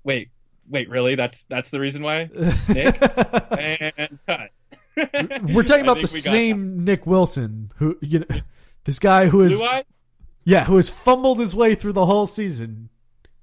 "Wait, 0.04 0.30
wait, 0.70 0.90
really? 0.90 1.16
That's 1.16 1.44
that's 1.46 1.70
the 1.70 1.80
reason 1.80 2.04
why?" 2.04 2.30
Nick 2.70 2.98
and 3.52 4.20
cut. 4.28 4.52
We're 5.44 5.64
talking 5.64 5.84
about 5.84 6.02
the 6.02 6.08
think 6.08 6.14
we 6.14 6.22
got 6.22 6.32
same 6.32 6.84
Nick 6.84 7.06
Wilson, 7.06 7.72
who 7.78 7.98
you 8.02 8.20
know, 8.20 8.26
this 8.84 9.00
guy 9.00 9.28
who 9.28 9.42
is 9.42 9.62
yeah, 10.44 10.66
who 10.66 10.78
has 10.78 10.90
fumbled 10.90 11.40
his 11.40 11.56
way 11.56 11.76
through 11.76 11.94
the 11.94 12.06
whole 12.06 12.28
season. 12.28 12.90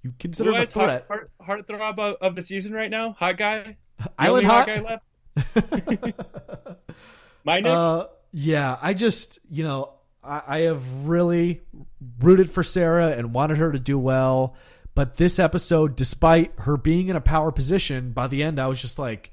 You 0.03 0.13
consider 0.19 0.51
Blue 0.51 0.57
him 0.57 0.61
a 0.61 0.63
Eye's 0.63 0.73
heart, 0.73 1.07
threat. 1.07 1.31
heart, 1.41 1.67
heartthrob 1.67 1.99
of, 1.99 2.17
of 2.21 2.35
the 2.35 2.43
season 2.43 2.73
right 2.73 2.91
now. 2.91 3.13
Hot 3.19 3.37
guy. 3.37 3.77
The 3.99 4.11
Island 4.19 4.47
only 4.47 4.65
hot. 4.65 4.67
guy 4.67 4.81
left. 4.81 6.17
My 7.45 7.61
Nick. 7.61 7.71
Uh, 7.71 8.07
yeah, 8.39 8.77
I 8.83 8.93
just 8.93 9.39
you 9.51 9.65
know 9.65 9.95
I, 10.23 10.43
I 10.47 10.59
have 10.61 11.07
really 11.07 11.63
rooted 12.21 12.51
for 12.51 12.63
Sarah 12.63 13.13
and 13.13 13.33
wanted 13.33 13.57
her 13.57 13.73
to 13.73 13.79
do 13.79 13.99
well, 13.99 14.55
but 14.95 15.17
this 15.17 15.39
episode, 15.39 15.97
despite 15.97 16.53
her 16.59 16.77
being 16.77 17.09
in 17.09 17.17
a 17.17 17.21
power 17.23 17.51
position, 17.51 18.13
by 18.13 18.27
the 18.27 18.43
end 18.43 18.61
I 18.61 18.67
was 18.67 18.83
just 18.83 18.99
like, 18.99 19.31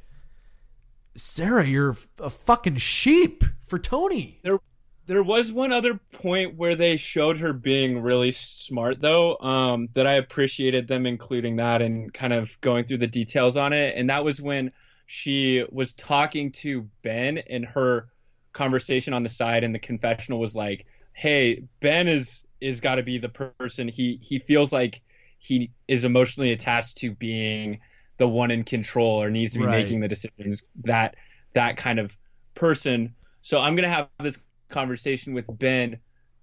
Sarah, 1.15 1.67
you're 1.67 1.97
a 2.17 2.29
fucking 2.29 2.77
sheep 2.77 3.43
for 3.65 3.77
Tony. 3.77 4.39
there 4.41 4.57
there 5.05 5.21
was 5.21 5.51
one 5.51 5.73
other 5.73 5.99
point 6.13 6.55
where 6.55 6.77
they 6.77 6.95
showed 6.95 7.37
her 7.39 7.51
being 7.51 8.01
really 8.01 8.31
smart 8.31 9.01
though 9.01 9.37
um 9.39 9.89
that 9.95 10.07
i 10.07 10.13
appreciated 10.13 10.87
them 10.87 11.05
including 11.05 11.57
that 11.57 11.81
and 11.81 12.13
kind 12.13 12.31
of 12.31 12.57
going 12.61 12.85
through 12.85 12.99
the 12.99 13.05
details 13.05 13.57
on 13.57 13.73
it 13.73 13.97
and 13.97 14.09
that 14.09 14.23
was 14.23 14.41
when 14.41 14.71
she 15.05 15.65
was 15.71 15.91
talking 15.95 16.53
to 16.53 16.87
ben 17.03 17.37
and 17.49 17.65
her 17.65 18.07
conversation 18.53 19.13
on 19.13 19.23
the 19.23 19.29
side 19.29 19.63
and 19.63 19.73
the 19.73 19.79
confessional 19.79 20.39
was 20.39 20.55
like 20.55 20.85
hey 21.13 21.63
ben 21.79 22.07
is 22.07 22.43
is 22.61 22.79
got 22.81 22.95
to 22.95 23.03
be 23.03 23.17
the 23.17 23.29
person 23.29 23.87
he 23.87 24.19
he 24.21 24.39
feels 24.39 24.71
like 24.71 25.01
he 25.39 25.71
is 25.87 26.05
emotionally 26.05 26.51
attached 26.51 26.97
to 26.97 27.11
being 27.15 27.79
the 28.17 28.27
one 28.27 28.51
in 28.51 28.63
control 28.63 29.21
or 29.21 29.29
needs 29.29 29.53
to 29.53 29.59
be 29.59 29.67
Right. 29.67 29.67
making 29.67 29.99
the 29.99 30.07
decisions 30.07 30.63
that 30.83 31.15
that 31.53 31.77
kind 31.77 31.99
of 31.99 32.11
person 32.55 33.15
so 33.41 33.59
i'm 33.59 33.75
going 33.75 33.87
to 33.89 33.93
have 33.95 34.09
this 34.21 34.37
conversation 34.69 35.33
with 35.33 35.45
Ben, 35.59 35.99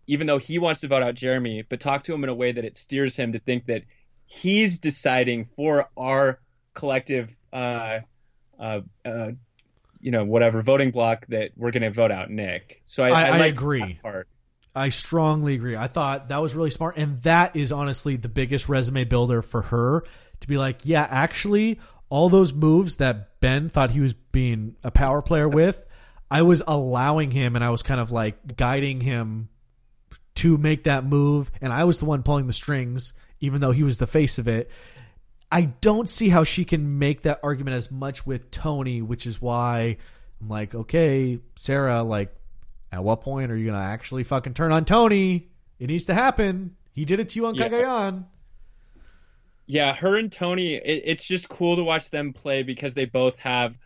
even 0.06 0.26
though 0.26 0.38
he 0.38 0.58
wants 0.58 0.80
to 0.80 0.88
vote 0.88 1.02
out 1.02 1.14
Jeremy, 1.14 1.64
but 1.68 1.80
talk 1.80 2.04
to 2.04 2.14
him 2.14 2.22
in 2.24 2.30
a 2.30 2.34
way 2.34 2.52
that 2.52 2.64
it 2.64 2.76
steers 2.76 3.16
him 3.16 3.32
to 3.32 3.38
think 3.40 3.66
that 3.66 3.82
he's 4.26 4.78
deciding 4.78 5.46
for 5.56 5.88
our 5.96 6.40
collective, 6.74 7.34
uh, 7.52 8.00
uh, 8.58 8.80
uh, 9.04 9.32
you 10.00 10.10
know, 10.10 10.24
whatever 10.24 10.62
voting 10.62 10.90
block 10.90 11.26
that 11.28 11.52
we're 11.56 11.70
going 11.70 11.82
to 11.82 11.90
vote 11.90 12.10
out 12.10 12.30
Nick. 12.30 12.82
So 12.86 13.02
I, 13.02 13.08
I- 13.10 13.22
I 13.28 13.38
like 13.38 13.52
agree. 13.52 14.00
I 14.74 14.90
strongly 14.90 15.54
agree. 15.54 15.76
I 15.76 15.88
thought 15.88 16.28
that 16.28 16.40
was 16.40 16.54
really 16.54 16.70
smart. 16.70 16.96
And 16.96 17.20
that 17.22 17.56
is 17.56 17.72
honestly 17.72 18.16
the 18.16 18.28
biggest 18.28 18.68
resume 18.68 19.04
builder 19.04 19.42
for 19.42 19.62
her 19.62 20.04
to 20.40 20.48
be 20.48 20.58
like, 20.58 20.82
yeah, 20.86 21.06
actually, 21.10 21.80
all 22.08 22.28
those 22.28 22.52
moves 22.52 22.96
that 22.98 23.40
Ben 23.40 23.68
thought 23.68 23.90
he 23.90 24.00
was 24.00 24.14
being 24.14 24.76
a 24.84 24.90
power 24.92 25.22
player 25.22 25.48
with, 25.48 25.84
I 26.30 26.42
was 26.42 26.62
allowing 26.66 27.32
him 27.32 27.56
and 27.56 27.64
I 27.64 27.70
was 27.70 27.82
kind 27.82 28.00
of 28.00 28.12
like 28.12 28.56
guiding 28.56 29.00
him 29.00 29.48
to 30.36 30.56
make 30.56 30.84
that 30.84 31.04
move. 31.04 31.50
And 31.60 31.72
I 31.72 31.82
was 31.84 31.98
the 31.98 32.04
one 32.06 32.22
pulling 32.22 32.46
the 32.46 32.52
strings, 32.52 33.12
even 33.40 33.60
though 33.60 33.72
he 33.72 33.82
was 33.82 33.98
the 33.98 34.06
face 34.06 34.38
of 34.38 34.46
it. 34.46 34.70
I 35.52 35.62
don't 35.62 36.08
see 36.08 36.28
how 36.28 36.44
she 36.44 36.64
can 36.64 36.98
make 36.98 37.22
that 37.22 37.40
argument 37.42 37.76
as 37.76 37.90
much 37.90 38.24
with 38.24 38.50
Tony, 38.50 39.02
which 39.02 39.26
is 39.26 39.40
why 39.42 39.96
I'm 40.40 40.48
like, 40.48 40.74
okay, 40.74 41.40
Sarah, 41.56 42.02
like, 42.02 42.34
at 42.92 43.02
what 43.02 43.20
point 43.20 43.50
are 43.50 43.56
you 43.56 43.66
gonna 43.66 43.84
actually 43.84 44.24
fucking 44.24 44.54
turn 44.54 44.72
on 44.72 44.84
Tony? 44.84 45.48
It 45.78 45.88
needs 45.88 46.06
to 46.06 46.14
happen. 46.14 46.76
He 46.92 47.04
did 47.04 47.20
it 47.20 47.30
to 47.30 47.36
you 47.36 47.46
on 47.46 47.54
Yeah. 47.54 47.68
Cagayan. 47.68 48.24
Yeah, 49.66 49.94
her 49.94 50.16
and 50.16 50.32
Tony, 50.32 50.74
it, 50.74 51.02
it's 51.04 51.24
just 51.24 51.48
cool 51.48 51.76
to 51.76 51.84
watch 51.84 52.10
them 52.10 52.32
play 52.32 52.64
because 52.64 52.94
they 52.94 53.04
both 53.04 53.36
have, 53.36 53.76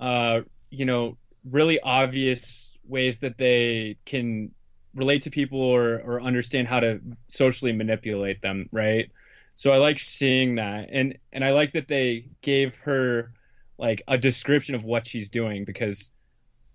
uh, 0.00 0.40
you 0.70 0.86
know, 0.86 1.18
really 1.50 1.78
obvious 1.80 2.76
ways 2.86 3.18
that 3.20 3.36
they 3.36 3.98
can 4.06 4.52
relate 4.94 5.22
to 5.22 5.30
people 5.30 5.60
or, 5.60 6.00
or 6.00 6.20
understand 6.22 6.68
how 6.68 6.80
to 6.80 7.00
socially 7.28 7.72
manipulate 7.72 8.40
them, 8.40 8.68
right? 8.72 9.10
So 9.56 9.72
I 9.72 9.78
like 9.78 9.98
seeing 9.98 10.56
that, 10.56 10.88
and 10.90 11.18
and 11.32 11.44
I 11.44 11.52
like 11.52 11.72
that 11.72 11.88
they 11.88 12.26
gave 12.40 12.74
her 12.84 13.32
like 13.78 14.02
a 14.08 14.18
description 14.18 14.74
of 14.74 14.84
what 14.84 15.06
she's 15.06 15.30
doing 15.30 15.64
because 15.64 16.10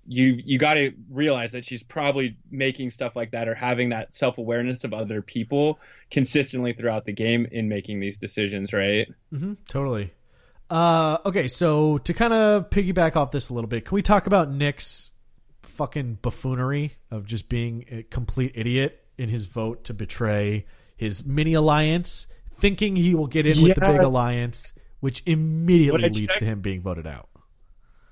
you 0.05 0.39
you 0.43 0.57
got 0.57 0.73
to 0.73 0.91
realize 1.09 1.51
that 1.51 1.63
she's 1.65 1.84
probably 1.84 2.38
making 2.49 2.91
stuff 2.91 3.15
like 3.15 3.32
that 3.32 3.47
or 3.47 3.53
having 3.53 3.89
that 3.89 4.13
self 4.13 4.38
awareness 4.38 4.84
of 4.84 4.93
other 4.93 5.21
people 5.21 5.80
consistently 6.09 6.73
throughout 6.73 7.05
the 7.05 7.13
game 7.13 7.47
in 7.51 7.69
making 7.69 7.99
these 7.99 8.17
decisions, 8.17 8.73
right? 8.73 9.07
Mm-hmm, 9.34 9.53
totally. 9.67 10.11
Uh, 10.69 11.17
okay, 11.25 11.47
so 11.47 11.97
to 11.99 12.13
kind 12.13 12.34
of 12.34 12.69
piggyback 12.69 13.15
off 13.15 13.32
this 13.32 13.49
a 13.49 13.53
little 13.53 13.67
bit, 13.67 13.86
can 13.86 13.95
we 13.95 14.01
talk 14.01 14.27
about 14.27 14.51
Nick's 14.51 15.11
fucking 15.63 16.19
buffoonery 16.21 16.95
of 17.11 17.25
just 17.25 17.49
being 17.49 17.86
a 17.89 18.03
complete 18.03 18.51
idiot 18.55 19.03
in 19.17 19.30
his 19.30 19.45
vote 19.45 19.84
to 19.86 19.93
betray 19.93 20.65
his 20.97 21.25
mini 21.25 21.53
alliance, 21.53 22.27
thinking 22.60 22.95
he 22.95 23.16
will 23.16 23.28
get 23.28 23.45
in 23.45 23.62
with 23.62 23.76
the 23.76 23.82
big 23.82 24.01
alliance, 24.01 24.74
which 24.99 25.24
immediately 25.26 26.10
leads 26.10 26.34
checked- 26.34 26.39
to 26.39 26.45
him 26.45 26.62
being 26.62 26.82
voted 26.82 27.07
out. 27.07 27.30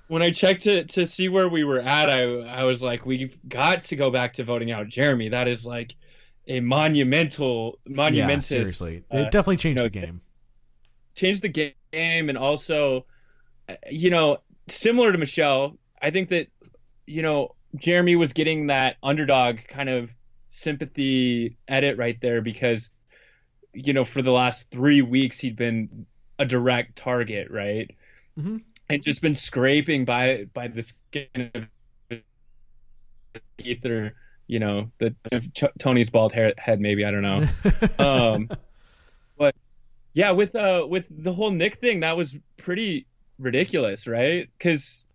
when 0.08 0.22
I 0.22 0.30
checked 0.30 0.62
to 0.62 0.84
to 0.84 1.06
see 1.06 1.28
where 1.28 1.48
we 1.48 1.64
were 1.64 1.80
at, 1.80 2.08
I 2.08 2.22
I 2.22 2.64
was 2.64 2.82
like, 2.82 3.04
we've 3.06 3.36
got 3.48 3.84
to 3.84 3.96
go 3.96 4.10
back 4.10 4.34
to 4.34 4.44
voting 4.44 4.70
out 4.70 4.88
Jeremy. 4.88 5.28
That 5.30 5.48
is 5.48 5.66
like 5.66 5.94
a 6.46 6.60
monumental, 6.60 7.78
monumentous. 7.86 8.50
yeah, 8.50 8.56
seriously, 8.58 9.04
uh, 9.12 9.18
it 9.18 9.30
definitely 9.30 9.58
changed 9.58 9.82
you 9.82 9.88
the 9.88 9.90
game. 9.90 10.20
Changed 11.14 11.42
the 11.42 11.48
game, 11.48 12.28
and 12.30 12.38
also, 12.38 13.04
uh, 13.68 13.74
you 13.90 14.08
know, 14.10 14.38
similar 14.68 15.12
to 15.12 15.18
Michelle, 15.18 15.76
I 16.00 16.10
think 16.10 16.30
that 16.30 16.48
you 17.06 17.22
know 17.22 17.54
Jeremy 17.76 18.16
was 18.16 18.32
getting 18.32 18.68
that 18.68 18.96
underdog 19.02 19.58
kind 19.68 19.90
of 19.90 20.14
sympathy 20.48 21.58
edit 21.68 21.98
right 21.98 22.18
there 22.20 22.40
because 22.40 22.90
you 23.72 23.92
know 23.92 24.04
for 24.04 24.22
the 24.22 24.32
last 24.32 24.70
three 24.70 25.02
weeks 25.02 25.38
he'd 25.40 25.56
been 25.56 26.06
a 26.38 26.44
direct 26.44 26.96
target, 26.96 27.50
right? 27.50 27.90
Mhm. 28.38 28.62
and 28.88 29.02
just 29.02 29.20
been 29.20 29.34
scraping 29.34 30.04
by 30.04 30.46
by 30.54 30.68
the 30.68 30.82
skin 30.82 31.50
of 31.54 31.68
ether, 33.58 34.14
you 34.46 34.58
know, 34.58 34.90
the 34.98 35.14
Tony's 35.78 36.10
bald 36.10 36.32
hair, 36.32 36.54
head, 36.58 36.80
maybe 36.80 37.04
I 37.04 37.10
don't 37.10 37.22
know. 37.22 37.46
um, 37.98 38.48
but 39.36 39.54
yeah, 40.14 40.30
with 40.32 40.54
uh 40.54 40.86
with 40.88 41.06
the 41.10 41.32
whole 41.32 41.50
Nick 41.50 41.76
thing, 41.76 42.00
that 42.00 42.16
was 42.16 42.36
pretty 42.56 43.06
ridiculous, 43.38 44.06
right? 44.06 44.48
Because 44.58 45.06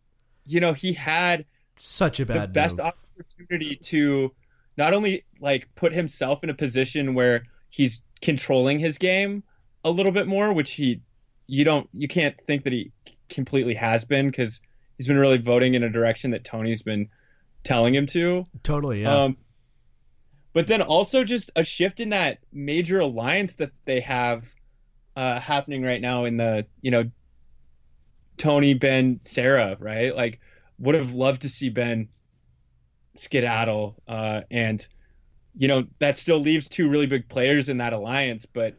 you 0.45 0.59
know 0.59 0.73
he 0.73 0.93
had 0.93 1.45
Such 1.77 2.19
a 2.19 2.25
the 2.25 2.33
bad 2.33 2.53
best 2.53 2.77
move. 2.77 2.91
opportunity 3.17 3.77
to 3.83 4.33
not 4.77 4.93
only 4.93 5.25
like 5.39 5.73
put 5.75 5.93
himself 5.93 6.43
in 6.43 6.49
a 6.49 6.53
position 6.53 7.13
where 7.13 7.43
he's 7.69 8.03
controlling 8.23 8.79
his 8.79 8.97
game 8.97 9.43
a 9.83 9.91
little 9.91 10.13
bit 10.13 10.27
more, 10.27 10.53
which 10.53 10.71
he 10.71 11.01
you 11.45 11.65
don't 11.65 11.89
you 11.93 12.07
can't 12.07 12.35
think 12.47 12.63
that 12.63 12.73
he 12.73 12.91
completely 13.29 13.75
has 13.75 14.05
been 14.05 14.27
because 14.29 14.61
he's 14.97 15.07
been 15.07 15.17
really 15.17 15.37
voting 15.37 15.73
in 15.73 15.83
a 15.83 15.89
direction 15.89 16.31
that 16.31 16.43
Tony's 16.43 16.81
been 16.81 17.09
telling 17.63 17.93
him 17.93 18.07
to. 18.07 18.45
Totally, 18.63 19.01
yeah. 19.01 19.23
Um, 19.23 19.37
but 20.53 20.67
then 20.67 20.81
also 20.81 21.23
just 21.23 21.51
a 21.55 21.63
shift 21.63 21.99
in 21.99 22.09
that 22.09 22.37
major 22.51 22.99
alliance 22.99 23.55
that 23.55 23.71
they 23.85 23.99
have 23.99 24.47
uh, 25.15 25.39
happening 25.39 25.83
right 25.83 26.01
now 26.01 26.23
in 26.23 26.37
the 26.37 26.65
you 26.81 26.91
know 26.91 27.11
Tony 28.37 28.73
Ben 28.73 29.19
Sarah 29.21 29.75
right 29.79 30.15
like 30.15 30.39
would 30.79 30.95
have 30.95 31.13
loved 31.13 31.41
to 31.41 31.49
see 31.49 31.69
Ben 31.69 32.07
skedaddle 33.15 33.95
uh, 34.07 34.41
and 34.49 34.87
you 35.57 35.67
know 35.67 35.85
that 35.99 36.17
still 36.17 36.39
leaves 36.39 36.67
two 36.67 36.89
really 36.89 37.05
big 37.05 37.27
players 37.29 37.69
in 37.69 37.77
that 37.77 37.93
alliance 37.93 38.45
but 38.45 38.75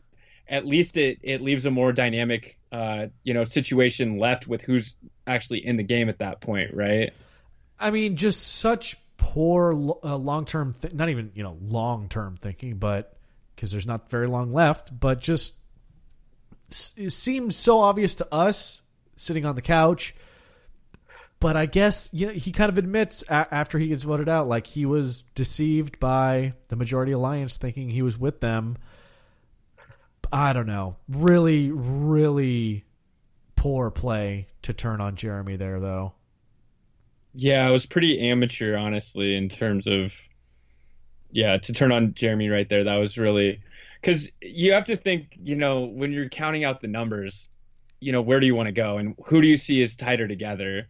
at 0.48 0.66
least 0.66 0.96
it 0.96 1.18
it 1.22 1.40
leaves 1.40 1.66
a 1.66 1.70
more 1.70 1.92
dynamic 1.92 2.58
uh, 2.72 3.06
you 3.22 3.32
know 3.32 3.44
situation 3.44 4.18
left 4.18 4.48
with 4.48 4.62
who's 4.62 4.96
actually 5.26 5.64
in 5.64 5.76
the 5.76 5.82
game 5.82 6.08
at 6.08 6.18
that 6.18 6.40
point 6.40 6.74
right 6.74 7.12
I 7.78 7.90
mean, 7.90 8.16
just 8.16 8.58
such 8.58 8.96
poor 9.16 9.72
uh, 9.72 10.16
long 10.16 10.44
term, 10.44 10.74
th- 10.74 10.94
not 10.94 11.08
even 11.08 11.32
you 11.34 11.42
know 11.42 11.58
long 11.60 12.08
term 12.08 12.36
thinking, 12.40 12.78
but 12.78 13.16
because 13.54 13.70
there's 13.70 13.86
not 13.86 14.10
very 14.10 14.26
long 14.26 14.52
left, 14.52 14.98
but 14.98 15.20
just 15.20 15.54
it 16.96 17.10
seems 17.10 17.56
so 17.56 17.80
obvious 17.80 18.14
to 18.16 18.34
us 18.34 18.82
sitting 19.16 19.44
on 19.44 19.54
the 19.54 19.62
couch. 19.62 20.14
But 21.45 21.59
I 21.59 21.66
guess 21.66 22.09
you 22.14 22.28
know 22.28 22.32
he 22.32 22.53
kind 22.53 22.70
of 22.70 22.78
admits 22.78 23.22
a- 23.28 23.47
after 23.55 23.78
he 23.78 23.88
gets 23.88 24.03
voted 24.03 24.30
out, 24.30 24.49
like 24.49 24.66
he 24.66 24.86
was 24.86 25.24
deceived 25.34 26.01
by 26.01 26.55
the 26.68 26.76
majority 26.76 27.12
alliance, 27.12 27.59
thinking 27.59 27.90
he 27.90 28.01
was 28.01 28.18
with 28.18 28.40
them. 28.40 28.78
I 30.32 30.55
don't 30.55 30.66
know. 30.66 30.97
Really, 31.07 31.70
really 31.70 32.86
poor 33.57 33.90
play 33.90 34.47
to 34.62 34.72
turn 34.72 35.03
on 35.03 35.16
Jeremy 35.16 35.57
there, 35.57 35.80
though. 35.80 36.14
Yeah, 37.34 37.68
it 37.68 37.72
was 37.72 37.84
pretty 37.84 38.30
amateur, 38.30 38.74
honestly, 38.78 39.36
in 39.36 39.51
terms 39.51 39.86
of 39.86 40.18
yeah, 41.30 41.59
to 41.59 41.74
turn 41.74 41.92
on 41.92 42.14
Jeremy 42.14 42.49
right 42.49 42.70
there. 42.70 42.84
That 42.84 42.97
was 42.97 43.18
really 43.18 43.61
because 44.01 44.30
you 44.40 44.72
have 44.72 44.86
to 44.86 44.97
think, 44.97 45.36
you 45.42 45.57
know, 45.57 45.82
when 45.82 46.11
you're 46.11 46.30
counting 46.30 46.64
out 46.64 46.80
the 46.80 46.88
numbers, 46.88 47.51
you 48.01 48.12
know, 48.12 48.22
where 48.22 48.40
do 48.40 48.47
you 48.47 48.55
want 48.55 48.68
to 48.68 48.72
go 48.72 48.97
and 48.97 49.14
who 49.26 49.42
do 49.42 49.47
you 49.47 49.59
see 49.59 49.82
is 49.82 49.95
tighter 49.95 50.26
together? 50.26 50.88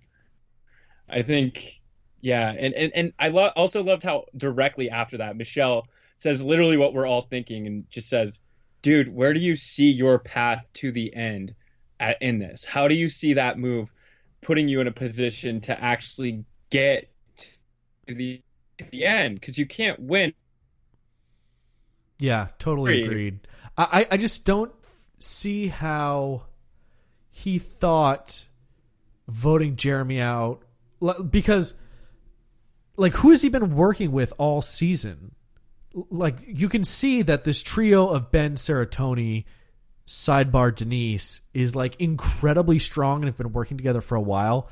I 1.09 1.23
think, 1.23 1.81
yeah, 2.21 2.51
and 2.57 2.75
and 2.75 2.93
and 2.95 3.13
I 3.19 3.29
lo- 3.29 3.53
also 3.57 3.83
loved 3.83 4.03
how 4.03 4.25
directly 4.37 4.91
after 4.91 5.19
that 5.19 5.37
Michelle 5.37 5.87
says 6.17 6.43
literally 6.43 6.77
what 6.77 6.95
we're 6.95 7.07
all 7.07 7.23
thinking 7.23 7.67
and 7.67 7.89
just 7.91 8.09
says, 8.09 8.39
"Dude, 8.83 9.13
where 9.15 9.33
do 9.35 9.41
you 9.41 9.57
see 9.57 9.91
your 9.91 10.19
path 10.19 10.65
to 10.75 10.91
the 10.93 11.15
end 11.15 11.55
at, 12.01 12.21
in 12.23 12.39
this? 12.39 12.65
How 12.65 12.89
do 12.89 12.95
you 12.95 13.09
see 13.09 13.35
that 13.35 13.59
move 13.59 13.93
putting 14.41 14.69
you 14.69 14.81
in 14.81 14.87
a 14.87 14.93
position 14.93 15.61
to 15.63 15.83
actually 15.83 16.45
get 16.71 17.11
to 18.07 18.15
the 18.15 18.43
to 18.79 18.85
the 18.91 19.05
end? 19.05 19.41
Because 19.41 19.59
you 19.59 19.67
can't 19.67 20.01
win 20.01 20.33
Yeah, 22.19 22.49
totally 22.59 23.03
Agreed. 23.03 23.07
agreed. 23.07 23.41
I, 23.77 24.07
I 24.13 24.17
just 24.17 24.45
don't 24.45 24.73
see 25.19 25.67
how 25.69 26.45
he 27.31 27.59
thought 27.59 28.47
voting 29.27 29.75
Jeremy 29.77 30.21
out 30.21 30.63
because 31.31 31.75
like 32.97 33.13
who 33.15 33.31
has 33.31 33.43
he 33.43 33.49
been 33.49 33.75
working 33.75 34.13
with 34.13 34.33
all 34.39 34.63
season? 34.63 35.35
Like 35.93 36.39
you 36.47 36.69
can 36.69 36.85
see 36.85 37.23
that 37.23 37.45
this 37.45 37.63
trio 37.63 38.09
of 38.09 38.31
Ben 38.31 38.57
Sarah 38.57 38.87
Tony, 38.87 39.47
sidebar 40.07 40.75
Denise 40.75 41.41
is 41.53 41.75
like 41.75 42.01
incredibly 42.01 42.79
strong 42.79 43.19
and 43.19 43.27
have 43.27 43.39
been 43.39 43.53
working 43.53 43.77
together 43.77 44.01
for 44.01 44.17
a 44.17 44.21
while. 44.21 44.69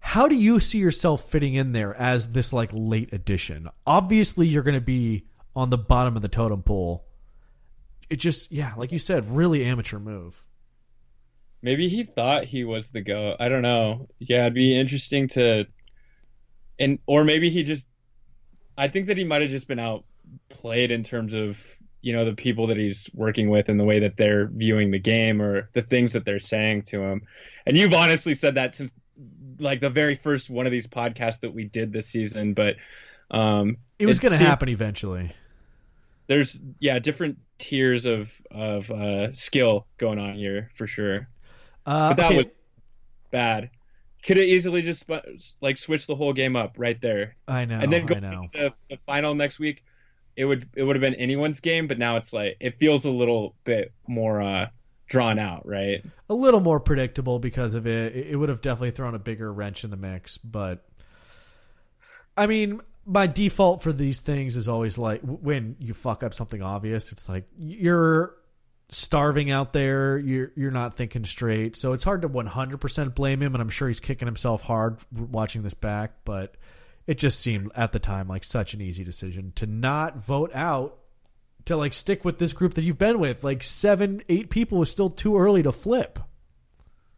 How 0.00 0.28
do 0.28 0.36
you 0.36 0.60
see 0.60 0.78
yourself 0.78 1.28
fitting 1.30 1.54
in 1.54 1.72
there 1.72 1.94
as 1.94 2.32
this 2.32 2.52
like 2.52 2.70
late 2.72 3.12
addition? 3.12 3.68
Obviously, 3.86 4.46
you're 4.46 4.62
going 4.62 4.74
to 4.74 4.80
be 4.80 5.24
on 5.56 5.70
the 5.70 5.78
bottom 5.78 6.16
of 6.16 6.22
the 6.22 6.28
totem 6.28 6.62
pole. 6.62 7.04
It 8.08 8.16
just, 8.16 8.52
yeah, 8.52 8.72
like 8.76 8.92
you 8.92 8.98
said, 8.98 9.28
really 9.28 9.64
amateur 9.64 9.98
move. 9.98 10.44
Maybe 11.62 11.88
he 11.88 12.04
thought 12.04 12.44
he 12.44 12.64
was 12.64 12.90
the 12.90 13.00
go. 13.00 13.36
I 13.38 13.48
don't 13.48 13.62
know. 13.62 14.08
Yeah, 14.18 14.42
it'd 14.42 14.54
be 14.54 14.78
interesting 14.78 15.28
to, 15.28 15.66
and 16.78 16.98
or 17.06 17.24
maybe 17.24 17.50
he 17.50 17.62
just. 17.62 17.86
I 18.76 18.86
think 18.86 19.08
that 19.08 19.16
he 19.16 19.24
might 19.24 19.42
have 19.42 19.50
just 19.50 19.66
been 19.66 19.80
outplayed 19.80 20.92
in 20.92 21.02
terms 21.02 21.34
of 21.34 21.60
you 22.00 22.12
know 22.12 22.24
the 22.24 22.34
people 22.34 22.68
that 22.68 22.76
he's 22.76 23.10
working 23.12 23.50
with 23.50 23.68
and 23.68 23.78
the 23.78 23.84
way 23.84 24.00
that 24.00 24.16
they're 24.16 24.46
viewing 24.46 24.92
the 24.92 25.00
game 25.00 25.42
or 25.42 25.68
the 25.72 25.82
things 25.82 26.12
that 26.12 26.24
they're 26.24 26.38
saying 26.38 26.82
to 26.82 27.00
him. 27.02 27.22
And 27.66 27.76
you've 27.76 27.94
honestly 27.94 28.34
said 28.34 28.54
that 28.54 28.74
since 28.74 28.92
like 29.58 29.80
the 29.80 29.90
very 29.90 30.14
first 30.14 30.48
one 30.48 30.66
of 30.66 30.72
these 30.72 30.86
podcasts 30.86 31.40
that 31.40 31.52
we 31.52 31.64
did 31.64 31.92
this 31.92 32.06
season, 32.06 32.54
but 32.54 32.76
um, 33.30 33.78
It 33.98 34.06
was 34.06 34.18
going 34.18 34.32
to 34.32 34.38
happen 34.38 34.68
eventually. 34.68 35.32
There's 36.28 36.60
yeah 36.78 36.98
different 36.98 37.38
tiers 37.58 38.04
of 38.06 38.32
of 38.50 38.90
uh, 38.90 39.32
skill 39.32 39.86
going 39.96 40.18
on 40.18 40.34
here 40.34 40.70
for 40.74 40.86
sure. 40.86 41.28
Uh, 41.88 42.10
But 42.10 42.16
that 42.18 42.26
okay. 42.26 42.36
was 42.36 42.46
bad. 43.30 43.70
Could 44.24 44.36
have 44.36 44.46
easily 44.46 44.82
just 44.82 45.04
like 45.60 45.76
switched 45.76 46.06
the 46.06 46.16
whole 46.16 46.32
game 46.32 46.56
up 46.56 46.74
right 46.76 47.00
there, 47.00 47.36
I 47.46 47.64
know. 47.64 47.78
and 47.78 47.92
then 47.92 48.04
go 48.04 48.16
I 48.16 48.20
know. 48.20 48.48
to 48.52 48.58
the, 48.58 48.74
the 48.90 48.98
final 49.06 49.34
next 49.34 49.58
week. 49.58 49.84
It 50.36 50.44
would 50.44 50.68
it 50.74 50.82
would 50.82 50.96
have 50.96 51.00
been 51.00 51.14
anyone's 51.14 51.60
game, 51.60 51.86
but 51.88 51.98
now 51.98 52.16
it's 52.16 52.32
like 52.32 52.56
it 52.60 52.78
feels 52.78 53.04
a 53.04 53.10
little 53.10 53.54
bit 53.64 53.92
more 54.06 54.40
uh, 54.40 54.68
drawn 55.08 55.38
out, 55.38 55.66
right? 55.66 56.04
A 56.28 56.34
little 56.34 56.60
more 56.60 56.78
predictable 56.78 57.38
because 57.38 57.74
of. 57.74 57.86
It 57.86 58.14
it 58.14 58.36
would 58.36 58.48
have 58.48 58.60
definitely 58.60 58.90
thrown 58.92 59.14
a 59.14 59.18
bigger 59.18 59.52
wrench 59.52 59.82
in 59.82 59.90
the 59.90 59.96
mix. 59.96 60.36
But, 60.38 60.84
I 62.36 62.46
mean, 62.46 62.80
my 63.06 63.26
default 63.26 63.82
for 63.82 63.92
these 63.92 64.20
things 64.20 64.56
is 64.56 64.68
always 64.68 64.98
like 64.98 65.22
when 65.22 65.76
you 65.80 65.94
fuck 65.94 66.22
up 66.22 66.34
something 66.34 66.62
obvious, 66.62 67.10
it's 67.12 67.28
like 67.28 67.46
you're 67.56 68.34
starving 68.90 69.50
out 69.50 69.72
there. 69.72 70.18
You're 70.18 70.52
you're 70.56 70.70
not 70.70 70.96
thinking 70.96 71.24
straight. 71.24 71.76
So 71.76 71.92
it's 71.92 72.04
hard 72.04 72.22
to 72.22 72.28
100% 72.28 73.14
blame 73.14 73.42
him, 73.42 73.54
and 73.54 73.62
I'm 73.62 73.68
sure 73.68 73.88
he's 73.88 74.00
kicking 74.00 74.26
himself 74.26 74.62
hard 74.62 74.98
watching 75.12 75.62
this 75.62 75.74
back. 75.74 76.12
But 76.24 76.54
it 77.06 77.18
just 77.18 77.40
seemed 77.40 77.70
at 77.74 77.92
the 77.92 77.98
time 77.98 78.28
like 78.28 78.44
such 78.44 78.74
an 78.74 78.80
easy 78.80 79.04
decision 79.04 79.52
to 79.56 79.66
not 79.66 80.16
vote 80.16 80.50
out 80.54 80.98
to 81.66 81.76
like 81.76 81.92
stick 81.92 82.24
with 82.24 82.38
this 82.38 82.52
group 82.52 82.74
that 82.74 82.82
you've 82.82 82.98
been 82.98 83.18
with. 83.18 83.44
Like 83.44 83.62
seven, 83.62 84.22
eight 84.28 84.50
people 84.50 84.78
was 84.78 84.90
still 84.90 85.10
too 85.10 85.38
early 85.38 85.62
to 85.62 85.72
flip. 85.72 86.18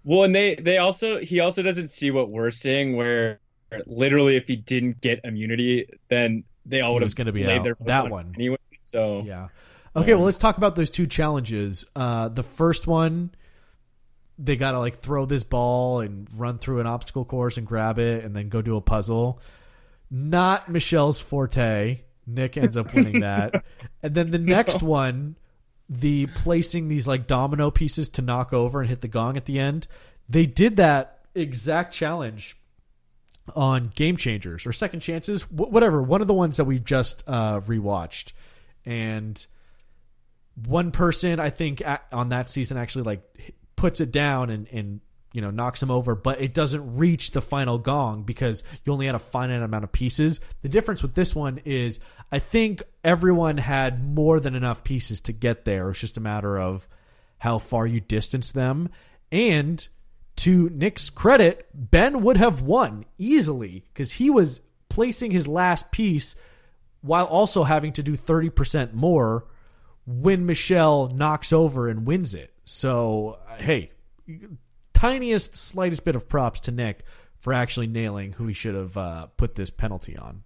Well, 0.04 0.24
and 0.24 0.34
they 0.34 0.54
they 0.56 0.78
also 0.78 1.18
he 1.18 1.40
also 1.40 1.62
doesn't 1.62 1.88
see 1.88 2.10
what 2.10 2.30
we're 2.30 2.50
seeing, 2.50 2.96
where 2.96 3.38
literally 3.86 4.36
if 4.36 4.48
he 4.48 4.56
didn't 4.56 5.00
get 5.00 5.20
immunity, 5.24 5.86
then 6.08 6.44
they 6.66 6.80
all 6.80 6.94
would 6.94 7.02
have 7.02 7.14
gonna 7.14 7.32
be 7.32 7.44
laid 7.44 7.58
out. 7.58 7.64
their 7.64 7.76
That 7.80 8.10
one. 8.10 8.32
anyway. 8.34 8.56
So 8.80 9.22
Yeah. 9.24 9.48
Okay, 9.96 10.14
well, 10.14 10.24
let's 10.24 10.38
talk 10.38 10.56
about 10.56 10.76
those 10.76 10.90
two 10.90 11.06
challenges. 11.06 11.84
Uh, 11.96 12.28
the 12.28 12.44
first 12.44 12.86
one, 12.86 13.32
they 14.38 14.56
got 14.56 14.72
to 14.72 14.78
like 14.78 14.98
throw 14.98 15.26
this 15.26 15.42
ball 15.42 16.00
and 16.00 16.28
run 16.34 16.58
through 16.58 16.80
an 16.80 16.86
obstacle 16.86 17.24
course 17.24 17.56
and 17.56 17.66
grab 17.66 17.98
it 17.98 18.24
and 18.24 18.34
then 18.34 18.48
go 18.48 18.62
do 18.62 18.76
a 18.76 18.80
puzzle. 18.80 19.40
Not 20.10 20.68
Michelle's 20.68 21.20
forte. 21.20 22.02
Nick 22.26 22.56
ends 22.56 22.76
up 22.76 22.94
winning 22.94 23.20
that. 23.22 23.64
and 24.02 24.14
then 24.14 24.30
the 24.30 24.38
next 24.38 24.82
one, 24.82 25.36
the 25.88 26.26
placing 26.36 26.86
these 26.86 27.08
like 27.08 27.26
domino 27.26 27.70
pieces 27.70 28.08
to 28.10 28.22
knock 28.22 28.52
over 28.52 28.80
and 28.80 28.88
hit 28.88 29.00
the 29.00 29.08
gong 29.08 29.36
at 29.36 29.46
the 29.46 29.58
end. 29.58 29.88
They 30.28 30.46
did 30.46 30.76
that 30.76 31.24
exact 31.34 31.92
challenge 31.92 32.56
on 33.56 33.90
Game 33.96 34.16
Changers 34.16 34.66
or 34.66 34.72
Second 34.72 35.00
Chances, 35.00 35.42
whatever. 35.50 36.00
One 36.00 36.20
of 36.20 36.28
the 36.28 36.34
ones 36.34 36.58
that 36.58 36.64
we've 36.64 36.84
just 36.84 37.24
uh, 37.26 37.60
rewatched, 37.60 38.32
and 38.84 39.44
one 40.66 40.90
person 40.90 41.40
I 41.40 41.50
think 41.50 41.82
on 42.12 42.30
that 42.30 42.50
season 42.50 42.76
actually 42.76 43.04
like 43.04 43.22
puts 43.76 44.00
it 44.00 44.12
down 44.12 44.50
and 44.50 44.68
and 44.72 45.00
you 45.32 45.40
know 45.40 45.50
knocks 45.50 45.82
him 45.82 45.90
over, 45.90 46.14
but 46.14 46.40
it 46.40 46.54
doesn't 46.54 46.96
reach 46.96 47.30
the 47.30 47.40
final 47.40 47.78
gong 47.78 48.24
because 48.24 48.62
you 48.84 48.92
only 48.92 49.06
had 49.06 49.14
a 49.14 49.20
finite 49.20 49.62
amount 49.62 49.84
of 49.84 49.92
pieces. 49.92 50.40
The 50.62 50.68
difference 50.68 51.02
with 51.02 51.14
this 51.14 51.34
one 51.34 51.58
is 51.64 52.00
I 52.32 52.38
think 52.38 52.82
everyone 53.04 53.56
had 53.56 54.04
more 54.04 54.40
than 54.40 54.54
enough 54.54 54.84
pieces 54.84 55.20
to 55.22 55.32
get 55.32 55.64
there. 55.64 55.90
It's 55.90 56.00
just 56.00 56.16
a 56.16 56.20
matter 56.20 56.58
of 56.58 56.88
how 57.38 57.58
far 57.58 57.86
you 57.86 58.00
distance 58.00 58.52
them 58.52 58.90
and 59.32 59.86
to 60.36 60.70
Nick's 60.70 61.10
credit, 61.10 61.68
Ben 61.74 62.22
would 62.22 62.38
have 62.38 62.62
won 62.62 63.04
easily 63.18 63.84
because 63.92 64.12
he 64.12 64.30
was 64.30 64.62
placing 64.88 65.30
his 65.30 65.46
last 65.46 65.90
piece 65.92 66.34
while 67.02 67.26
also 67.26 67.64
having 67.64 67.92
to 67.92 68.02
do 68.02 68.12
30% 68.12 68.94
more 68.94 69.44
when 70.20 70.46
Michelle 70.46 71.08
knocks 71.08 71.52
over 71.52 71.88
and 71.88 72.06
wins 72.06 72.34
it. 72.34 72.52
So, 72.64 73.38
hey, 73.58 73.90
tiniest, 74.92 75.56
slightest 75.56 76.04
bit 76.04 76.16
of 76.16 76.28
props 76.28 76.60
to 76.60 76.70
Nick 76.72 77.04
for 77.38 77.52
actually 77.52 77.86
nailing 77.86 78.32
who 78.32 78.46
he 78.46 78.52
should 78.54 78.74
have 78.74 78.96
uh, 78.96 79.26
put 79.36 79.54
this 79.54 79.70
penalty 79.70 80.16
on. 80.16 80.42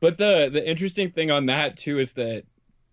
But 0.00 0.16
the 0.16 0.48
the 0.50 0.66
interesting 0.66 1.10
thing 1.10 1.30
on 1.30 1.46
that 1.46 1.76
too 1.76 1.98
is 1.98 2.12
that 2.12 2.44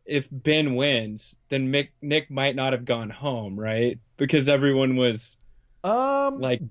if 0.06 0.28
Ben 0.32 0.76
wins, 0.76 1.38
then 1.50 1.72
Mick, 1.72 1.90
Nick 2.02 2.30
might 2.30 2.56
not 2.56 2.74
have 2.74 2.84
gone 2.86 3.10
home, 3.10 3.58
right? 3.60 3.98
Because 4.18 4.50
everyone 4.50 4.96
was 4.98 5.38
Um, 5.84 6.40
like 6.42 6.62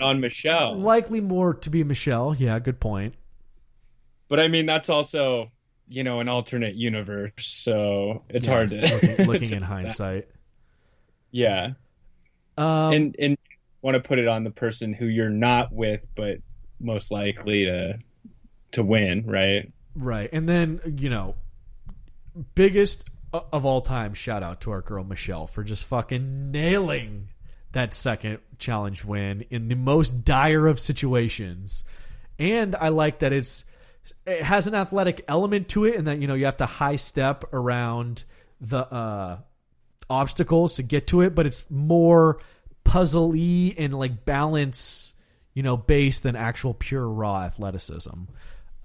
on 0.00 0.20
Michelle. 0.20 0.76
likely 0.76 1.20
more 1.20 1.54
to 1.54 1.70
be 1.70 1.84
Michelle. 1.84 2.34
Yeah, 2.38 2.58
good 2.58 2.80
point. 2.80 3.14
But 4.28 4.40
I 4.40 4.48
mean, 4.48 4.66
that's 4.66 4.90
also 4.90 5.50
you 5.88 6.04
know 6.04 6.20
an 6.20 6.28
alternate 6.28 6.74
universe, 6.74 7.32
so 7.46 8.24
it's 8.28 8.46
Yeah, 8.46 8.52
hard 8.52 8.70
to 8.70 8.86
looking, 8.86 9.18
looking 9.24 9.52
to 9.52 9.56
in 9.56 9.62
that. 9.82 9.96
hindsight. 10.02 10.28
Yeah, 11.30 11.72
Um, 12.56 12.92
and 12.94 13.16
and 13.18 13.38
want 13.82 13.94
to 13.96 14.00
put 14.00 14.18
it 14.18 14.28
on 14.28 14.44
the 14.44 14.50
person 14.50 14.92
who 14.92 15.06
you're 15.06 15.30
not 15.30 15.72
with, 15.72 16.06
but 16.14 16.38
most 16.80 17.10
likely 17.10 17.64
to 17.66 17.98
to 18.72 18.82
win, 18.82 19.24
right? 19.26 19.72
Right. 19.94 20.30
And 20.32 20.48
then, 20.48 20.80
you 20.96 21.10
know, 21.10 21.34
biggest 22.54 23.08
of 23.32 23.66
all 23.66 23.80
time 23.80 24.14
shout 24.14 24.42
out 24.42 24.60
to 24.62 24.70
our 24.70 24.80
girl 24.80 25.04
Michelle 25.04 25.46
for 25.46 25.62
just 25.62 25.84
fucking 25.86 26.50
nailing 26.50 27.28
that 27.72 27.92
second 27.92 28.38
challenge 28.58 29.04
win 29.04 29.44
in 29.50 29.68
the 29.68 29.74
most 29.76 30.24
dire 30.24 30.66
of 30.66 30.78
situations. 30.80 31.84
And 32.38 32.74
I 32.76 32.88
like 32.88 33.18
that 33.18 33.32
it's 33.32 33.64
it 34.26 34.42
has 34.42 34.66
an 34.66 34.74
athletic 34.74 35.24
element 35.28 35.68
to 35.70 35.84
it 35.84 35.96
and 35.96 36.06
that 36.06 36.18
you 36.20 36.26
know 36.26 36.34
you 36.34 36.44
have 36.44 36.56
to 36.58 36.66
high 36.66 36.96
step 36.96 37.44
around 37.52 38.24
the 38.60 38.78
uh 38.78 39.38
obstacles 40.10 40.76
to 40.76 40.82
get 40.82 41.06
to 41.08 41.20
it, 41.20 41.34
but 41.34 41.46
it's 41.46 41.70
more 41.70 42.40
puzzle-y 42.84 43.74
and 43.76 43.92
like 43.98 44.24
balance, 44.24 45.12
you 45.54 45.62
know, 45.62 45.76
based 45.76 46.22
than 46.22 46.36
actual 46.36 46.74
pure 46.74 47.06
raw 47.06 47.42
athleticism. 47.42 48.24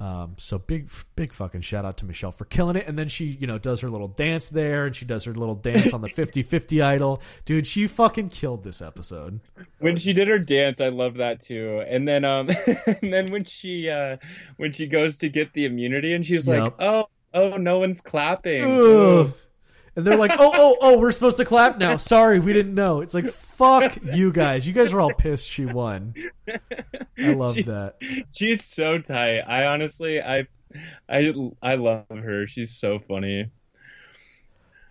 Um, 0.03 0.33
so 0.37 0.59
big, 0.59 0.89
big 1.15 1.31
fucking 1.31 1.61
shout 1.61 1.85
out 1.85 1.95
to 1.99 2.05
Michelle 2.05 2.33
for 2.33 2.43
killing 2.43 2.75
it. 2.75 2.87
And 2.87 2.99
then 2.99 3.07
she, 3.07 3.25
you 3.39 3.47
know, 3.47 3.57
does 3.57 3.79
her 3.79 3.89
little 3.89 4.09
dance 4.09 4.49
there 4.49 4.85
and 4.85 4.93
she 4.93 5.05
does 5.05 5.23
her 5.23 5.33
little 5.33 5.55
dance 5.55 5.93
on 5.93 6.01
the 6.01 6.09
50 6.13 6.43
50 6.43 6.81
idol. 6.81 7.21
Dude, 7.45 7.65
she 7.65 7.87
fucking 7.87 8.27
killed 8.27 8.65
this 8.65 8.81
episode. 8.81 9.39
when 9.79 9.95
she 9.97 10.11
did 10.11 10.27
her 10.27 10.39
dance 10.39 10.81
i 10.81 10.89
love 10.89 11.15
that 11.15 11.39
too 11.39 11.83
and 11.87 12.05
then 12.07 12.25
um 12.25 12.49
and 13.01 13.13
then 13.13 13.31
when 13.31 13.45
she 13.45 13.89
uh 13.89 14.17
when 14.57 14.71
she 14.73 14.87
goes 14.87 15.15
to 15.17 15.29
get 15.29 15.53
the 15.53 15.63
immunity 15.65 16.13
and 16.13 16.25
she's 16.25 16.47
Yep. 16.47 16.61
like 16.61 16.73
oh 16.79 17.07
oh 17.33 17.55
no 17.57 17.79
one's 17.79 18.01
clapping 18.01 18.63
Ugh. 18.63 19.31
And 19.95 20.05
they're 20.07 20.17
like, 20.17 20.31
oh, 20.39 20.51
oh, 20.55 20.77
oh, 20.81 20.97
we're 20.97 21.11
supposed 21.11 21.37
to 21.37 21.45
clap 21.45 21.77
now. 21.77 21.97
Sorry, 21.97 22.39
we 22.39 22.51
didn't 22.51 22.73
know. 22.73 23.01
It's 23.01 23.13
like, 23.13 23.27
fuck 23.27 23.97
you 24.03 24.31
guys. 24.31 24.65
You 24.67 24.73
guys 24.73 24.91
are 24.93 24.99
all 24.99 25.13
pissed 25.13 25.49
she 25.51 25.65
won. 25.65 26.15
I 26.47 26.57
love 27.33 27.55
She- 27.55 27.61
that. 27.63 27.97
she's 28.35 28.63
so 28.65 28.97
tight 28.97 29.41
i 29.47 29.65
honestly 29.65 30.19
i 30.21 30.47
i 31.07 31.31
i 31.61 31.75
love 31.75 32.05
her 32.09 32.47
she's 32.47 32.71
so 32.75 32.97
funny 32.99 33.51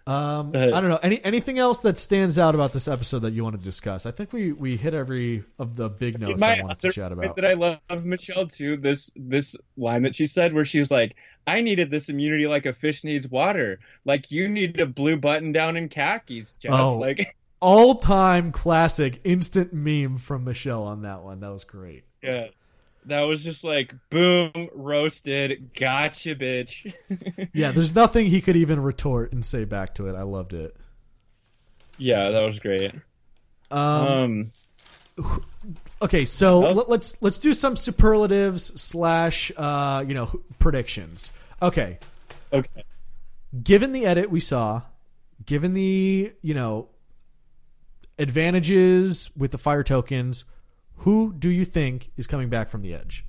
Um, 0.06 0.50
I 0.56 0.66
don't 0.80 0.88
know. 0.88 0.98
Any 1.00 1.24
anything 1.24 1.60
else 1.60 1.80
that 1.82 1.96
stands 1.96 2.36
out 2.36 2.56
about 2.56 2.72
this 2.72 2.88
episode 2.88 3.20
that 3.20 3.32
you 3.34 3.44
want 3.44 3.56
to 3.56 3.64
discuss? 3.64 4.04
I 4.04 4.10
think 4.10 4.32
we 4.32 4.50
we 4.52 4.76
hit 4.76 4.94
every 4.94 5.44
of 5.60 5.76
the 5.76 5.88
big 5.88 6.18
notes 6.18 6.40
My 6.40 6.58
I 6.58 6.62
wanted 6.62 6.80
to 6.80 6.90
chat 6.92 7.12
about. 7.12 7.36
that 7.36 7.44
i 7.44 7.52
love 7.54 7.78
michelle 8.04 8.48
too 8.48 8.76
this 8.76 9.10
this 9.14 9.54
line 9.76 10.02
that 10.02 10.16
she 10.16 10.26
said 10.26 10.54
where 10.54 10.64
she 10.64 10.80
was 10.80 10.90
like 10.90 11.14
i 11.46 11.60
needed 11.60 11.90
this 11.90 12.08
immunity 12.08 12.46
like 12.46 12.66
a 12.66 12.72
fish 12.72 13.04
needs 13.04 13.28
water 13.28 13.78
like 14.04 14.30
you 14.30 14.48
need 14.48 14.78
a 14.80 14.86
blue 14.86 15.16
button 15.16 15.52
down 15.52 15.76
in 15.76 15.88
khakis 15.88 16.54
Jeff. 16.60 16.72
Oh. 16.72 16.96
like 16.96 17.36
All 17.60 17.94
time 17.94 18.50
classic 18.50 19.20
instant 19.22 19.72
meme 19.72 20.18
from 20.18 20.42
Michelle 20.42 20.82
on 20.82 21.02
that 21.02 21.22
one. 21.22 21.38
That 21.38 21.52
was 21.52 21.62
great. 21.62 22.02
Yeah. 22.20 22.48
That 23.04 23.20
was 23.20 23.44
just 23.44 23.62
like 23.62 23.94
boom, 24.10 24.68
roasted, 24.74 25.70
gotcha, 25.78 26.34
bitch. 26.34 26.92
Yeah, 27.54 27.70
there's 27.70 27.94
nothing 27.94 28.26
he 28.26 28.40
could 28.40 28.56
even 28.56 28.80
retort 28.80 29.32
and 29.32 29.46
say 29.46 29.64
back 29.64 29.94
to 29.94 30.08
it. 30.08 30.16
I 30.16 30.22
loved 30.22 30.54
it. 30.54 30.74
yeah, 31.98 32.30
that 32.30 32.40
was 32.44 32.58
great. 32.58 32.92
Um, 33.70 33.80
Um, 33.80 34.52
okay, 36.02 36.24
so 36.24 36.60
let's 36.88 37.20
let's 37.22 37.38
do 37.38 37.54
some 37.54 37.76
superlatives 37.76 38.80
slash 38.80 39.52
uh, 39.56 40.04
you 40.06 40.14
know 40.14 40.40
predictions. 40.58 41.32
Okay, 41.60 41.98
okay. 42.52 42.84
given 43.62 43.92
the 43.92 44.06
edit 44.06 44.30
we 44.30 44.40
saw, 44.40 44.82
given 45.44 45.74
the 45.74 46.32
you 46.42 46.54
know 46.54 46.88
advantages 48.18 49.30
with 49.36 49.52
the 49.52 49.58
fire 49.58 49.82
tokens, 49.82 50.44
who 50.98 51.32
do 51.32 51.50
you 51.50 51.64
think 51.64 52.10
is 52.16 52.26
coming 52.26 52.48
back 52.48 52.68
from 52.68 52.82
the 52.82 52.94
edge? 52.94 53.24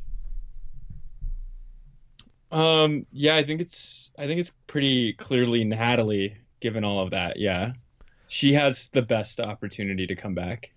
Um, 2.51 3.01
yeah, 3.11 3.35
I 3.35 3.43
think 3.43 3.61
it's 3.61 4.11
I 4.17 4.27
think 4.27 4.39
it's 4.39 4.51
pretty 4.67 5.13
clearly 5.13 5.63
Natalie, 5.63 6.37
given 6.59 6.83
all 6.83 6.99
of 6.99 7.11
that. 7.11 7.37
Yeah, 7.37 7.73
she 8.27 8.53
has 8.53 8.89
the 8.89 9.01
best 9.01 9.39
opportunity 9.39 10.05
to 10.07 10.15
come 10.15 10.35
back. 10.35 10.69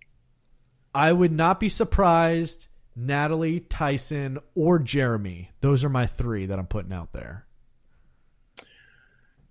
I 0.97 1.13
would 1.13 1.33
not 1.33 1.61
be 1.61 1.69
surprised. 1.69 2.69
Natalie, 2.97 3.61
Tyson, 3.61 4.39
or 4.55 4.79
Jeremy. 4.79 5.51
Those 5.61 5.85
are 5.85 5.91
my 5.91 6.07
three 6.07 6.47
that 6.47 6.59
I'm 6.59 6.67
putting 6.67 6.95
out 6.95 7.13
there. 7.13 7.45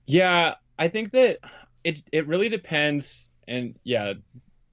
Yeah, 0.08 0.56
I 0.80 0.88
think 0.88 1.12
that 1.12 1.38
it 1.84 2.02
it 2.12 2.28
really 2.28 2.50
depends, 2.50 3.30
and 3.48 3.76
yeah, 3.84 4.14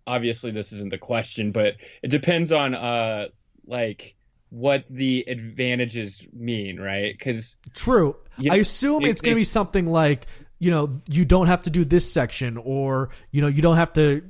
obviously 0.07 0.51
this 0.51 0.73
isn't 0.73 0.91
the 0.91 0.99
question, 0.99 1.53
but 1.53 1.75
it 2.03 2.09
depends 2.11 2.53
on 2.53 2.75
uh 2.75 3.29
like 3.67 4.15
what 4.49 4.85
the 4.89 5.25
advantages 5.29 6.27
mean, 6.33 6.81
right? 6.81 7.15
Because 7.17 7.57
True. 7.75 8.17
Yeah, 8.39 8.55
I 8.55 8.57
assume 8.57 9.05
if- 9.05 9.11
it's 9.11 9.21
going 9.21 9.35
to 9.35 9.41
be 9.41 9.45
something 9.45 9.87
like, 9.87 10.27
you 10.59 10.71
know, 10.71 11.01
you 11.09 11.27
don't 11.27 11.49
have 11.49 11.63
to 11.63 11.71
do 11.71 11.85
this 11.85 12.11
section, 12.11 12.57
or 12.57 13.11
you 13.31 13.43
know, 13.43 13.49
you 13.49 13.61
don't 13.61 13.77
have 13.77 13.93
to 13.95 14.23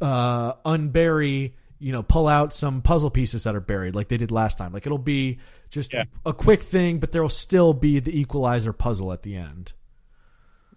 uh, 0.00 0.54
unbury, 0.64 1.52
you 1.78 1.92
know, 1.92 2.02
pull 2.02 2.28
out 2.28 2.52
some 2.52 2.82
puzzle 2.82 3.10
pieces 3.10 3.44
that 3.44 3.54
are 3.54 3.60
buried, 3.60 3.94
like 3.94 4.08
they 4.08 4.16
did 4.16 4.30
last 4.30 4.58
time. 4.58 4.72
Like 4.72 4.86
it'll 4.86 4.98
be 4.98 5.38
just 5.70 5.92
Yeah. 5.92 6.04
a 6.24 6.32
quick 6.32 6.62
thing, 6.62 6.98
but 6.98 7.12
there 7.12 7.22
will 7.22 7.28
still 7.28 7.72
be 7.74 8.00
the 8.00 8.18
equalizer 8.18 8.72
puzzle 8.72 9.12
at 9.12 9.22
the 9.22 9.36
end. 9.36 9.72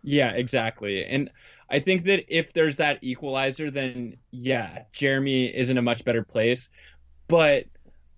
Yeah, 0.03 0.31
exactly. 0.31 1.03
And 1.05 1.29
I 1.69 1.79
think 1.79 2.05
that 2.05 2.25
if 2.29 2.53
there's 2.53 2.77
that 2.77 2.99
equalizer, 3.01 3.69
then 3.69 4.17
yeah, 4.31 4.83
Jeremy 4.93 5.47
is 5.47 5.69
in 5.69 5.77
a 5.77 5.81
much 5.81 6.05
better 6.05 6.23
place. 6.23 6.69
But 7.27 7.65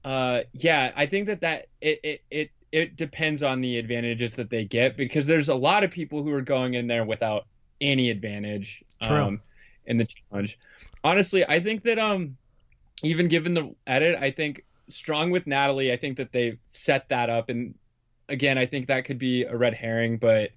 uh, 0.04 0.42
yeah, 0.54 0.92
I 0.96 1.06
think 1.08 1.28
that 1.28 1.42
that 1.42 1.68
it, 1.82 2.00
it 2.04 2.22
it 2.30 2.52
it 2.72 2.96
depends 2.96 3.42
on 3.42 3.62
the 3.62 3.78
advantages 3.80 4.36
that 4.36 4.50
they 4.52 4.66
get 4.66 4.96
because 4.98 5.26
there's 5.26 5.50
a 5.50 5.56
lot 5.56 5.84
of 5.84 5.90
people 5.92 6.22
who 6.24 6.32
are 6.34 6.42
going 6.42 6.76
in 6.76 6.86
there 6.88 7.04
without 7.04 7.48
any 7.82 8.10
advantage 8.12 8.84
True. 9.02 9.18
um, 9.18 9.42
in 9.86 9.98
the 9.98 10.06
challenge. 10.06 10.60
Honestly, 11.04 11.46
I 11.48 11.60
think 11.60 11.84
that 11.84 12.00
um 12.00 12.38
even 13.04 13.28
given 13.28 13.54
the 13.54 13.76
edit, 13.88 14.18
I 14.20 14.32
think 14.32 14.66
strong 14.90 15.32
with 15.32 15.48
Natalie. 15.48 15.92
I 15.92 15.98
think 15.98 16.18
that 16.18 16.32
they've 16.32 16.60
set 16.68 17.10
that 17.10 17.30
up, 17.30 17.50
and 17.50 17.76
again, 18.28 18.58
I 18.58 18.66
think 18.66 18.88
that 18.88 19.06
could 19.06 19.20
be 19.20 19.44
a 19.44 19.56
red 19.56 19.74
herring, 19.74 20.18
but 20.18 20.52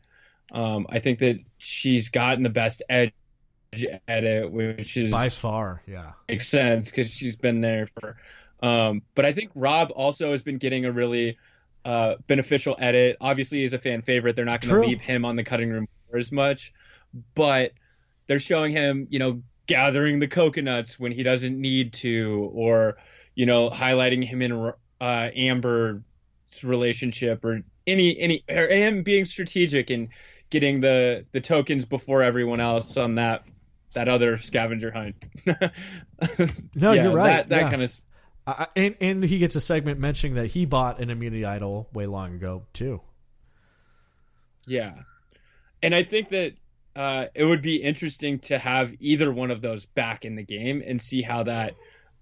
um, 0.52 0.86
I 0.90 0.98
think 0.98 1.18
that 1.20 1.38
she's 1.58 2.08
gotten 2.08 2.42
the 2.42 2.50
best 2.50 2.82
edge 2.88 3.12
edit, 4.06 4.50
which 4.50 4.96
is 4.96 5.10
By 5.10 5.28
far, 5.28 5.82
yeah. 5.86 6.12
makes 6.28 6.48
sense 6.48 6.90
because 6.90 7.10
she's 7.10 7.36
been 7.36 7.60
there 7.60 7.88
for. 7.98 8.16
Um, 8.62 9.02
but 9.14 9.24
I 9.24 9.32
think 9.32 9.50
Rob 9.54 9.90
also 9.94 10.30
has 10.32 10.42
been 10.42 10.58
getting 10.58 10.84
a 10.84 10.92
really 10.92 11.38
uh, 11.84 12.16
beneficial 12.26 12.76
edit. 12.78 13.16
Obviously, 13.20 13.62
he's 13.62 13.72
a 13.72 13.78
fan 13.78 14.02
favorite. 14.02 14.36
They're 14.36 14.44
not 14.44 14.60
going 14.60 14.82
to 14.82 14.88
leave 14.88 15.00
him 15.00 15.24
on 15.24 15.36
the 15.36 15.44
cutting 15.44 15.70
room 15.70 15.88
floor 16.08 16.18
as 16.18 16.30
much, 16.30 16.72
but 17.34 17.72
they're 18.26 18.38
showing 18.38 18.72
him, 18.72 19.08
you 19.10 19.18
know, 19.18 19.42
gathering 19.66 20.18
the 20.18 20.28
coconuts 20.28 20.98
when 20.98 21.12
he 21.12 21.22
doesn't 21.22 21.60
need 21.60 21.92
to, 21.94 22.50
or 22.54 22.96
you 23.34 23.46
know, 23.46 23.70
highlighting 23.70 24.24
him 24.24 24.42
in 24.42 24.72
uh, 25.00 25.30
Amber's 25.34 26.02
relationship, 26.62 27.44
or 27.44 27.62
any 27.86 28.18
any 28.18 28.44
or 28.48 28.66
him 28.68 29.02
being 29.02 29.24
strategic 29.24 29.90
and 29.90 30.08
getting 30.50 30.80
the 30.80 31.24
the 31.32 31.40
tokens 31.40 31.84
before 31.84 32.22
everyone 32.22 32.60
else 32.60 32.96
on 32.96 33.14
that 33.16 33.44
that 33.94 34.08
other 34.08 34.36
scavenger 34.38 34.90
hunt. 34.90 35.16
No, 36.74 36.92
Yeah, 36.92 37.04
you're 37.04 37.12
right. 37.14 37.28
That, 37.30 37.48
that 37.50 37.60
yeah. 37.62 37.70
kind 37.70 37.82
of 37.82 37.92
I- 38.46 38.66
and 38.76 38.96
and 39.00 39.24
he 39.24 39.38
gets 39.38 39.54
a 39.54 39.60
segment 39.60 40.00
mentioning 40.00 40.34
that 40.34 40.48
he 40.48 40.66
bought 40.66 41.00
an 41.00 41.10
immunity 41.10 41.44
idol 41.44 41.88
way 41.92 42.06
long 42.06 42.34
ago 42.34 42.64
too. 42.72 43.00
yeah. 44.66 44.94
And 45.82 45.94
I 45.94 46.02
think 46.04 46.28
that 46.30 46.54
uh, 46.94 47.26
it 47.34 47.44
would 47.44 47.62
be 47.62 47.76
interesting 47.76 48.38
to 48.40 48.58
have 48.58 48.94
either 49.00 49.32
one 49.32 49.50
of 49.50 49.62
those 49.62 49.86
back 49.86 50.24
in 50.24 50.36
the 50.36 50.42
game 50.42 50.82
and 50.86 51.00
see 51.00 51.22
how 51.22 51.42
that 51.44 51.74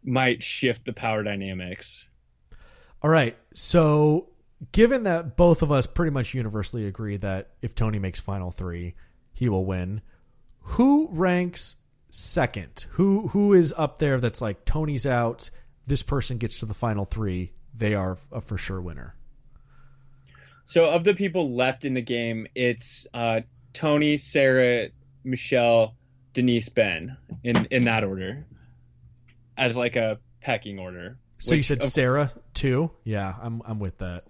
might 0.05 0.43
shift 0.43 0.85
the 0.85 0.93
power 0.93 1.23
dynamics. 1.23 2.09
All 3.03 3.11
right. 3.11 3.37
So, 3.55 4.29
given 4.73 5.05
that 5.05 5.37
both 5.37 5.63
of 5.63 5.73
us 5.73 5.87
pretty 5.87 6.11
much 6.11 6.35
universally 6.35 6.87
agree 6.87 7.17
that 7.19 7.51
if 7.63 7.75
Tony 7.75 7.99
makes 7.99 8.21
final 8.21 8.51
3, 8.51 8.95
he 9.33 9.49
will 9.49 9.65
win, 9.65 10.03
who 10.61 11.09
ranks 11.13 11.77
second? 12.11 12.87
Who 12.91 13.29
who 13.29 13.55
is 13.55 13.75
up 13.77 13.99
there 13.99 14.21
that's 14.21 14.41
like 14.41 14.65
Tony's 14.65 15.07
out, 15.07 15.51
this 15.87 16.03
person 16.03 16.39
gets 16.39 16.61
to 16.61 16.67
the 16.67 16.75
final 16.75 17.05
3, 17.05 17.53
they 17.75 17.95
are 17.95 18.19
a 18.31 18.41
for 18.41 18.59
sure 18.59 18.81
winner. 18.81 19.15
So 20.65 20.89
of 20.89 21.03
the 21.03 21.15
people 21.15 21.57
left 21.57 21.85
in 21.85 21.95
the 21.95 22.03
game, 22.03 22.47
it's 22.55 23.07
uh, 23.13 23.41
Tony, 23.73 24.17
Sarah, 24.17 24.89
Michelle, 25.25 25.95
Denise, 26.33 26.69
Ben 26.69 27.17
in 27.43 27.67
in 27.67 27.85
that 27.85 28.05
order, 28.05 28.47
as 29.57 29.77
like 29.77 29.97
a 29.97 30.19
pecking 30.41 30.79
order. 30.79 31.19
So 31.39 31.55
you 31.55 31.63
said 31.63 31.83
Sarah 31.83 32.31
too? 32.55 32.91
Yeah, 33.05 33.35
I'm 33.41 33.63
I'm 33.65 33.79
with 33.79 33.99
that. 33.99 34.23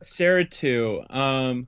Sarah 0.00 0.44
too. 0.44 1.02
Um, 1.10 1.66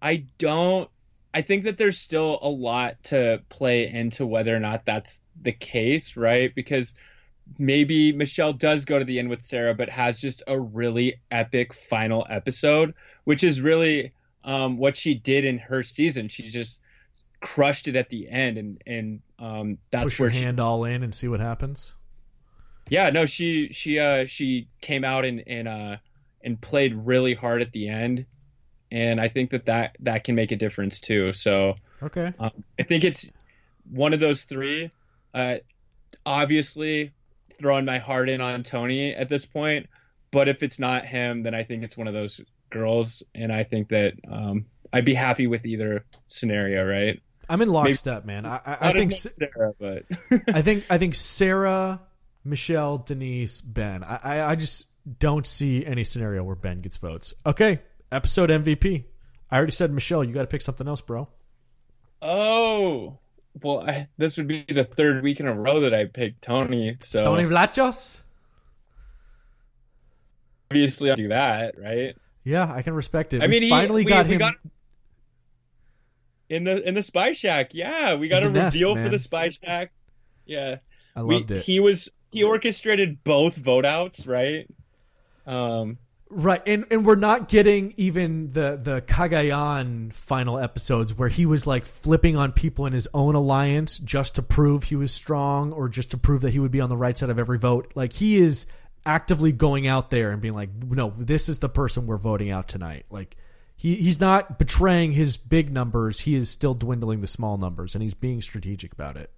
I 0.00 0.26
don't. 0.38 0.90
I 1.32 1.42
think 1.42 1.64
that 1.64 1.76
there's 1.76 1.98
still 1.98 2.38
a 2.40 2.48
lot 2.48 3.02
to 3.04 3.42
play 3.48 3.88
into 3.88 4.24
whether 4.26 4.56
or 4.56 4.60
not 4.60 4.86
that's 4.86 5.20
the 5.40 5.52
case, 5.52 6.16
right? 6.16 6.54
Because 6.54 6.94
maybe 7.58 8.12
Michelle 8.12 8.52
does 8.52 8.84
go 8.84 8.98
to 8.98 9.04
the 9.04 9.18
end 9.18 9.28
with 9.28 9.42
Sarah, 9.42 9.74
but 9.74 9.90
has 9.90 10.20
just 10.20 10.42
a 10.46 10.58
really 10.58 11.20
epic 11.30 11.72
final 11.72 12.26
episode, 12.28 12.94
which 13.24 13.44
is 13.44 13.60
really 13.60 14.12
um, 14.46 14.78
what 14.78 14.96
she 14.96 15.14
did 15.14 15.44
in 15.44 15.58
her 15.58 15.82
season. 15.82 16.28
She 16.28 16.44
just 16.44 16.80
crushed 17.42 17.86
it 17.88 17.96
at 17.96 18.08
the 18.08 18.28
end, 18.30 18.56
and 18.56 18.82
and 18.86 19.20
um, 19.38 19.78
that's 19.90 20.04
Push 20.04 20.20
where 20.20 20.30
your 20.30 20.38
she 20.38 20.44
hand 20.44 20.58
all 20.60 20.84
in 20.84 21.02
and 21.02 21.14
see 21.14 21.28
what 21.28 21.40
happens. 21.40 21.94
yeah, 22.88 23.10
no, 23.10 23.26
she 23.26 23.68
she 23.72 23.98
uh 23.98 24.24
she 24.24 24.68
came 24.80 25.04
out 25.04 25.24
and 25.26 25.42
and 25.46 25.68
uh 25.68 25.96
and 26.42 26.58
played 26.60 26.94
really 26.94 27.34
hard 27.34 27.60
at 27.60 27.72
the 27.72 27.88
end, 27.88 28.24
and 28.90 29.20
I 29.20 29.28
think 29.28 29.50
that 29.50 29.66
that 29.66 29.96
that 30.00 30.24
can 30.24 30.34
make 30.34 30.52
a 30.52 30.56
difference 30.56 31.00
too. 31.00 31.32
So 31.32 31.74
Okay. 32.02 32.32
um, 32.38 32.50
I 32.78 32.82
think 32.84 33.04
it's 33.04 33.30
one 33.90 34.12
of 34.12 34.20
those 34.20 34.44
three. 34.44 34.90
Uh, 35.34 35.56
obviously, 36.24 37.12
throwing 37.58 37.84
my 37.84 37.98
heart 37.98 38.28
in 38.28 38.40
on 38.40 38.62
Tony 38.62 39.14
at 39.14 39.28
this 39.28 39.44
point, 39.44 39.86
but 40.30 40.48
if 40.48 40.62
it's 40.62 40.78
not 40.78 41.04
him, 41.06 41.42
then 41.42 41.54
I 41.54 41.62
think 41.64 41.82
it's 41.82 41.96
one 41.96 42.06
of 42.06 42.14
those 42.14 42.40
girls, 42.70 43.22
and 43.34 43.52
I 43.52 43.64
think 43.64 43.88
that 43.88 44.14
um 44.30 44.66
I'd 44.92 45.04
be 45.04 45.14
happy 45.14 45.46
with 45.46 45.66
either 45.66 46.04
scenario, 46.28 46.86
right? 46.86 47.20
I'm 47.48 47.62
in 47.62 47.68
lockstep, 47.68 48.24
man. 48.24 48.44
I, 48.44 48.56
I, 48.56 48.76
I 48.80 48.92
think 48.92 49.12
Sarah, 49.12 49.74
but 49.78 50.04
I 50.48 50.62
think 50.62 50.86
I 50.90 50.98
think 50.98 51.14
Sarah, 51.14 52.00
Michelle, 52.44 52.98
Denise, 52.98 53.60
Ben. 53.60 54.02
I, 54.02 54.16
I, 54.22 54.50
I 54.50 54.54
just 54.56 54.86
don't 55.18 55.46
see 55.46 55.86
any 55.86 56.04
scenario 56.04 56.42
where 56.42 56.56
Ben 56.56 56.78
gets 56.78 56.96
votes. 56.96 57.34
Okay, 57.44 57.80
episode 58.10 58.50
MVP. 58.50 59.04
I 59.50 59.56
already 59.56 59.72
said 59.72 59.92
Michelle. 59.92 60.24
You 60.24 60.34
got 60.34 60.40
to 60.40 60.48
pick 60.48 60.62
something 60.62 60.88
else, 60.88 61.00
bro. 61.00 61.28
Oh, 62.20 63.18
well, 63.62 63.84
I, 63.86 64.08
this 64.18 64.36
would 64.36 64.48
be 64.48 64.64
the 64.68 64.84
third 64.84 65.22
week 65.22 65.38
in 65.38 65.46
a 65.46 65.54
row 65.54 65.80
that 65.80 65.94
I 65.94 66.06
picked 66.06 66.42
Tony. 66.42 66.96
So 67.00 67.22
Tony 67.22 67.44
Vlachos. 67.44 68.22
obviously, 70.70 71.10
I'll 71.10 71.16
do 71.16 71.28
that, 71.28 71.78
right? 71.78 72.16
Yeah, 72.46 72.72
I 72.72 72.82
can 72.82 72.94
respect 72.94 73.34
it. 73.34 73.42
I 73.42 73.46
We 73.46 73.50
mean, 73.50 73.62
he, 73.64 73.68
finally 73.70 74.04
we, 74.04 74.08
got 74.08 74.26
we 74.26 74.34
him. 74.34 74.38
got 74.38 74.54
in 76.48 76.62
the 76.62 76.80
in 76.88 76.94
the 76.94 77.02
Spy 77.02 77.32
Shack. 77.32 77.74
Yeah, 77.74 78.14
we 78.14 78.28
got 78.28 78.46
a 78.46 78.48
nest, 78.48 78.76
reveal 78.76 78.94
for 78.94 79.08
the 79.08 79.18
Spy 79.18 79.50
Shack. 79.50 79.90
Yeah, 80.44 80.76
I 81.16 81.22
loved 81.22 81.50
it. 81.50 81.64
He 81.64 81.80
was 81.80 82.08
he 82.30 82.44
orchestrated 82.44 83.24
both 83.24 83.56
vote 83.56 83.84
outs, 83.84 84.28
right? 84.28 84.68
Um, 85.44 85.98
Right, 86.28 86.60
and 86.66 86.86
and 86.90 87.04
we're 87.06 87.14
not 87.16 87.48
getting 87.48 87.94
even 87.96 88.50
the 88.50 88.78
the 88.82 89.00
Cagayan 89.00 90.12
final 90.12 90.58
episodes 90.58 91.14
where 91.14 91.28
he 91.28 91.46
was 91.46 91.66
like 91.68 91.84
flipping 91.84 92.36
on 92.36 92.50
people 92.52 92.86
in 92.86 92.92
his 92.92 93.08
own 93.14 93.34
alliance 93.36 93.98
just 93.98 94.34
to 94.36 94.42
prove 94.42 94.84
he 94.84 94.96
was 94.96 95.12
strong 95.12 95.72
or 95.72 95.88
just 95.88 96.10
to 96.12 96.16
prove 96.18 96.42
that 96.42 96.50
he 96.52 96.58
would 96.58 96.72
be 96.72 96.80
on 96.80 96.88
the 96.88 96.96
right 96.96 97.16
side 97.16 97.30
of 97.30 97.38
every 97.38 97.58
vote. 97.58 97.92
Like 97.94 98.12
he 98.12 98.36
is 98.38 98.66
actively 99.06 99.52
going 99.52 99.86
out 99.86 100.10
there 100.10 100.32
and 100.32 100.42
being 100.42 100.54
like, 100.54 100.70
no, 100.84 101.14
this 101.16 101.48
is 101.48 101.60
the 101.60 101.68
person 101.68 102.06
we're 102.06 102.16
voting 102.18 102.50
out 102.50 102.68
tonight. 102.68 103.06
Like 103.08 103.36
he 103.76 103.94
he's 103.94 104.20
not 104.20 104.58
betraying 104.58 105.12
his 105.12 105.36
big 105.36 105.72
numbers. 105.72 106.20
He 106.20 106.34
is 106.34 106.50
still 106.50 106.74
dwindling 106.74 107.20
the 107.20 107.26
small 107.26 107.56
numbers, 107.56 107.94
and 107.94 108.02
he's 108.02 108.14
being 108.14 108.40
strategic 108.40 108.92
about 108.92 109.16
it. 109.16 109.30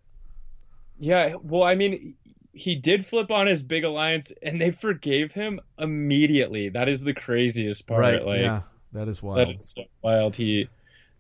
yeah. 0.99 1.35
Well, 1.43 1.63
I 1.65 1.75
mean, 1.75 2.15
he 2.53 2.75
did 2.75 3.05
flip 3.05 3.31
on 3.31 3.47
his 3.47 3.63
big 3.63 3.85
alliance, 3.85 4.33
and 4.43 4.61
they 4.61 4.71
forgave 4.71 5.33
him 5.33 5.61
immediately. 5.79 6.71
That 6.71 6.89
is 6.89 7.03
the 7.03 7.15
craziest 7.15 7.87
part. 7.87 8.01
right? 8.01 8.25
Like, 8.25 8.41
yeah, 8.41 8.63
that 8.93 9.09
is 9.09 9.23
wild. 9.23 9.51
is 9.51 9.75
so 9.77 9.85
wild. 10.03 10.35
He, 10.35 10.69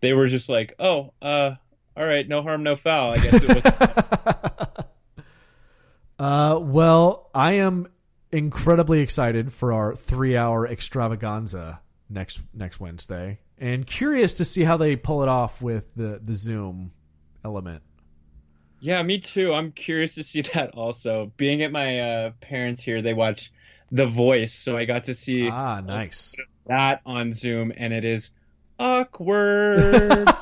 they 0.00 0.12
were 0.12 0.26
just 0.26 0.48
like, 0.48 0.74
oh, 0.78 1.12
uh, 1.20 1.52
all 1.96 2.04
right, 2.06 2.26
no 2.26 2.42
harm, 2.42 2.62
no 2.62 2.76
foul. 2.76 3.12
I 3.12 3.16
guess 3.16 3.34
it 3.34 3.64
was. 3.64 4.84
Uh, 6.18 6.58
well, 6.60 7.30
I 7.32 7.52
am 7.52 7.86
incredibly 8.30 9.00
excited 9.00 9.52
for 9.52 9.72
our 9.72 9.94
three-hour 9.96 10.66
extravaganza 10.66 11.80
next 12.10 12.42
next 12.54 12.80
Wednesday, 12.80 13.38
and 13.58 13.86
curious 13.86 14.34
to 14.34 14.44
see 14.44 14.64
how 14.64 14.76
they 14.76 14.96
pull 14.96 15.22
it 15.22 15.28
off 15.28 15.60
with 15.62 15.94
the 15.94 16.20
the 16.22 16.34
Zoom 16.34 16.92
element. 17.44 17.82
yeah, 18.80 19.02
me 19.02 19.18
too. 19.18 19.52
I'm 19.52 19.72
curious 19.72 20.14
to 20.16 20.22
see 20.22 20.42
that 20.54 20.70
also. 20.74 21.32
Being 21.36 21.62
at 21.62 21.72
my 21.72 22.00
uh, 22.00 22.30
parents 22.40 22.82
here, 22.82 23.02
they 23.02 23.14
watch 23.14 23.50
The 23.90 24.06
Voice, 24.06 24.52
so 24.54 24.76
I 24.76 24.84
got 24.84 25.04
to 25.04 25.14
see 25.14 25.48
Ah, 25.48 25.80
nice. 25.80 26.34
that 26.66 27.00
on 27.06 27.32
Zoom, 27.32 27.72
and 27.76 27.92
it 27.92 28.04
is 28.04 28.30
awkward. 28.78 30.28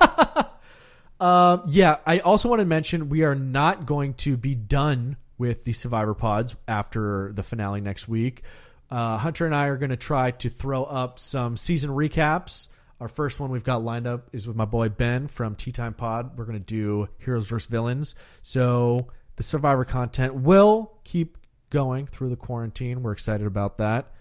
Um, 1.19 1.63
yeah, 1.69 1.97
I 2.05 2.19
also 2.19 2.51
want 2.51 2.61
to 2.61 2.67
mention 2.67 3.09
we 3.09 3.23
are 3.23 3.35
not 3.35 3.87
going 3.87 4.13
to 4.17 4.37
be 4.37 4.55
done 4.55 5.17
with 5.39 5.65
the 5.65 5.73
Survivor 5.73 6.15
Pods 6.15 6.57
after 6.67 7.33
the 7.33 7.43
finale 7.43 7.81
next 7.81 8.09
week. 8.09 8.43
Uh, 8.91 9.17
Hunter 9.19 9.47
and 9.47 9.55
I 9.55 9.67
are 9.67 9.77
going 9.77 9.91
to 9.91 9.97
try 9.97 10.31
to 10.31 10.49
throw 10.49 10.85
up 10.85 11.19
some 11.19 11.57
season 11.57 11.91
recaps. 11.91 12.69
Our 13.01 13.09
first 13.09 13.41
one 13.41 13.51
we've 13.51 13.65
got 13.65 13.85
lined 13.85 14.07
up 14.07 14.31
is 14.33 14.47
with 14.47 14.57
my 14.57 14.65
boy 14.65 14.89
Ben 14.89 15.27
from 15.27 15.55
Tea 15.55 15.73
Time 15.73 15.93
Pod. 15.93 16.39
We're 16.39 16.45
going 16.47 16.59
to 16.59 16.65
do 16.65 17.09
Heroes 17.19 17.49
vs. 17.49 17.69
Villains. 17.69 18.15
So 18.43 19.09
the 19.37 19.43
Survivor 19.43 19.85
content 19.85 20.35
will 20.35 20.99
keep 21.05 21.37
going 21.69 22.07
through 22.07 22.31
the 22.31 22.37
quarantine. 22.37 23.03
We're 23.03 23.13
excited 23.13 23.47
about 23.47 23.79
that. 23.79 24.13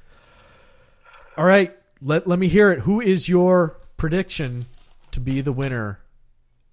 All 1.37 1.45
right, 1.45 1.75
let, 2.01 2.27
let 2.27 2.39
me 2.39 2.47
hear 2.47 2.71
it. 2.71 2.79
Who 2.79 3.01
is 3.01 3.29
your 3.29 3.79
prediction 3.97 4.65
to 5.11 5.19
be 5.19 5.41
the 5.41 5.51
winner 5.51 5.99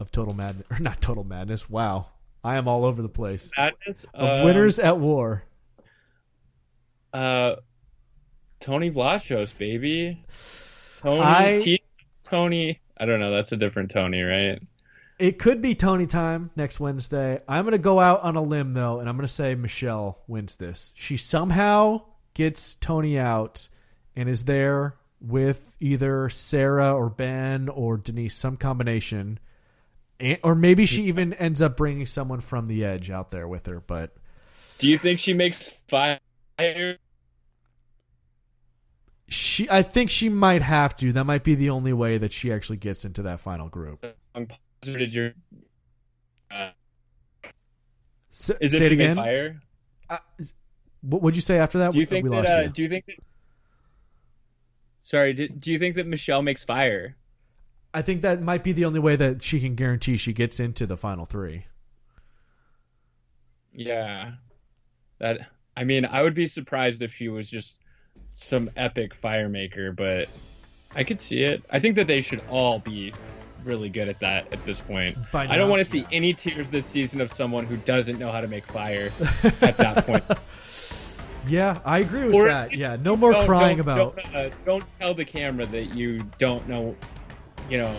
of 0.01 0.11
Total 0.11 0.34
Madness? 0.34 0.66
Or 0.70 0.78
not 0.78 1.01
Total 1.01 1.24
Madness. 1.24 1.68
Wow. 1.68 2.07
I 2.45 2.57
am 2.57 2.66
all 2.68 2.84
over 2.84 3.03
the 3.03 3.09
place. 3.09 3.51
Madness, 3.57 4.05
Of 4.14 4.40
um, 4.40 4.45
winners 4.45 4.78
at 4.78 4.99
war. 4.99 5.45
Uh, 7.12 7.57
Tony 8.61 8.90
Vlachos, 8.90 9.57
baby. 9.57 10.24
Tony, 11.01 11.20
I- 11.22 11.59
T- 11.62 11.82
Tony. 12.24 12.80
I 12.97 13.05
don't 13.07 13.20
know. 13.20 13.32
That's 13.32 13.53
a 13.53 13.57
different 13.57 13.90
Tony, 13.90 14.22
right? 14.22 14.61
It 15.18 15.38
could 15.38 15.61
be 15.61 15.74
Tony 15.74 16.07
time 16.07 16.51
next 16.57 16.80
Wednesday. 16.80 17.40
I'm 17.47 17.64
going 17.64 17.72
to 17.72 17.78
go 17.78 18.01
out 18.01 18.22
on 18.22 18.34
a 18.36 18.43
limb 18.43 18.74
though, 18.74 18.99
and 18.99 19.09
I'm 19.09 19.16
going 19.16 19.26
to 19.26 19.32
say 19.32 19.55
Michelle 19.55 20.18
wins 20.26 20.57
this. 20.57 20.95
She 20.97 21.16
somehow 21.16 22.03
gets 22.34 22.74
Tony 22.76 23.18
out 23.18 23.68
and 24.16 24.28
is 24.28 24.45
there 24.45 24.97
with 25.20 25.76
either 25.80 26.28
Sarah 26.28 26.93
or 26.95 27.09
Ben 27.09 27.68
or 27.68 27.99
Denise, 27.99 28.34
some 28.34 28.57
combination, 28.57 29.38
and, 30.23 30.39
or 30.43 30.55
maybe 30.55 30.87
she 30.87 31.03
even 31.05 31.35
ends 31.35 31.61
up 31.61 31.77
bringing 31.77 32.07
someone 32.07 32.41
from 32.41 32.66
the 32.68 32.85
edge 32.85 33.11
out 33.11 33.31
there 33.31 33.47
with 33.49 33.66
her. 33.66 33.81
But 33.81 34.16
Do 34.79 34.89
you 34.89 34.97
think 34.99 35.20
she 35.20 35.35
makes 35.35 35.68
fire? 35.89 36.18
she, 39.29 39.68
I 39.70 39.83
think 39.83 40.11
she 40.11 40.29
might 40.29 40.62
have 40.62 40.97
to. 40.99 41.12
That 41.12 41.25
might 41.25 41.43
be 41.45 41.55
the 41.55 41.70
only 41.70 41.93
way 41.93 42.18
that 42.18 42.33
she 42.33 42.53
actually 42.53 42.77
gets 42.79 43.05
into 43.05 43.23
that 43.23 43.41
final 43.41 43.68
group. 43.68 44.05
I'm 44.35 44.47
positive. 44.47 44.99
Did 45.01 45.14
your 45.14 45.33
uh, 46.51 46.70
S- 48.33 48.51
is 48.61 48.73
say 48.73 48.87
it 48.87 48.93
again. 48.93 49.16
fire? 49.16 49.61
Uh, 50.09 50.18
what 51.01 51.23
would 51.23 51.35
you 51.35 51.41
say 51.41 51.59
after 51.59 51.79
that? 51.79 51.93
Do 51.93 51.99
you 51.99 52.07
think 52.07 52.25
we 52.25 52.31
that? 52.31 52.37
lost 52.37 52.49
Uh, 52.51 52.61
you. 52.62 52.68
do 52.68 52.83
you 52.83 52.89
think 52.89 53.07
that? 53.07 53.16
Sorry. 55.01 55.33
Do, 55.33 55.49
do 55.49 55.73
you 55.73 55.79
think 55.79 55.97
that 55.97 56.07
Michelle 56.07 56.43
makes 56.43 56.64
fire? 56.64 57.16
I 57.95 58.03
think 58.03 58.22
that 58.22 58.40
might 58.43 58.64
be 58.64 58.72
the 58.72 58.84
only 58.84 59.01
way 59.01 59.16
that 59.16 59.43
she 59.43 59.61
can 59.61 59.74
guarantee 59.74 60.16
she 60.16 60.32
gets 60.32 60.59
into 60.59 60.86
the 60.86 60.97
final 60.97 61.24
three. 61.26 61.66
Yeah. 63.74 64.32
That. 65.18 65.40
I 65.76 65.84
mean, 65.84 66.05
I 66.05 66.22
would 66.22 66.34
be 66.34 66.47
surprised 66.47 67.03
if 67.03 67.12
she 67.14 67.28
was 67.28 67.49
just 67.49 67.80
some 68.32 68.70
epic 68.76 69.14
fire 69.14 69.49
maker, 69.49 69.93
but 69.93 70.28
I 70.95 71.05
could 71.05 71.20
see 71.20 71.43
it. 71.43 71.62
I 71.70 71.78
think 71.80 71.97
that 71.97 72.07
they 72.07 72.20
should 72.20 72.43
all 72.51 72.78
be 72.78 73.12
really 73.64 73.88
good 73.88 74.09
at 74.09 74.20
that 74.20 74.53
at 74.53 74.64
this 74.66 74.80
point. 74.80 75.16
By 75.30 75.47
I 75.47 75.57
don't 75.57 75.70
want 75.70 75.80
to 75.80 75.84
see 75.84 76.05
any 76.12 76.34
tears 76.34 76.68
this 76.70 76.84
season 76.84 77.20
of 77.20 77.32
someone 77.32 77.64
who 77.64 77.76
doesn't 77.78 78.18
know 78.18 78.30
how 78.32 78.40
to 78.40 78.49
make 78.49 78.66
fire 78.66 79.11
at 79.62 79.76
that 79.76 80.07
point. 80.07 80.24
Yeah, 81.49 81.80
I 81.84 81.99
agree 81.99 82.26
with 82.26 82.34
Or 82.36 82.47
that. 82.47 82.76
Yeah, 82.76 82.95
no 83.03 83.16
more 83.16 83.32
don't- 83.32 83.47
crying 83.47 83.78
don't- 83.78 83.80
about. 83.80 84.16
Don't, 84.16 84.34
uh, 84.36 84.51
don't 84.64 84.84
tell 85.01 85.12
the 85.12 85.24
camera 85.24 85.66
that 85.66 85.93
you 85.93 86.22
don't 86.38 86.68
know, 86.68 86.95
you 87.69 87.79
know, 87.79 87.95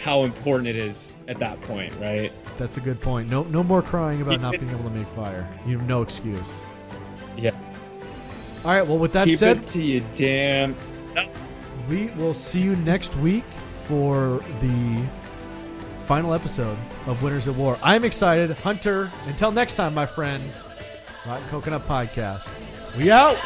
how 0.00 0.24
important 0.24 0.68
it 0.68 0.76
is 0.76 1.14
at 1.26 1.38
that 1.38 1.60
point, 1.62 1.94
right? 1.96 2.32
That's 2.56 2.76
a 2.76 2.80
good 2.80 3.00
point. 3.00 3.30
No, 3.30 3.42
no 3.44 3.62
more 3.62 3.82
crying 3.82 4.22
about 4.22 4.40
not 4.40 4.52
being 4.52 4.70
able 4.70 4.84
to 4.84 4.90
make 4.90 5.08
fire. 5.08 5.48
You 5.66 5.78
have 5.78 5.86
no 5.86 6.02
excuse. 6.02 6.62
Yeah. 7.36 7.50
All 8.64 8.70
right. 8.72 8.86
Well, 8.86 8.98
with 8.98 9.12
that 9.12 9.26
Keep 9.28 9.38
said, 9.38 9.66
to 9.68 9.82
you, 9.82 10.04
damn. 10.16 10.76
we 11.88 12.06
will 12.16 12.34
see 12.34 12.60
you 12.60 12.76
next 12.76 13.16
week 13.16 13.44
for 13.84 14.42
the 14.60 15.04
final 15.98 16.32
episode 16.32 16.78
of 17.06 17.22
Winners 17.22 17.48
at 17.48 17.54
War. 17.54 17.78
I'm 17.82 18.04
excited, 18.04 18.50
Hunter. 18.52 19.12
Until 19.26 19.52
next 19.52 19.74
time, 19.74 19.94
my 19.94 20.06
friend. 20.06 20.56
Rotten 21.26 21.46
Coconut 21.48 21.86
Podcast. 21.86 22.48
We 22.96 23.10
out. 23.10 23.36